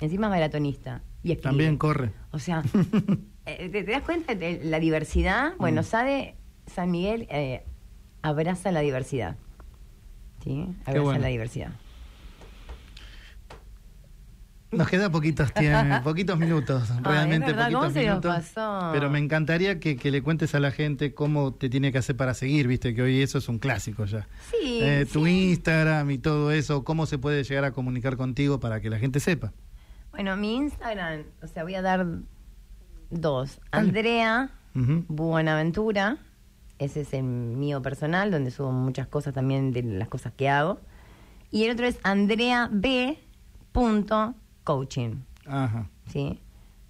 encima 0.00 0.28
es 0.28 0.30
maratonista. 0.30 1.02
Y 1.24 1.32
escribe. 1.32 1.42
También 1.50 1.76
corre. 1.78 2.12
O 2.30 2.38
sea, 2.38 2.62
eh, 3.46 3.68
¿te, 3.70 3.82
te 3.82 3.90
das 3.90 4.02
cuenta 4.02 4.34
de 4.36 4.60
la 4.62 4.78
diversidad? 4.78 5.54
Bueno, 5.58 5.80
Mm. 5.80 5.84
SADE 5.84 6.34
San 6.66 6.90
Miguel 6.92 7.26
eh, 7.30 7.64
abraza 8.22 8.70
la 8.70 8.80
diversidad. 8.80 9.36
¿Sí? 10.44 10.66
Abraza 10.84 11.00
bueno. 11.02 11.20
la 11.20 11.28
diversidad. 11.28 11.72
Nos 14.70 14.88
queda 14.88 15.08
poquitos, 15.08 15.52
tiempo, 15.54 15.94
poquitos 16.04 16.36
minutos, 16.36 16.88
realmente 17.02 17.46
verdad, 17.46 17.64
poquitos 17.70 17.80
¿cómo 17.80 17.92
se 17.94 18.06
nos 18.06 18.16
minutos. 18.24 18.34
pasó? 18.54 18.90
Pero 18.92 19.08
me 19.08 19.20
encantaría 19.20 19.78
que, 19.78 19.96
que 19.96 20.10
le 20.10 20.20
cuentes 20.20 20.52
a 20.56 20.60
la 20.60 20.72
gente 20.72 21.14
cómo 21.14 21.54
te 21.54 21.68
tiene 21.68 21.92
que 21.92 21.98
hacer 21.98 22.16
para 22.16 22.34
seguir, 22.34 22.66
viste 22.66 22.92
que 22.92 23.02
hoy 23.02 23.22
eso 23.22 23.38
es 23.38 23.48
un 23.48 23.60
clásico 23.60 24.04
ya. 24.04 24.26
Sí, 24.50 24.80
Eh, 24.82 25.06
tu 25.12 25.26
sí. 25.26 25.50
Instagram 25.50 26.10
y 26.10 26.18
todo 26.18 26.50
eso, 26.50 26.82
cómo 26.82 27.06
se 27.06 27.18
puede 27.18 27.44
llegar 27.44 27.64
a 27.64 27.70
comunicar 27.72 28.16
contigo 28.16 28.58
para 28.58 28.80
que 28.80 28.90
la 28.90 28.98
gente 28.98 29.20
sepa. 29.20 29.52
Bueno, 30.14 30.36
mi 30.36 30.54
Instagram, 30.54 31.24
o 31.42 31.48
sea, 31.48 31.64
voy 31.64 31.74
a 31.74 31.82
dar 31.82 32.06
dos. 33.10 33.58
Dale. 33.72 33.88
Andrea. 33.88 34.50
Buenaventura, 35.08 36.18
ese 36.78 37.00
es 37.00 37.12
el 37.14 37.24
mío 37.24 37.82
personal, 37.82 38.30
donde 38.30 38.52
subo 38.52 38.70
muchas 38.70 39.08
cosas 39.08 39.34
también 39.34 39.72
de 39.72 39.82
las 39.82 40.06
cosas 40.06 40.32
que 40.32 40.48
hago. 40.48 40.78
Y 41.50 41.64
el 41.64 41.72
otro 41.72 41.86
es 41.86 41.98
Andrea 42.04 42.68
B. 42.70 43.18
Coaching. 44.62 45.16
Ajá. 45.46 45.88
¿sí? 46.06 46.40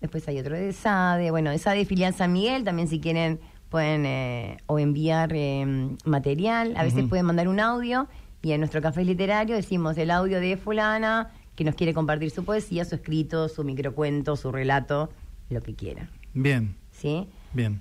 Después 0.03 0.29
hay 0.29 0.39
otro 0.39 0.55
de 0.55 0.75
SADE, 0.75 1.31
bueno, 1.31 1.51
de 1.51 1.59
SADE 1.59 1.87
filial 1.87 2.13
San 2.13 2.31
Miguel, 2.31 2.63
también 2.63 2.89
si 2.89 3.01
quieren 3.01 3.41
pueden 3.71 4.05
eh, 4.05 4.59
o 4.67 4.79
enviar 4.79 5.33
eh, 5.35 5.97
material, 6.05 6.75
a 6.77 6.85
veces 6.85 7.07
pueden 7.09 7.25
mandar 7.25 7.49
un 7.49 7.59
audio 7.59 8.07
y 8.43 8.53
en 8.53 8.61
nuestro 8.61 8.83
café 8.83 9.03
literario 9.03 9.57
decimos 9.57 9.97
el 9.97 10.11
audio 10.11 10.41
de 10.41 10.59
fulana 10.59 11.31
que 11.57 11.65
nos 11.65 11.75
quiere 11.75 11.95
compartir 11.95 12.31
su 12.31 12.45
poesía, 12.45 12.85
su 12.85 12.97
escrito, 12.97 13.49
su 13.49 13.65
microcuento, 13.65 14.37
su 14.37 14.51
relato, 14.51 15.11
lo 15.51 15.63
que 15.63 15.75
quiera, 15.75 16.11
Bien, 16.33 16.75
¿sí? 16.91 17.29
bien. 17.53 17.81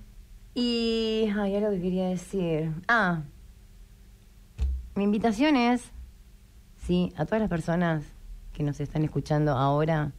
Y 0.54 1.30
hay 1.36 1.56
algo 1.56 1.72
que 1.72 1.82
quería 1.82 2.10
decir. 2.10 2.72
Ah, 2.88 3.24
mi 4.96 5.04
invitación 5.04 5.56
es, 5.56 5.92
sí, 6.86 7.12
a 7.16 7.26
todas 7.26 7.42
las 7.42 7.50
personas 7.50 8.04
que 8.54 8.62
nos 8.62 8.80
están 8.80 9.04
escuchando 9.04 9.54
ahora, 9.54 10.12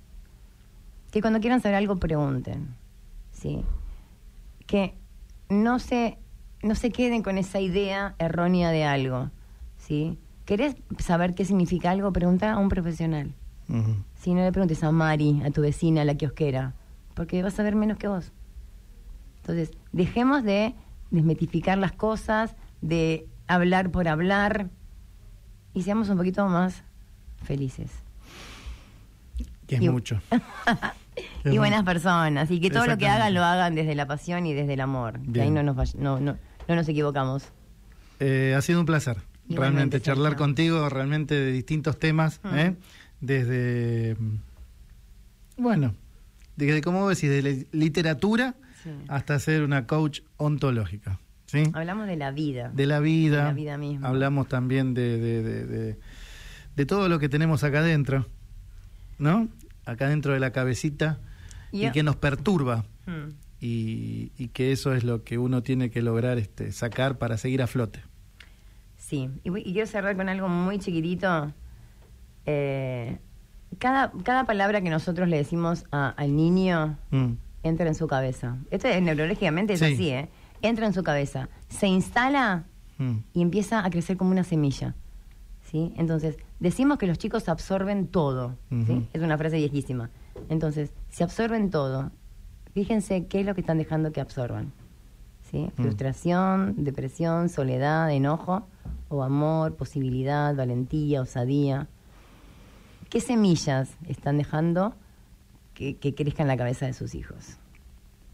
que 1.12 1.20
cuando 1.20 1.38
quieran 1.40 1.60
saber 1.60 1.76
algo 1.76 1.96
pregunten, 1.96 2.74
sí, 3.30 3.64
que 4.66 4.94
no 5.48 5.78
se, 5.78 6.18
no 6.62 6.74
se 6.74 6.90
queden 6.90 7.22
con 7.22 7.38
esa 7.38 7.60
idea 7.60 8.16
errónea 8.18 8.70
de 8.72 8.82
algo, 8.84 9.30
sí, 9.76 10.18
¿Querés 10.44 10.76
saber 10.98 11.34
qué 11.34 11.44
significa 11.44 11.90
algo? 11.90 12.12
Pregunta 12.12 12.52
a 12.52 12.58
un 12.58 12.68
profesional. 12.68 13.32
Si 14.14 14.34
no 14.34 14.42
le 14.42 14.52
preguntes 14.52 14.82
a 14.84 14.92
Mari, 14.92 15.42
a 15.44 15.50
tu 15.50 15.62
vecina, 15.62 16.02
a 16.02 16.04
la 16.04 16.14
kiosquera, 16.14 16.74
porque 17.14 17.42
vas 17.42 17.58
a 17.58 17.62
ver 17.62 17.74
menos 17.74 17.98
que 17.98 18.08
vos. 18.08 18.32
Entonces, 19.38 19.70
dejemos 19.92 20.42
de 20.44 20.74
desmetificar 21.10 21.78
las 21.78 21.92
cosas, 21.92 22.56
de 22.80 23.26
hablar 23.46 23.90
por 23.90 24.08
hablar 24.08 24.70
y 25.74 25.82
seamos 25.82 26.08
un 26.08 26.16
poquito 26.16 26.46
más 26.48 26.82
felices. 27.42 27.90
Que 29.66 29.76
es 29.76 29.82
mucho. 29.82 30.20
y 31.44 31.58
buenas 31.58 31.84
personas, 31.84 32.50
y 32.50 32.60
que 32.60 32.70
todo 32.70 32.86
lo 32.86 32.98
que 32.98 33.08
hagan 33.08 33.34
lo 33.34 33.42
hagan 33.44 33.74
desde 33.74 33.94
la 33.94 34.06
pasión 34.06 34.46
y 34.46 34.54
desde 34.54 34.74
el 34.74 34.80
amor. 34.80 35.20
Que 35.32 35.42
ahí 35.42 35.50
no 35.50 35.62
nos, 35.62 35.94
no, 35.94 36.20
no, 36.20 36.36
no 36.68 36.74
nos 36.74 36.88
equivocamos. 36.88 37.50
Eh, 38.20 38.54
ha 38.56 38.62
sido 38.62 38.80
un 38.80 38.86
placer, 38.86 39.18
realmente, 39.48 40.00
charlar 40.00 40.36
contigo, 40.36 40.88
realmente 40.88 41.34
de 41.34 41.52
distintos 41.52 41.98
temas, 41.98 42.40
mm. 42.42 42.58
¿eh? 42.58 42.76
Desde, 43.20 44.16
bueno, 45.56 45.94
desde, 46.56 46.82
¿cómo 46.82 47.08
decís? 47.08 47.30
De 47.30 47.66
literatura 47.72 48.54
hasta 49.08 49.38
ser 49.38 49.62
una 49.62 49.86
coach 49.86 50.20
ontológica. 50.36 51.18
¿sí? 51.46 51.64
Hablamos 51.72 52.06
de 52.06 52.16
la 52.16 52.30
vida. 52.30 52.70
De 52.74 52.86
la 52.86 53.00
vida. 53.00 53.38
De 53.38 53.44
la 53.44 53.52
vida 53.52 53.78
misma. 53.78 54.08
Hablamos 54.08 54.48
también 54.48 54.94
de, 54.94 55.18
de, 55.18 55.96
de, 56.76 56.86
todo 56.86 57.08
lo 57.08 57.18
que 57.18 57.28
tenemos 57.28 57.64
acá 57.64 57.78
adentro, 57.78 58.26
¿no? 59.18 59.48
Acá 59.86 60.08
dentro 60.08 60.32
de 60.32 60.40
la 60.40 60.50
cabecita 60.50 61.18
y, 61.72 61.90
que 61.90 62.02
nos 62.02 62.16
perturba. 62.16 62.84
Hmm. 63.06 63.32
Y, 63.60 64.32
y, 64.36 64.48
que 64.48 64.72
eso 64.72 64.94
es 64.94 65.04
lo 65.04 65.24
que 65.24 65.38
uno 65.38 65.62
tiene 65.62 65.90
que 65.90 66.02
lograr 66.02 66.36
este, 66.36 66.70
sacar 66.72 67.16
para 67.16 67.38
seguir 67.38 67.62
a 67.62 67.66
flote. 67.66 68.00
Sí, 68.98 69.30
y, 69.42 69.50
quiero 69.50 69.86
cerrar 69.86 70.16
con 70.16 70.28
algo 70.28 70.48
muy 70.48 70.78
chiquitito. 70.78 71.52
Eh, 72.46 73.18
cada, 73.78 74.12
cada 74.22 74.44
palabra 74.44 74.80
que 74.80 74.90
nosotros 74.90 75.28
le 75.28 75.36
decimos 75.36 75.84
al 75.90 76.36
niño 76.36 76.96
mm. 77.10 77.32
entra 77.62 77.86
en 77.86 77.94
su 77.94 78.06
cabeza. 78.06 78.58
Esto 78.70 78.88
es, 78.88 79.02
neurológicamente 79.02 79.74
es 79.74 79.82
así, 79.82 80.10
¿eh? 80.10 80.28
Entra 80.62 80.86
en 80.86 80.92
su 80.92 81.02
cabeza, 81.02 81.48
se 81.68 81.86
instala 81.86 82.64
mm. 82.98 83.16
y 83.34 83.42
empieza 83.42 83.84
a 83.84 83.90
crecer 83.90 84.16
como 84.16 84.30
una 84.30 84.44
semilla. 84.44 84.94
¿sí? 85.70 85.92
Entonces, 85.96 86.36
decimos 86.60 86.98
que 86.98 87.06
los 87.06 87.18
chicos 87.18 87.48
absorben 87.48 88.06
todo. 88.06 88.56
Es 89.12 89.22
una 89.22 89.36
frase 89.36 89.56
viejísima. 89.56 90.10
Entonces, 90.48 90.92
si 91.10 91.22
absorben 91.22 91.70
todo, 91.70 92.12
fíjense 92.72 93.26
qué 93.26 93.40
es 93.40 93.46
lo 93.46 93.54
que 93.54 93.60
están 93.60 93.78
dejando 93.78 94.12
que 94.12 94.20
absorban. 94.20 94.72
¿sí? 95.50 95.70
Mm. 95.76 95.82
Frustración, 95.82 96.84
depresión, 96.84 97.48
soledad, 97.48 98.10
enojo, 98.12 98.66
o 99.08 99.22
amor, 99.22 99.74
posibilidad, 99.76 100.54
valentía, 100.54 101.22
osadía. 101.22 101.88
¿Qué 103.08 103.20
semillas 103.20 103.90
están 104.08 104.38
dejando 104.38 104.94
que, 105.74 105.96
crezcan 105.96 106.44
en 106.44 106.48
la 106.48 106.56
cabeza 106.56 106.86
de 106.86 106.92
sus 106.92 107.14
hijos? 107.14 107.56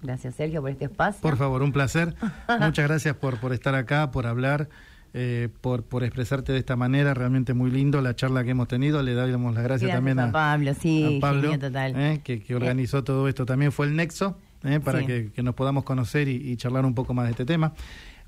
Gracias, 0.03 0.35
Sergio, 0.35 0.63
por 0.63 0.71
este 0.71 0.87
espacio. 0.87 1.21
Por 1.21 1.37
favor, 1.37 1.63
un 1.63 1.73
placer. 1.73 2.15
Muchas 2.61 2.89
gracias 2.89 3.15
por, 3.17 3.39
por 3.39 3.53
estar 3.53 3.75
acá, 3.75 4.11
por 4.11 4.27
hablar, 4.27 4.69
eh, 5.13 5.49
por, 5.61 5.83
por 5.83 6.05
expresarte 6.05 6.53
de 6.53 6.59
esta 6.59 6.77
manera. 6.77 7.13
Realmente 7.13 7.53
muy 7.53 7.71
lindo 7.71 8.01
la 8.01 8.15
charla 8.15 8.45
que 8.45 8.51
hemos 8.51 8.69
tenido. 8.69 9.03
Le 9.03 9.15
damos 9.15 9.55
las 9.55 9.65
gracias, 9.65 9.91
también 9.91 10.19
a, 10.19 10.33
Pablo, 10.33 10.73
sí, 10.75 11.19
Pablo, 11.21 11.59
total. 11.59 11.95
Eh, 11.97 12.21
que, 12.23 12.55
organizó 12.55 13.05
todo 13.05 13.29
esto. 13.29 13.45
También 13.45 13.73
fue 13.73 13.87
el 13.87 13.97
nexo 13.97 14.39
eh, 14.65 14.81
para 14.81 15.05
que, 15.05 15.31
nos 15.43 15.55
podamos 15.55 15.85
conocer 15.85 16.29
y, 16.29 16.57
charlar 16.57 16.87
un 16.87 16.95
poco 16.95 17.13
más 17.13 17.27
de 17.27 17.33
este 17.33 17.45
tema. 17.45 17.75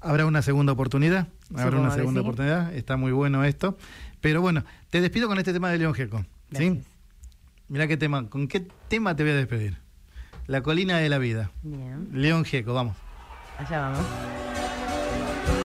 Habrá 0.01 0.27
una 0.27 0.43
segunda 0.43 0.73
oportunidad, 0.73 1.29
habrá 1.55 1.79
una 1.79 1.93
segunda 1.93 2.23
oportunidad, 2.23 2.75
está 2.75 2.97
muy 2.97 3.13
bueno 3.13 3.45
esto. 3.45 3.79
Pero 4.21 4.41
bueno, 4.41 4.65
te 4.93 5.01
despido 5.01 5.27
con 5.27 5.39
este 5.39 5.55
tema 5.55 5.71
de 5.71 5.79
León 5.79 5.95
Geco. 5.95 6.23
¿Sí? 6.53 6.83
Mira 7.69 7.89
qué 7.89 7.97
tema, 7.97 8.29
¿con 8.29 8.47
qué 8.47 8.61
tema 8.89 9.17
te 9.17 9.23
voy 9.23 9.33
a 9.33 9.37
despedir? 9.37 9.79
La 10.47 10.61
colina 10.61 10.99
de 10.99 11.09
la 11.09 11.17
vida. 11.17 11.51
Bien. 11.63 12.11
León 12.13 12.45
Gieco, 12.45 12.75
vamos. 12.75 12.95
Allá 13.57 13.81
vamos. 13.81 14.52